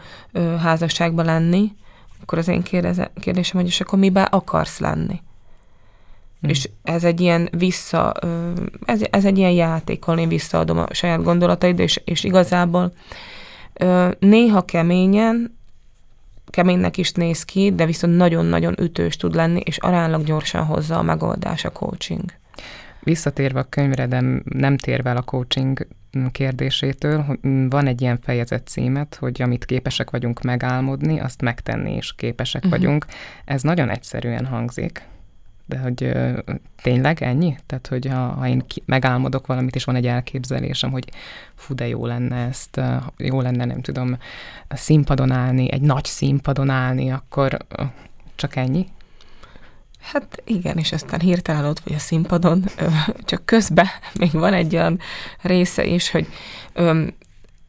házasságba 0.62 1.24
lenni, 1.24 1.72
akkor 2.22 2.38
az 2.38 2.48
én 2.48 2.62
kérdeze, 2.62 3.12
kérdésem, 3.20 3.60
hogy 3.60 3.70
és 3.70 3.82
akkor 3.82 4.00
mibe 4.00 4.22
akarsz 4.22 4.80
lenni? 4.80 5.22
Hmm. 6.46 6.54
És 6.54 6.70
ez 6.84 7.04
egy 7.04 7.22
ilyen 7.22 7.50
vissza, 7.58 8.14
ez, 8.86 9.02
ez 9.10 9.26
egy 9.26 9.38
ilyen 9.38 9.52
játék, 9.52 10.08
ahol 10.08 10.20
én 10.20 10.28
visszaadom 10.28 10.78
a 10.78 10.94
saját 10.94 11.24
gondolataid, 11.24 11.80
és, 11.80 12.02
és 12.06 12.24
igazából 12.24 12.94
néha 14.20 14.66
keményen, 14.66 15.58
keménynek 16.50 16.98
is 16.98 17.12
néz 17.12 17.44
ki, 17.44 17.72
de 17.72 17.86
viszont 17.86 18.18
nagyon-nagyon 18.18 18.76
ütős 18.82 19.18
tud 19.18 19.36
lenni, 19.36 19.62
és 19.64 19.78
aránylag 19.78 20.24
gyorsan 20.24 20.66
hozza 20.66 20.98
a 20.98 21.02
megoldás 21.02 21.66
a 21.66 21.72
coaching. 21.72 22.24
Visszatérve 23.00 23.60
a 23.60 23.70
könyvre, 23.70 24.08
de 24.08 24.24
nem 24.44 24.78
térve 24.78 25.10
el 25.10 25.18
a 25.18 25.22
coaching 25.22 25.88
kérdésétől, 26.32 27.26
van 27.70 27.88
egy 27.88 28.02
ilyen 28.02 28.20
fejezet 28.24 28.68
címet, 28.68 29.16
hogy 29.16 29.42
amit 29.42 29.66
képesek 29.66 30.10
vagyunk 30.10 30.42
megálmodni, 30.42 31.20
azt 31.20 31.42
megtenni 31.42 31.96
is 31.96 32.14
képesek 32.16 32.64
uh-huh. 32.64 32.80
vagyunk. 32.80 33.06
Ez 33.46 33.62
nagyon 33.62 33.90
egyszerűen 33.90 34.46
hangzik, 34.46 35.02
de 35.66 35.78
hogy 35.78 36.04
ö, 36.04 36.40
tényleg 36.82 37.24
ennyi? 37.24 37.56
Tehát, 37.66 37.88
hogy 37.88 38.06
ha, 38.06 38.28
ha 38.28 38.48
én 38.48 38.64
ki, 38.68 38.84
megálmodok 38.86 39.48
valamit, 39.48 39.76
és 39.76 39.84
van 39.84 39.96
egy 39.96 40.08
elképzelésem, 40.08 40.92
hogy 40.92 41.10
fú, 41.56 41.76
de 41.76 41.88
jó 41.88 42.06
lenne 42.06 42.36
ezt, 42.36 42.82
jó 43.18 43.42
lenne, 43.42 43.66
nem 43.66 43.82
tudom, 43.82 44.18
színpadon 44.70 45.32
állni, 45.32 45.72
egy 45.72 45.82
nagy 45.82 46.06
színpadon 46.06 46.70
állni, 46.70 47.12
akkor 47.12 47.58
csak 48.36 48.56
ennyi? 48.56 48.88
Hát 50.12 50.42
igen, 50.46 50.78
és 50.78 50.92
aztán 50.92 51.20
hirtelen 51.20 51.66
ott 51.66 51.80
vagy 51.80 51.94
a 51.94 52.00
színpadon, 52.00 52.64
csak 53.24 53.46
közben 53.46 53.88
még 54.20 54.32
van 54.32 54.54
egy 54.54 54.76
olyan 54.76 55.00
része 55.42 55.86
is, 55.86 56.12
hogy 56.12 56.28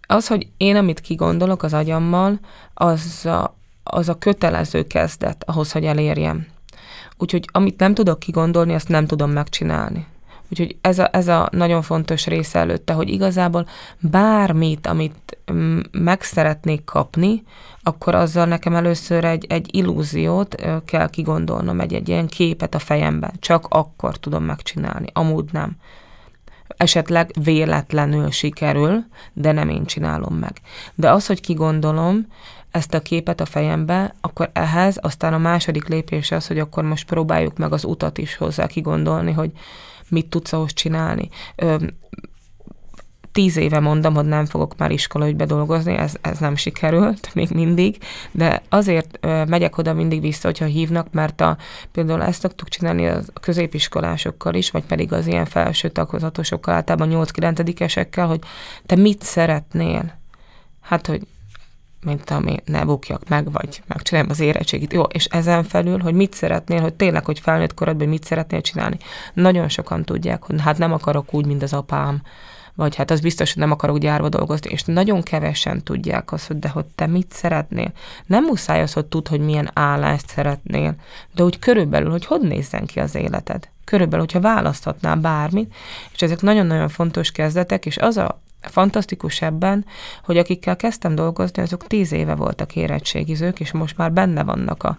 az, 0.06 0.26
hogy 0.26 0.48
én, 0.56 0.76
amit 0.76 1.00
kigondolok 1.00 1.62
az 1.62 1.72
agyammal, 1.72 2.40
az 2.74 3.26
a, 3.26 3.56
az 3.82 4.08
a 4.08 4.18
kötelező 4.18 4.86
kezdet 4.86 5.44
ahhoz, 5.44 5.72
hogy 5.72 5.84
elérjem. 5.84 6.46
Úgyhogy 7.18 7.48
amit 7.52 7.78
nem 7.78 7.94
tudok 7.94 8.18
kigondolni, 8.18 8.74
azt 8.74 8.88
nem 8.88 9.06
tudom 9.06 9.30
megcsinálni. 9.30 10.06
Úgyhogy 10.50 10.76
ez 10.80 10.98
a, 10.98 11.08
ez 11.12 11.28
a 11.28 11.48
nagyon 11.50 11.82
fontos 11.82 12.26
része 12.26 12.58
előtte, 12.58 12.92
hogy 12.92 13.08
igazából 13.08 13.68
bármit, 13.98 14.86
amit 14.86 15.38
mm, 15.52 15.78
meg 15.92 16.22
szeretnék 16.22 16.84
kapni, 16.84 17.42
akkor 17.82 18.14
azzal 18.14 18.46
nekem 18.46 18.74
először 18.74 19.24
egy, 19.24 19.46
egy 19.48 19.74
illúziót 19.74 20.54
kell 20.84 21.10
kigondolnom, 21.10 21.80
egy, 21.80 21.94
egy 21.94 22.08
ilyen 22.08 22.26
képet 22.26 22.74
a 22.74 22.78
fejemben. 22.78 23.32
Csak 23.38 23.66
akkor 23.68 24.16
tudom 24.16 24.44
megcsinálni, 24.44 25.06
amúgy 25.12 25.48
nem. 25.52 25.76
Esetleg 26.76 27.30
véletlenül 27.42 28.30
sikerül, 28.30 29.04
de 29.32 29.52
nem 29.52 29.68
én 29.68 29.84
csinálom 29.84 30.34
meg. 30.34 30.60
De 30.94 31.10
az, 31.10 31.26
hogy 31.26 31.40
kigondolom, 31.40 32.26
ezt 32.76 32.94
a 32.94 33.00
képet 33.00 33.40
a 33.40 33.44
fejembe, 33.44 34.14
akkor 34.20 34.50
ehhez 34.52 34.98
aztán 35.00 35.32
a 35.32 35.38
második 35.38 35.88
lépés 35.88 36.30
az, 36.30 36.46
hogy 36.46 36.58
akkor 36.58 36.84
most 36.84 37.06
próbáljuk 37.06 37.56
meg 37.58 37.72
az 37.72 37.84
utat 37.84 38.18
is 38.18 38.36
hozzá 38.36 38.66
kigondolni, 38.66 39.32
hogy 39.32 39.50
mit 40.08 40.26
tudsz 40.26 40.52
ahhoz 40.52 40.72
csinálni. 40.72 41.28
Ö, 41.56 41.76
tíz 43.32 43.56
éve 43.56 43.80
mondom, 43.80 44.14
hogy 44.14 44.24
nem 44.24 44.46
fogok 44.46 44.76
már 44.76 44.90
iskolaügybe 44.90 45.44
dolgozni, 45.44 45.94
ez, 45.94 46.14
ez 46.20 46.38
nem 46.38 46.56
sikerült 46.56 47.30
még 47.34 47.50
mindig, 47.50 47.98
de 48.30 48.62
azért 48.68 49.18
megyek 49.48 49.78
oda 49.78 49.92
mindig 49.92 50.20
vissza, 50.20 50.48
hogyha 50.48 50.64
hívnak, 50.64 51.12
mert 51.12 51.40
a, 51.40 51.56
például 51.92 52.22
ezt 52.22 52.40
szoktuk 52.40 52.68
csinálni 52.68 53.06
a 53.06 53.20
középiskolásokkal 53.40 54.54
is, 54.54 54.70
vagy 54.70 54.84
pedig 54.84 55.12
az 55.12 55.26
ilyen 55.26 55.44
felső 55.44 55.88
tagozatosokkal, 55.88 56.74
általában 56.74 57.26
8-9-esekkel, 57.26 58.24
hogy 58.28 58.40
te 58.86 58.96
mit 58.96 59.22
szeretnél? 59.22 60.18
Hát, 60.80 61.06
hogy 61.06 61.26
mint 62.06 62.30
ami 62.30 62.56
ne 62.64 62.84
bukjak 62.84 63.28
meg, 63.28 63.52
vagy 63.52 63.82
megcsinálom 63.86 64.30
az 64.30 64.40
érettségit. 64.40 64.92
Jó, 64.92 65.02
és 65.02 65.24
ezen 65.24 65.64
felül, 65.64 65.98
hogy 65.98 66.14
mit 66.14 66.34
szeretnél, 66.34 66.80
hogy 66.80 66.94
tényleg, 66.94 67.24
hogy 67.24 67.40
felnőtt 67.40 67.74
korodban 67.74 68.08
mit 68.08 68.24
szeretnél 68.24 68.60
csinálni. 68.60 68.96
Nagyon 69.34 69.68
sokan 69.68 70.04
tudják, 70.04 70.42
hogy 70.42 70.60
hát 70.60 70.78
nem 70.78 70.92
akarok 70.92 71.34
úgy, 71.34 71.46
mint 71.46 71.62
az 71.62 71.72
apám, 71.72 72.22
vagy 72.74 72.94
hát 72.94 73.10
az 73.10 73.20
biztos, 73.20 73.52
hogy 73.52 73.62
nem 73.62 73.70
akarok 73.70 73.98
gyárba 73.98 74.28
dolgozni, 74.28 74.70
és 74.70 74.82
nagyon 74.82 75.22
kevesen 75.22 75.82
tudják 75.82 76.32
azt, 76.32 76.46
hogy 76.46 76.58
de 76.58 76.68
hogy 76.68 76.84
te 76.94 77.06
mit 77.06 77.32
szeretnél. 77.32 77.92
Nem 78.26 78.44
muszáj 78.44 78.82
az, 78.82 78.92
hogy 78.92 79.06
tud, 79.06 79.28
hogy 79.28 79.40
milyen 79.40 79.70
állást 79.72 80.28
szeretnél, 80.28 80.94
de 81.34 81.42
úgy 81.42 81.58
körülbelül, 81.58 82.10
hogy 82.10 82.26
hogy 82.26 82.40
nézzen 82.40 82.86
ki 82.86 83.00
az 83.00 83.14
életed. 83.14 83.68
Körülbelül, 83.86 84.24
hogyha 84.24 84.40
választhatnál 84.40 85.16
bármit, 85.16 85.74
és 86.14 86.22
ezek 86.22 86.40
nagyon-nagyon 86.40 86.88
fontos 86.88 87.30
kezdetek, 87.30 87.86
és 87.86 87.96
az 87.96 88.16
a 88.16 88.40
fantasztikus 88.60 89.42
ebben, 89.42 89.86
hogy 90.24 90.38
akikkel 90.38 90.76
kezdtem 90.76 91.14
dolgozni, 91.14 91.62
azok 91.62 91.86
tíz 91.86 92.12
éve 92.12 92.34
voltak 92.34 92.76
érettségizők, 92.76 93.60
és 93.60 93.72
most 93.72 93.96
már 93.96 94.12
benne 94.12 94.44
vannak 94.44 94.82
a 94.82 94.96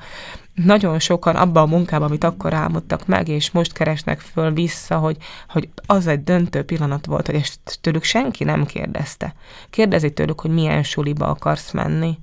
nagyon 0.53 0.99
sokan 0.99 1.35
abban 1.35 1.63
a 1.63 1.75
munkában, 1.75 2.07
amit 2.07 2.23
akkor 2.23 2.53
álmodtak 2.53 3.05
meg, 3.05 3.27
és 3.27 3.51
most 3.51 3.73
keresnek 3.73 4.19
föl 4.19 4.51
vissza, 4.51 4.97
hogy, 4.97 5.17
hogy 5.49 5.69
az 5.85 6.07
egy 6.07 6.23
döntő 6.23 6.63
pillanat 6.63 7.05
volt, 7.05 7.25
hogy 7.25 7.35
ezt 7.35 7.77
tőlük 7.81 8.03
senki 8.03 8.43
nem 8.43 8.65
kérdezte. 8.65 9.33
Kérdezi 9.69 10.11
tőlük, 10.11 10.41
hogy 10.41 10.51
milyen 10.51 10.83
suliba 10.83 11.27
akarsz 11.27 11.71
menni, 11.71 12.17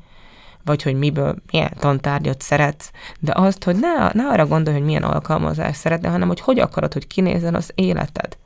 vagy 0.64 0.82
hogy 0.82 0.94
miből, 0.94 1.36
milyen 1.50 1.72
tantárgyat 1.78 2.40
szeretsz, 2.40 2.90
de 3.20 3.32
azt, 3.34 3.64
hogy 3.64 3.76
ne, 3.76 4.12
ne 4.12 4.28
arra 4.28 4.46
gondolj, 4.46 4.76
hogy 4.76 4.86
milyen 4.86 5.02
alkalmazást 5.02 5.80
szeretne, 5.80 6.08
hanem 6.08 6.28
hogy 6.28 6.40
hogy 6.40 6.58
akarod, 6.58 6.92
hogy 6.92 7.06
kinézzen 7.06 7.54
az 7.54 7.70
életed 7.74 8.36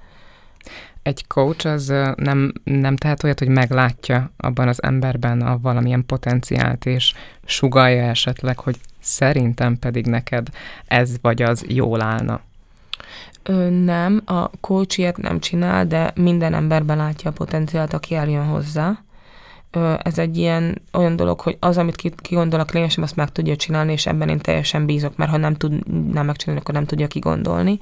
egy 1.09 1.27
coach 1.27 1.67
az 1.67 1.93
nem, 2.17 2.53
nem 2.65 2.97
tehet 2.97 3.25
olyat, 3.25 3.39
hogy 3.39 3.49
meglátja 3.49 4.31
abban 4.37 4.69
az 4.69 4.83
emberben 4.83 5.41
a 5.41 5.59
valamilyen 5.59 6.07
potenciált, 6.07 6.87
és 6.87 7.15
sugalja 7.45 8.03
esetleg, 8.03 8.59
hogy 8.59 8.77
szerintem 9.01 9.79
pedig 9.79 10.07
neked 10.07 10.49
ez 10.87 11.21
vagy 11.21 11.43
az 11.43 11.65
jól 11.69 12.03
állna. 12.03 12.41
Ö, 13.43 13.71
nem, 13.71 14.23
a 14.25 14.51
coach 14.61 14.99
ilyet 14.99 15.17
nem 15.17 15.41
csinál, 15.41 15.87
de 15.87 16.13
minden 16.15 16.55
emberben 16.55 16.97
látja 16.97 17.31
a 17.31 17.33
potenciált, 17.33 17.93
aki 17.93 18.15
eljön 18.15 18.45
hozzá 18.45 19.03
ez 20.03 20.19
egy 20.19 20.37
ilyen 20.37 20.83
olyan 20.93 21.17
dolog, 21.17 21.41
hogy 21.41 21.57
az, 21.61 21.79
amit 21.79 22.13
kigondol 22.23 22.61
a 22.61 22.65
kliensem, 22.65 23.03
azt 23.03 23.17
meg 23.17 23.33
tudja 23.33 23.57
csinálni, 23.57 23.93
és 23.93 24.07
ebben 24.07 24.29
én 24.29 24.39
teljesen 24.39 24.87
bízok, 24.87 25.17
mert 25.17 25.31
ha 25.31 25.37
nem 25.37 25.55
tud 25.55 25.89
nem 26.13 26.27
megcsinálni, 26.27 26.61
akkor 26.61 26.75
nem 26.75 26.85
tudja 26.85 27.07
kigondolni. 27.07 27.79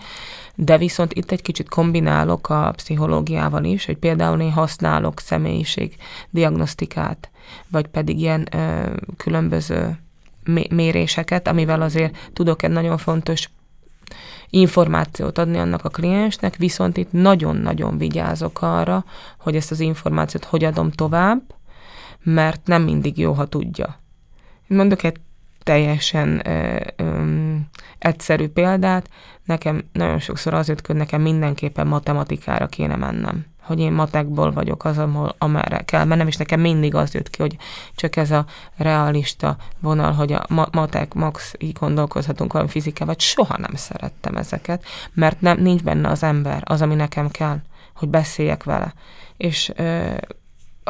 De 0.55 0.79
viszont 0.79 1.13
itt 1.13 1.31
egy 1.31 1.43
kicsit 1.43 1.69
kombinálok 1.69 2.49
a 2.49 2.73
pszichológiával 2.77 3.65
is, 3.65 3.87
hogy 3.87 3.97
például 3.97 4.41
én 4.41 4.53
használok 4.53 5.21
személyiség 5.21 5.97
diagnosztikát, 6.31 7.31
vagy 7.69 7.87
pedig 7.87 8.21
ilyen 8.21 8.47
ö, 8.53 8.91
különböző 9.17 9.99
méréseket, 10.71 11.49
amivel 11.49 11.83
azért 11.83 12.31
tudok 12.33 12.63
egy 12.63 12.71
nagyon 12.71 12.99
fontos 12.99 13.51
információt 14.51 15.39
adni 15.39 15.59
annak 15.59 15.85
a 15.85 15.89
kliensnek, 15.89 16.57
viszont 16.57 16.97
itt 16.97 17.13
nagyon-nagyon 17.13 17.99
vigyázok 17.99 18.63
arra, 18.63 19.05
hogy 19.39 19.57
ezt 19.57 19.71
az 19.71 19.81
információt 19.81 20.45
hogy 20.45 20.65
adom 20.65 20.91
tovább, 20.91 21.41
mert 22.27 22.67
nem 22.67 22.83
mindig 22.83 23.19
jó, 23.19 23.33
ha 23.33 23.47
tudja. 23.47 24.01
Mondok 24.67 25.03
egy 25.03 25.17
teljesen 25.63 26.49
ö, 26.49 26.81
ö, 26.97 27.55
egyszerű 27.99 28.49
példát, 28.49 29.09
nekem 29.45 29.85
nagyon 29.93 30.19
sokszor 30.19 30.55
az 30.55 30.69
jött, 30.69 30.87
hogy 30.87 30.97
nekem 30.97 31.23
mindenképpen 31.23 31.87
matematikára 31.87 32.67
kéne 32.67 32.97
mennem. 32.97 33.45
Hogy 33.63 33.79
én 33.79 33.93
matekból 33.93 34.53
vagyok 34.53 34.85
az, 34.85 34.99
ahol, 34.99 35.35
amerre 35.39 35.79
kell 35.79 36.05
mennem, 36.05 36.27
és 36.27 36.37
nekem 36.37 36.61
mindig 36.61 36.95
az 36.95 37.15
jött 37.15 37.31
ki, 37.31 37.43
hogy 37.43 37.57
csak 37.95 38.17
ez 38.17 38.31
a 38.31 38.47
realista 38.77 39.57
vonal, 39.81 40.13
hogy 40.13 40.33
a 40.33 40.45
ma- 40.49 40.69
matek, 40.73 41.15
max 41.15 41.55
így 41.59 41.73
gondolkozhatunk 41.73 42.53
valami 42.53 42.71
fizikával, 42.71 43.15
soha 43.19 43.59
nem 43.59 43.75
szerettem 43.75 44.37
ezeket, 44.37 44.85
mert 45.13 45.41
nem, 45.41 45.61
nincs 45.61 45.83
benne 45.83 46.09
az 46.09 46.23
ember, 46.23 46.63
az, 46.65 46.83
ami 46.83 46.95
nekem 46.95 47.31
kell, 47.31 47.59
hogy 47.95 48.09
beszéljek 48.09 48.65
vele. 48.65 48.95
És 49.37 49.73
ö, 49.77 50.15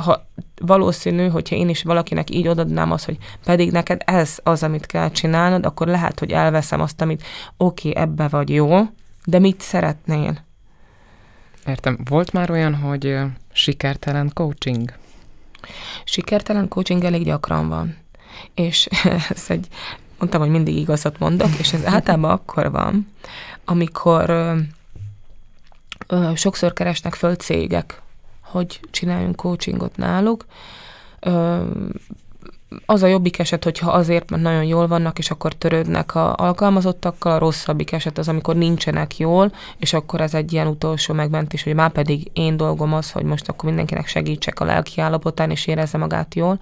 ha 0.03 0.27
valószínű, 0.61 1.29
hogyha 1.29 1.57
én 1.57 1.69
is 1.69 1.83
valakinek 1.83 2.31
így 2.31 2.49
odadnám 2.49 2.93
azt, 2.93 3.05
hogy 3.05 3.17
pedig 3.45 3.71
neked 3.71 4.03
ez 4.05 4.39
az, 4.43 4.63
amit 4.63 4.87
kell 4.87 5.11
csinálnod, 5.11 5.67
akkor 5.67 5.87
lehet, 5.87 6.19
hogy 6.19 6.33
elveszem 6.33 6.81
azt, 6.81 7.01
amit 7.01 7.23
oké, 7.57 7.89
okay, 7.89 8.03
ebbe 8.03 8.29
vagy 8.29 8.51
jó, 8.51 8.81
de 9.25 9.39
mit 9.39 9.61
szeretnél? 9.61 10.45
Értem. 11.67 11.99
Volt 12.09 12.33
már 12.33 12.51
olyan, 12.51 12.75
hogy 12.75 13.19
sikertelen 13.53 14.31
coaching? 14.35 14.93
Sikertelen 16.05 16.69
coaching 16.69 17.05
elég 17.05 17.25
gyakran 17.25 17.69
van. 17.69 17.97
És 18.55 18.89
ez 19.29 19.45
egy, 19.49 19.67
mondtam, 20.19 20.41
hogy 20.41 20.51
mindig 20.51 20.77
igazat 20.77 21.19
mondok, 21.19 21.59
és 21.59 21.73
ez 21.73 21.85
általában 21.85 22.31
akkor 22.31 22.71
van, 22.71 23.09
amikor 23.65 24.31
ö, 24.31 24.59
ö, 26.07 26.31
sokszor 26.35 26.73
keresnek 26.73 27.15
föl 27.15 27.35
cégek, 27.35 28.03
hogy 28.47 28.81
csináljunk 28.91 29.37
coachingot 29.37 29.97
náluk. 29.97 30.45
Az 32.87 33.03
a 33.03 33.07
jobbik 33.07 33.39
eset, 33.39 33.65
hogyha 33.65 33.91
azért, 33.91 34.31
mert 34.31 34.43
nagyon 34.43 34.65
jól 34.65 34.87
vannak, 34.87 35.19
és 35.19 35.31
akkor 35.31 35.53
törődnek 35.53 36.15
a 36.15 36.35
alkalmazottakkal, 36.35 37.33
a 37.33 37.39
rosszabbik 37.39 37.93
eset 37.93 38.19
az, 38.19 38.29
amikor 38.29 38.57
nincsenek 38.57 39.19
jól, 39.19 39.53
és 39.79 39.93
akkor 39.93 40.21
ez 40.21 40.35
egy 40.35 40.53
ilyen 40.53 40.67
utolsó 40.67 41.15
megmentés, 41.15 41.63
hogy 41.63 41.75
már 41.75 41.91
pedig 41.91 42.31
én 42.33 42.57
dolgom 42.57 42.93
az, 42.93 43.11
hogy 43.11 43.25
most 43.25 43.49
akkor 43.49 43.65
mindenkinek 43.65 44.07
segítsek 44.07 44.61
a 44.61 44.65
lelki 44.65 45.01
állapotán, 45.01 45.51
és 45.51 45.67
érezze 45.67 45.99
magát 45.99 46.35
jól. 46.35 46.61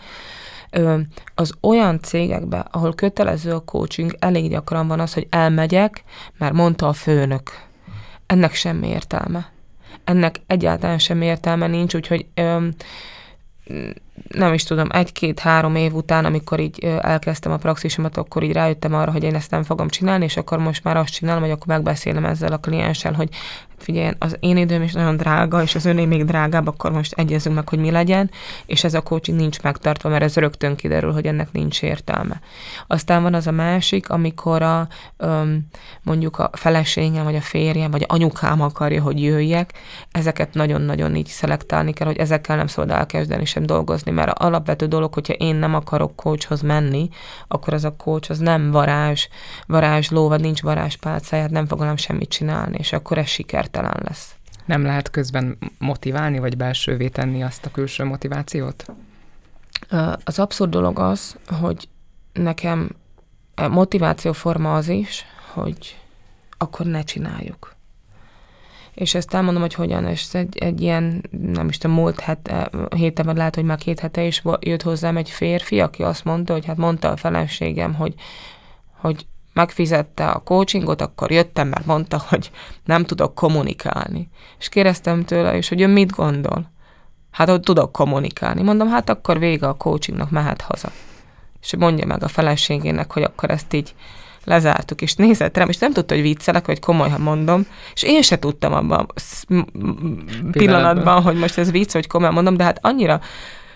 Az 1.34 1.54
olyan 1.60 2.00
cégekbe, 2.00 2.66
ahol 2.70 2.94
kötelező 2.94 3.52
a 3.52 3.64
coaching, 3.64 4.16
elég 4.18 4.50
gyakran 4.50 4.88
van 4.88 5.00
az, 5.00 5.14
hogy 5.14 5.26
elmegyek, 5.30 6.04
mert 6.38 6.52
mondta 6.52 6.88
a 6.88 6.92
főnök. 6.92 7.50
Ennek 8.26 8.54
semmi 8.54 8.88
értelme. 8.88 9.52
Ennek 10.04 10.40
egyáltalán 10.46 10.98
semmi 10.98 11.24
értelme 11.26 11.66
nincs, 11.66 11.94
úgyhogy 11.94 12.26
nem 14.28 14.52
is 14.52 14.62
tudom, 14.62 14.88
egy-két-három 14.90 15.74
év 15.74 15.94
után, 15.94 16.24
amikor 16.24 16.60
így 16.60 16.84
elkezdtem 17.00 17.52
a 17.52 17.56
praxisomat, 17.56 18.16
akkor 18.16 18.42
így 18.42 18.52
rájöttem 18.52 18.94
arra, 18.94 19.12
hogy 19.12 19.22
én 19.22 19.34
ezt 19.34 19.50
nem 19.50 19.62
fogom 19.62 19.88
csinálni, 19.88 20.24
és 20.24 20.36
akkor 20.36 20.58
most 20.58 20.84
már 20.84 20.96
azt 20.96 21.12
csinálom, 21.12 21.42
hogy 21.42 21.50
akkor 21.50 21.66
megbeszélem 21.66 22.24
ezzel 22.24 22.52
a 22.52 22.58
klienssel, 22.58 23.12
hogy 23.12 23.28
figyelj, 23.84 24.10
az 24.18 24.36
én 24.40 24.56
időm 24.56 24.82
is 24.82 24.92
nagyon 24.92 25.16
drága, 25.16 25.62
és 25.62 25.74
az 25.74 25.84
öné 25.84 26.04
még 26.04 26.24
drágább, 26.24 26.66
akkor 26.66 26.92
most 26.92 27.12
egyezünk 27.12 27.54
meg, 27.54 27.68
hogy 27.68 27.78
mi 27.78 27.90
legyen, 27.90 28.30
és 28.66 28.84
ez 28.84 28.94
a 28.94 29.00
coaching 29.00 29.38
nincs 29.38 29.60
megtartva, 29.60 30.08
mert 30.08 30.22
ez 30.22 30.36
rögtön 30.36 30.76
kiderül, 30.76 31.12
hogy 31.12 31.26
ennek 31.26 31.52
nincs 31.52 31.82
értelme. 31.82 32.40
Aztán 32.86 33.22
van 33.22 33.34
az 33.34 33.46
a 33.46 33.50
másik, 33.50 34.10
amikor 34.10 34.62
a, 34.62 34.88
mondjuk 36.02 36.38
a 36.38 36.50
feleségem, 36.52 37.24
vagy 37.24 37.36
a 37.36 37.40
férjem, 37.40 37.90
vagy 37.90 38.04
anyukám 38.08 38.60
akarja, 38.60 39.02
hogy 39.02 39.22
jöjjek, 39.22 39.72
ezeket 40.10 40.54
nagyon-nagyon 40.54 41.16
így 41.16 41.26
szelektálni 41.26 41.92
kell, 41.92 42.06
hogy 42.06 42.18
ezekkel 42.18 42.56
nem 42.56 42.66
szabad 42.66 42.90
elkezdeni 42.90 43.44
sem 43.44 43.66
dolgozni, 43.66 44.03
mert 44.10 44.38
a 44.38 44.46
alapvető 44.46 44.86
dolog, 44.86 45.14
hogyha 45.14 45.32
én 45.32 45.54
nem 45.54 45.74
akarok 45.74 46.16
coachhoz 46.16 46.60
menni, 46.60 47.08
akkor 47.48 47.72
az 47.72 47.84
a 47.84 47.96
coach 47.96 48.30
az 48.30 48.38
nem 48.38 48.70
varázs, 48.70 49.28
varázsló, 49.66 50.28
vagy 50.28 50.40
nincs 50.40 50.62
varázspálcáját, 50.62 51.50
nem 51.50 51.66
fog 51.66 51.98
semmit 51.98 52.28
csinálni, 52.28 52.76
és 52.78 52.92
akkor 52.92 53.18
ez 53.18 53.26
sikert 53.26 53.64
sikertelen 53.64 54.00
lesz. 54.04 54.34
Nem 54.64 54.82
lehet 54.82 55.10
közben 55.10 55.58
motiválni, 55.78 56.38
vagy 56.38 56.56
belsővé 56.56 57.08
tenni 57.08 57.42
azt 57.42 57.66
a 57.66 57.70
külső 57.70 58.04
motivációt? 58.04 58.84
Az 60.24 60.38
abszurd 60.38 60.70
dolog 60.70 60.98
az, 60.98 61.36
hogy 61.60 61.88
nekem 62.32 62.90
motivációforma 63.70 64.74
az 64.74 64.88
is, 64.88 65.24
hogy 65.52 65.98
akkor 66.58 66.86
ne 66.86 67.02
csináljuk. 67.02 67.73
És 68.94 69.14
ezt 69.14 69.34
elmondom, 69.34 69.62
hogy 69.62 69.74
hogyan, 69.74 70.06
és 70.06 70.34
egy, 70.34 70.58
egy 70.58 70.80
ilyen, 70.80 71.24
nem 71.30 71.68
is 71.68 71.78
tudom, 71.78 71.96
múlt 71.96 72.20
hete, 72.20 72.70
héten, 72.96 73.26
vagy 73.26 73.36
lehet, 73.36 73.54
hogy 73.54 73.64
már 73.64 73.78
két 73.78 74.00
hete 74.00 74.22
is 74.22 74.42
jött 74.60 74.82
hozzám 74.82 75.16
egy 75.16 75.30
férfi, 75.30 75.80
aki 75.80 76.02
azt 76.02 76.24
mondta, 76.24 76.52
hogy 76.52 76.64
hát 76.64 76.76
mondta 76.76 77.10
a 77.10 77.16
feleségem, 77.16 77.94
hogy, 77.94 78.14
hogy 79.00 79.26
megfizette 79.52 80.28
a 80.28 80.38
coachingot, 80.38 81.00
akkor 81.00 81.30
jöttem, 81.30 81.68
mert 81.68 81.86
mondta, 81.86 82.22
hogy 82.28 82.50
nem 82.84 83.04
tudok 83.04 83.34
kommunikálni. 83.34 84.28
És 84.58 84.68
kérdeztem 84.68 85.24
tőle 85.24 85.56
is, 85.56 85.68
hogy 85.68 85.80
ő 85.80 85.86
mit 85.86 86.10
gondol. 86.10 86.72
Hát, 87.30 87.48
hogy 87.48 87.60
tudok 87.60 87.92
kommunikálni. 87.92 88.62
Mondom, 88.62 88.88
hát 88.88 89.08
akkor 89.08 89.38
vége 89.38 89.68
a 89.68 89.74
coachingnak, 89.74 90.30
mehet 90.30 90.60
haza. 90.60 90.88
És 91.60 91.76
mondja 91.76 92.06
meg 92.06 92.22
a 92.22 92.28
feleségének, 92.28 93.12
hogy 93.12 93.22
akkor 93.22 93.50
ezt 93.50 93.72
így 93.72 93.94
lezártuk, 94.44 95.02
és 95.02 95.14
nézett 95.14 95.56
rám, 95.56 95.68
és 95.68 95.78
nem 95.78 95.92
tudta, 95.92 96.14
hogy 96.14 96.22
viccelek, 96.22 96.66
vagy 96.66 96.80
komolyan 96.80 97.20
mondom, 97.20 97.66
és 97.94 98.02
én 98.02 98.22
se 98.22 98.38
tudtam 98.38 98.72
abban 98.72 99.06
a 99.08 99.64
pillanatban, 100.50 101.22
hogy 101.22 101.36
most 101.36 101.58
ez 101.58 101.70
vicc, 101.70 101.92
vagy 101.92 102.06
komolyan 102.06 102.34
mondom, 102.34 102.56
de 102.56 102.64
hát 102.64 102.78
annyira 102.82 103.20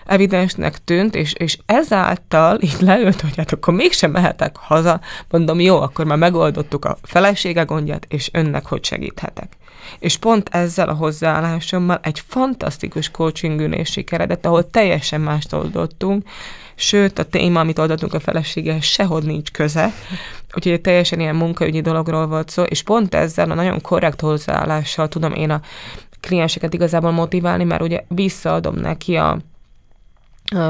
evidensnek 0.09 0.83
tűnt, 0.83 1.15
és, 1.15 1.33
és 1.33 1.57
ezáltal 1.65 2.57
így 2.61 2.77
leült, 2.79 3.21
hogy 3.21 3.35
hát 3.37 3.53
akkor 3.53 3.73
mégsem 3.73 4.11
mehetek 4.11 4.55
haza, 4.57 4.99
mondom, 5.29 5.59
jó, 5.59 5.81
akkor 5.81 6.05
már 6.05 6.17
megoldottuk 6.17 6.85
a 6.85 6.97
felesége 7.03 7.63
gondját, 7.63 8.05
és 8.09 8.29
önnek 8.33 8.65
hogy 8.65 8.85
segíthetek. 8.85 9.57
És 9.99 10.17
pont 10.17 10.49
ezzel 10.51 10.89
a 10.89 10.93
hozzáállásommal 10.93 11.99
egy 12.03 12.21
fantasztikus 12.27 13.11
coaching 13.11 13.59
ülés 13.59 13.91
sikeredett, 13.91 14.45
ahol 14.45 14.69
teljesen 14.69 15.21
mást 15.21 15.53
oldottunk, 15.53 16.27
sőt, 16.79 17.19
a 17.19 17.23
téma, 17.23 17.59
amit 17.59 17.79
oldottunk 17.79 18.13
a 18.13 18.19
felesége, 18.19 18.81
sehol 18.81 19.21
nincs 19.21 19.51
köze, 19.51 19.93
úgyhogy 20.55 20.71
egy 20.71 20.81
teljesen 20.81 21.19
ilyen 21.19 21.35
munkaügyi 21.35 21.81
dologról 21.81 22.27
volt 22.27 22.49
szó, 22.49 22.63
és 22.63 22.83
pont 22.83 23.15
ezzel 23.15 23.51
a 23.51 23.53
nagyon 23.53 23.81
korrekt 23.81 24.21
hozzáállással 24.21 25.07
tudom 25.07 25.33
én 25.33 25.49
a 25.49 25.61
klienseket 26.21 26.73
igazából 26.73 27.11
motiválni, 27.11 27.63
mert 27.63 27.81
ugye 27.81 28.03
visszaadom 28.07 28.75
neki 28.75 29.15
a 29.15 29.39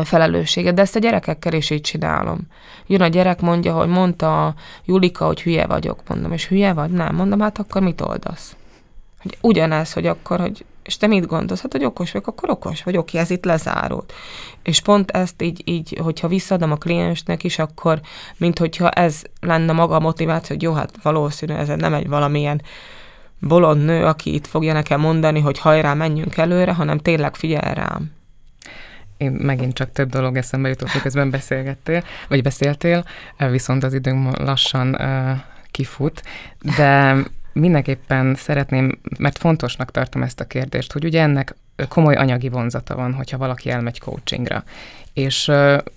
felelősséget, 0.03 0.74
de 0.74 0.82
ezt 0.82 0.95
a 0.95 0.99
gyerekekkel 0.99 1.53
is 1.53 1.70
így 1.70 1.82
csinálom. 1.82 2.39
Jön 2.88 3.01
a 3.01 3.07
gyerek, 3.07 3.41
mondja, 3.41 3.74
hogy 3.74 3.88
mondta 3.88 4.45
a 4.45 4.53
Julika, 4.86 5.26
hogy 5.26 5.41
hülye 5.41 5.66
vagyok, 5.66 5.99
mondom, 6.07 6.32
és 6.32 6.47
hülye 6.47 6.74
vagy? 6.74 6.89
Nem, 6.89 7.16
mondom, 7.16 7.39
hát 7.39 7.60
akkor 7.60 7.82
mit 7.82 8.01
oldasz? 8.01 8.55
Hogy 9.22 9.38
ugyanez, 9.41 9.93
hogy 9.93 10.05
akkor, 10.05 10.39
hogy 10.39 10.66
és 10.89 10.97
te 10.97 11.07
mit 11.07 11.25
gondolsz? 11.25 11.61
Hát, 11.61 11.71
hogy 11.71 11.85
okos 11.85 12.11
vagyok, 12.11 12.27
akkor 12.27 12.49
okos 12.49 12.83
vagy, 12.83 12.97
oké, 12.97 13.17
ez 13.17 13.29
itt 13.29 13.45
lezárult. 13.45 14.13
És 14.63 14.81
pont 14.81 15.11
ezt 15.11 15.41
így, 15.41 15.61
így, 15.65 15.97
hogyha 16.03 16.27
visszaadom 16.27 16.71
a 16.71 16.75
kliensnek 16.75 17.43
is, 17.43 17.59
akkor, 17.59 18.01
mint 18.37 18.59
hogyha 18.59 18.89
ez 18.89 19.21
lenne 19.41 19.71
maga 19.71 19.95
a 19.95 19.99
motiváció, 19.99 20.55
hogy 20.55 20.63
jó, 20.63 20.73
hát 20.73 21.01
valószínű, 21.01 21.53
ez 21.53 21.67
nem 21.67 21.93
egy 21.93 22.07
valamilyen 22.07 22.61
bolond 23.39 23.85
nő, 23.85 24.05
aki 24.05 24.33
itt 24.33 24.47
fogja 24.47 24.73
nekem 24.73 24.99
mondani, 24.99 25.39
hogy 25.39 25.59
hajrá, 25.59 25.93
menjünk 25.93 26.37
előre, 26.37 26.73
hanem 26.73 26.97
tényleg 26.97 27.35
figyel 27.35 27.73
rám 27.73 28.11
én 29.17 29.31
megint 29.31 29.73
csak 29.73 29.91
több 29.91 30.09
dolog 30.09 30.37
eszembe 30.37 30.69
jutott, 30.69 30.93
miközben 30.93 31.29
beszélgettél, 31.29 32.03
vagy 32.27 32.41
beszéltél, 32.41 33.05
viszont 33.37 33.83
az 33.83 33.93
időnk 33.93 34.37
lassan 34.37 34.95
uh, 34.95 35.37
kifut, 35.71 36.23
de 36.77 37.15
mindenképpen 37.53 38.35
szeretném, 38.35 38.99
mert 39.17 39.37
fontosnak 39.37 39.91
tartom 39.91 40.23
ezt 40.23 40.39
a 40.39 40.45
kérdést, 40.45 40.91
hogy 40.91 41.05
ugye 41.05 41.21
ennek 41.21 41.55
komoly 41.87 42.15
anyagi 42.15 42.49
vonzata 42.49 42.95
van, 42.95 43.13
hogyha 43.13 43.37
valaki 43.37 43.69
elmegy 43.69 43.99
coachingra. 43.99 44.63
És 45.13 45.51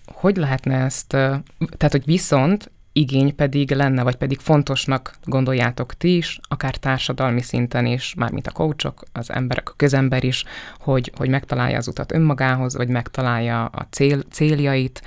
hogy 0.07 0.36
lehetne 0.36 0.84
ezt, 0.84 1.09
tehát 1.09 1.90
hogy 1.90 2.05
viszont 2.05 2.70
igény 2.92 3.34
pedig 3.34 3.70
lenne, 3.70 4.03
vagy 4.03 4.16
pedig 4.16 4.38
fontosnak 4.38 5.14
gondoljátok 5.24 5.94
ti 5.94 6.16
is, 6.16 6.38
akár 6.48 6.76
társadalmi 6.76 7.42
szinten 7.42 7.86
is, 7.86 8.14
mármint 8.16 8.46
a 8.46 8.50
coachok, 8.50 9.03
az 9.12 9.30
emberek, 9.30 9.68
a 9.70 9.74
közember 9.76 10.24
is, 10.24 10.44
hogy, 10.78 11.12
hogy 11.16 11.28
megtalálja 11.28 11.76
az 11.76 11.88
utat 11.88 12.12
önmagához, 12.12 12.76
vagy 12.76 12.88
megtalálja 12.88 13.64
a 13.64 13.86
cél, 13.90 14.22
céljait. 14.30 15.03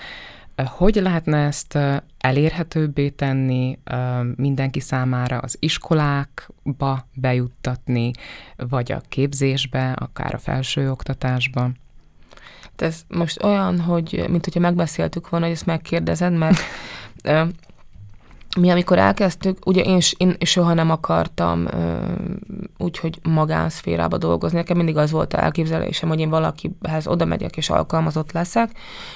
Hogy 0.64 0.95
lehetne 0.95 1.38
ezt 1.38 1.78
elérhetőbbé 2.18 3.10
tenni 3.10 3.80
mindenki 4.36 4.80
számára 4.80 5.38
az 5.38 5.58
iskolákba 5.60 7.08
bejuttatni, 7.14 8.12
vagy 8.56 8.91
a 8.91 9.01
képzésbe, 9.10 9.91
akár 9.91 10.34
a 10.34 10.38
felsőoktatásba? 10.38 11.72
Ez 12.76 13.01
most 13.08 13.43
olyan, 13.43 13.80
hogy 13.80 14.26
mint 14.30 14.43
hogyha 14.43 14.60
megbeszéltük 14.60 15.30
volna, 15.30 15.45
hogy 15.45 15.56
ezt 15.56 15.66
megkérdezed, 15.66 16.34
mert 16.34 16.58
mi 18.56 18.70
amikor 18.70 18.97
elkezdtük, 18.97 19.58
ugye 19.66 19.82
én, 19.82 19.99
én 20.18 20.36
soha 20.39 20.74
nem 20.74 20.89
akartam 20.89 21.68
úgy, 22.78 22.97
hogy 22.97 23.20
magánszférába 23.24 24.18
dolgozni. 24.18 24.58
Nekem 24.58 24.78
mindig 24.78 24.97
az 24.97 25.12
volt 25.12 25.34
a 25.34 25.43
elképzelésem, 25.43 26.10
hogy 26.10 26.20
én 26.20 26.30
valakihez 26.30 27.08
oda 27.08 27.26
megyek 27.26 27.58
és 27.58 27.70
alkalmazott 27.70 28.32
leszek, 28.32 28.72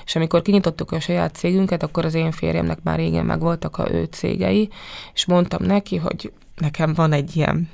és 0.05 0.15
amikor 0.15 0.41
kinyitottuk 0.41 0.91
a 0.91 0.99
saját 0.99 1.35
cégünket, 1.35 1.83
akkor 1.83 2.05
az 2.05 2.13
én 2.13 2.31
férjemnek 2.31 2.79
már 2.83 2.97
régen 2.97 3.25
megvoltak 3.25 3.77
a 3.77 3.91
ő 3.91 4.03
cégei, 4.03 4.69
és 5.13 5.25
mondtam 5.25 5.63
neki, 5.63 5.97
hogy 5.97 6.31
nekem 6.55 6.93
van 6.93 7.11
egy 7.11 7.35
ilyen 7.35 7.69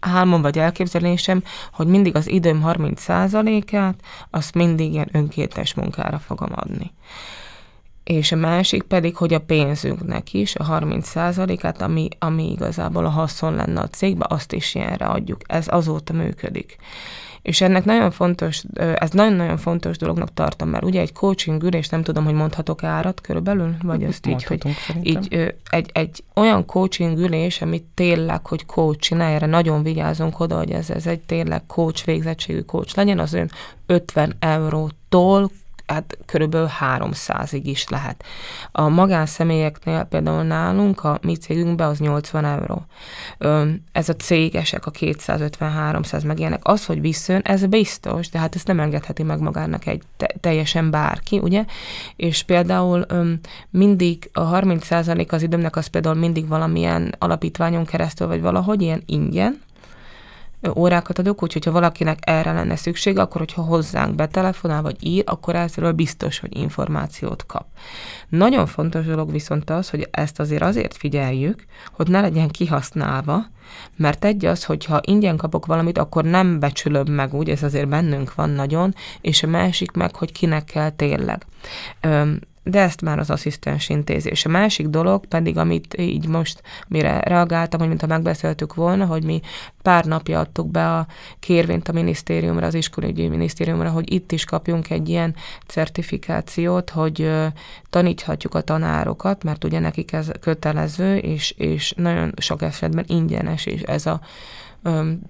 álmom 0.00 0.42
vagy 0.42 0.58
elképzelésem, 0.58 1.42
hogy 1.72 1.86
mindig 1.86 2.16
az 2.16 2.28
időm 2.28 2.62
30%-át, 2.66 3.94
azt 4.30 4.54
mindig 4.54 4.92
ilyen 4.92 5.08
önkéntes 5.12 5.74
munkára 5.74 6.18
fogom 6.18 6.50
adni 6.54 6.92
és 8.04 8.32
a 8.32 8.36
másik 8.36 8.82
pedig, 8.82 9.16
hogy 9.16 9.34
a 9.34 9.40
pénzünknek 9.40 10.34
is 10.34 10.56
a 10.56 10.64
30%-át, 10.64 11.82
ami, 11.82 12.08
ami 12.18 12.50
igazából 12.50 13.04
a 13.04 13.08
haszon 13.08 13.54
lenne 13.54 13.80
a 13.80 13.88
cégbe, 13.88 14.26
azt 14.28 14.52
is 14.52 14.74
ilyenre 14.74 15.06
adjuk. 15.06 15.40
Ez 15.46 15.66
azóta 15.68 16.12
működik. 16.12 16.76
És 17.42 17.60
ennek 17.60 17.84
nagyon 17.84 18.10
fontos, 18.10 18.62
ez 18.94 19.10
nagyon-nagyon 19.10 19.56
fontos 19.56 19.96
dolognak 19.96 20.34
tartom, 20.34 20.68
mert 20.68 20.84
ugye 20.84 21.00
egy 21.00 21.12
coaching 21.12 21.62
ülés, 21.62 21.88
nem 21.88 22.02
tudom, 22.02 22.24
hogy 22.24 22.34
mondhatok 22.34 22.82
árat 22.82 23.20
körülbelül, 23.20 23.74
vagy 23.82 24.02
ezt 24.02 24.26
így, 24.26 24.44
hogy 24.44 24.62
így 25.02 25.54
egy, 25.70 25.90
egy 25.92 26.24
olyan 26.34 26.66
coaching 26.66 27.18
ülés, 27.18 27.62
amit 27.62 27.84
tényleg, 27.94 28.46
hogy 28.46 28.66
coach 28.66 28.98
csinálja, 28.98 29.34
erre 29.34 29.46
nagyon 29.46 29.82
vigyázunk 29.82 30.40
oda, 30.40 30.56
hogy 30.56 30.70
ez, 30.70 30.90
ez 30.90 31.06
egy 31.06 31.20
tényleg 31.20 31.62
coach 31.66 32.06
végzettségű 32.06 32.60
coach 32.60 32.96
legyen, 32.96 33.18
az 33.18 33.32
ön 33.32 33.50
50 33.86 34.36
eurótól 34.38 35.50
hát 35.92 36.18
körülbelül 36.26 36.68
300-ig 36.80 37.60
is 37.64 37.88
lehet. 37.88 38.24
A 38.72 38.88
magánszemélyeknél 38.88 40.04
például 40.04 40.42
nálunk, 40.42 41.04
a 41.04 41.18
mi 41.22 41.36
cégünkben 41.36 41.88
az 41.88 41.98
80 41.98 42.44
euró. 42.44 42.84
Ez 43.92 44.08
a 44.08 44.14
cégesek, 44.14 44.86
a 44.86 44.90
250-300 44.90 46.26
meg 46.26 46.38
ilyenek, 46.38 46.60
az, 46.62 46.86
hogy 46.86 47.00
visszön, 47.00 47.40
ez 47.44 47.66
biztos, 47.66 48.28
de 48.28 48.38
hát 48.38 48.54
ezt 48.54 48.66
nem 48.66 48.80
engedheti 48.80 49.22
meg 49.22 49.40
magának 49.40 49.86
egy 49.86 50.02
te- 50.16 50.34
teljesen 50.40 50.90
bárki, 50.90 51.38
ugye? 51.38 51.64
És 52.16 52.42
például 52.42 53.06
mindig 53.70 54.30
a 54.32 54.50
30% 54.50 55.30
az 55.30 55.42
időmnek 55.42 55.76
az 55.76 55.86
például 55.86 56.14
mindig 56.14 56.48
valamilyen 56.48 57.14
alapítványon 57.18 57.84
keresztül, 57.84 58.26
vagy 58.26 58.40
valahogy 58.40 58.82
ilyen 58.82 59.02
ingyen, 59.06 59.60
órákat 60.74 61.18
adok, 61.18 61.42
úgyhogy 61.42 61.64
ha 61.64 61.70
valakinek 61.70 62.18
erre 62.20 62.52
lenne 62.52 62.76
szüksége, 62.76 63.20
akkor 63.20 63.40
hogyha 63.40 63.62
hozzánk 63.62 64.14
betelefonál 64.14 64.82
vagy 64.82 64.96
ír, 65.00 65.22
akkor 65.26 65.54
ezről 65.54 65.92
biztos, 65.92 66.38
hogy 66.38 66.56
információt 66.56 67.46
kap. 67.46 67.66
Nagyon 68.28 68.66
fontos 68.66 69.04
dolog 69.04 69.32
viszont 69.32 69.70
az, 69.70 69.90
hogy 69.90 70.08
ezt 70.10 70.40
azért 70.40 70.62
azért 70.62 70.96
figyeljük, 70.96 71.64
hogy 71.92 72.08
ne 72.08 72.20
legyen 72.20 72.48
kihasználva, 72.48 73.44
mert 73.96 74.24
egy 74.24 74.44
az, 74.44 74.64
hogyha 74.64 75.00
ingyen 75.04 75.36
kapok 75.36 75.66
valamit, 75.66 75.98
akkor 75.98 76.24
nem 76.24 76.60
becsülöm 76.60 77.06
meg 77.12 77.34
úgy, 77.34 77.48
ez 77.48 77.62
azért 77.62 77.88
bennünk 77.88 78.34
van 78.34 78.50
nagyon, 78.50 78.94
és 79.20 79.42
a 79.42 79.46
másik 79.46 79.90
meg, 79.90 80.16
hogy 80.16 80.32
kinek 80.32 80.64
kell 80.64 80.90
tényleg 80.90 81.46
de 82.64 82.80
ezt 82.80 83.00
már 83.00 83.18
az 83.18 83.30
asszisztens 83.30 83.88
intézi. 83.88 84.32
A 84.44 84.48
másik 84.48 84.86
dolog 84.86 85.26
pedig, 85.26 85.56
amit 85.56 85.98
így 85.98 86.26
most, 86.26 86.62
mire 86.88 87.20
reagáltam, 87.20 87.80
hogy 87.80 87.88
mintha 87.88 88.06
megbeszéltük 88.06 88.74
volna, 88.74 89.06
hogy 89.06 89.24
mi 89.24 89.40
pár 89.82 90.04
napja 90.04 90.38
adtuk 90.38 90.70
be 90.70 90.96
a 90.96 91.06
kérvényt 91.38 91.88
a 91.88 91.92
minisztériumra, 91.92 92.66
az 92.66 92.74
iskolügyi 92.74 93.28
minisztériumra, 93.28 93.90
hogy 93.90 94.12
itt 94.12 94.32
is 94.32 94.44
kapjunk 94.44 94.90
egy 94.90 95.08
ilyen 95.08 95.34
certifikációt, 95.66 96.90
hogy 96.90 97.30
taníthatjuk 97.90 98.54
a 98.54 98.60
tanárokat, 98.60 99.44
mert 99.44 99.64
ugye 99.64 99.78
nekik 99.78 100.12
ez 100.12 100.30
kötelező, 100.40 101.16
és, 101.16 101.50
és 101.50 101.92
nagyon 101.96 102.32
sok 102.36 102.62
esetben 102.62 103.04
ingyenes 103.08 103.66
is 103.66 103.80
ez 103.80 104.06
a 104.06 104.20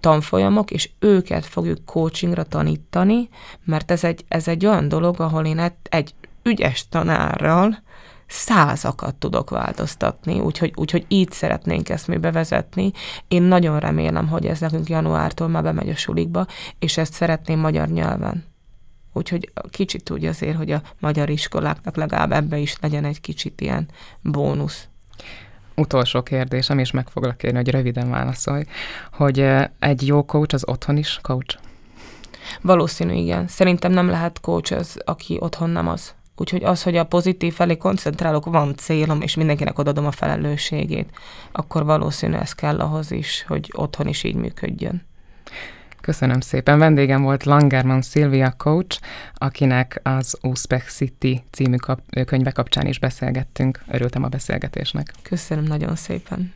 tanfolyamok, 0.00 0.70
és 0.70 0.90
őket 0.98 1.46
fogjuk 1.46 1.84
coachingra 1.84 2.42
tanítani, 2.42 3.28
mert 3.64 3.90
ez 3.90 4.04
egy, 4.04 4.24
ez 4.28 4.48
egy 4.48 4.66
olyan 4.66 4.88
dolog, 4.88 5.20
ahol 5.20 5.44
én 5.44 5.72
egy 5.82 6.14
ügyes 6.42 6.88
tanárral 6.88 7.82
százakat 8.26 9.14
tudok 9.14 9.50
változtatni, 9.50 10.40
úgyhogy, 10.40 10.72
úgyhogy 10.76 11.04
így 11.08 11.30
szeretnénk 11.30 11.88
ezt 11.88 12.08
mi 12.08 12.16
bevezetni. 12.16 12.92
Én 13.28 13.42
nagyon 13.42 13.78
remélem, 13.78 14.28
hogy 14.28 14.46
ez 14.46 14.60
nekünk 14.60 14.88
januártól 14.88 15.48
már 15.48 15.62
bemegy 15.62 15.88
a 15.88 15.96
sulikba, 15.96 16.46
és 16.78 16.96
ezt 16.96 17.12
szeretném 17.12 17.58
magyar 17.58 17.88
nyelven. 17.88 18.44
Úgyhogy 19.12 19.52
kicsit 19.70 20.10
úgy 20.10 20.24
azért, 20.24 20.56
hogy 20.56 20.70
a 20.70 20.82
magyar 21.00 21.30
iskoláknak 21.30 21.96
legalább 21.96 22.32
ebbe 22.32 22.58
is 22.58 22.76
legyen 22.80 23.04
egy 23.04 23.20
kicsit 23.20 23.60
ilyen 23.60 23.88
bónusz. 24.20 24.88
Utolsó 25.74 26.22
kérdésem, 26.22 26.78
és 26.78 26.90
meg 26.90 27.08
foglak 27.08 27.36
kérni, 27.36 27.56
hogy 27.56 27.70
röviden 27.70 28.10
válaszolj, 28.10 28.64
hogy 29.12 29.38
egy 29.78 30.06
jó 30.06 30.24
coach 30.24 30.54
az 30.54 30.68
otthon 30.68 30.96
is 30.96 31.18
coach? 31.22 31.58
Valószínű, 32.60 33.14
igen. 33.14 33.48
Szerintem 33.48 33.92
nem 33.92 34.08
lehet 34.08 34.40
coach 34.40 34.72
az, 34.72 35.00
aki 35.04 35.36
otthon 35.40 35.70
nem 35.70 35.88
az. 35.88 36.14
Úgyhogy 36.36 36.64
az, 36.64 36.82
hogy 36.82 36.96
a 36.96 37.04
pozitív 37.04 37.54
felé 37.54 37.76
koncentrálok, 37.76 38.44
van 38.44 38.76
célom, 38.76 39.20
és 39.20 39.34
mindenkinek 39.34 39.78
odadom 39.78 40.06
a 40.06 40.10
felelősségét, 40.10 41.10
akkor 41.52 41.84
valószínű 41.84 42.34
ez 42.34 42.52
kell 42.52 42.80
ahhoz 42.80 43.10
is, 43.10 43.44
hogy 43.48 43.70
otthon 43.74 44.06
is 44.06 44.22
így 44.22 44.34
működjön. 44.34 45.02
Köszönöm 46.00 46.40
szépen. 46.40 46.78
Vendégem 46.78 47.22
volt 47.22 47.44
Langerman 47.44 48.02
Szilvia 48.02 48.54
coach, 48.56 49.00
akinek 49.34 50.00
az 50.02 50.38
Uzbek 50.42 50.88
City 50.88 51.44
című 51.50 51.76
kap- 51.76 52.24
könyve 52.24 52.50
kapcsán 52.50 52.86
is 52.86 52.98
beszélgettünk. 52.98 53.82
Örültem 53.88 54.22
a 54.22 54.28
beszélgetésnek. 54.28 55.12
Köszönöm 55.22 55.64
nagyon 55.64 55.96
szépen. 55.96 56.52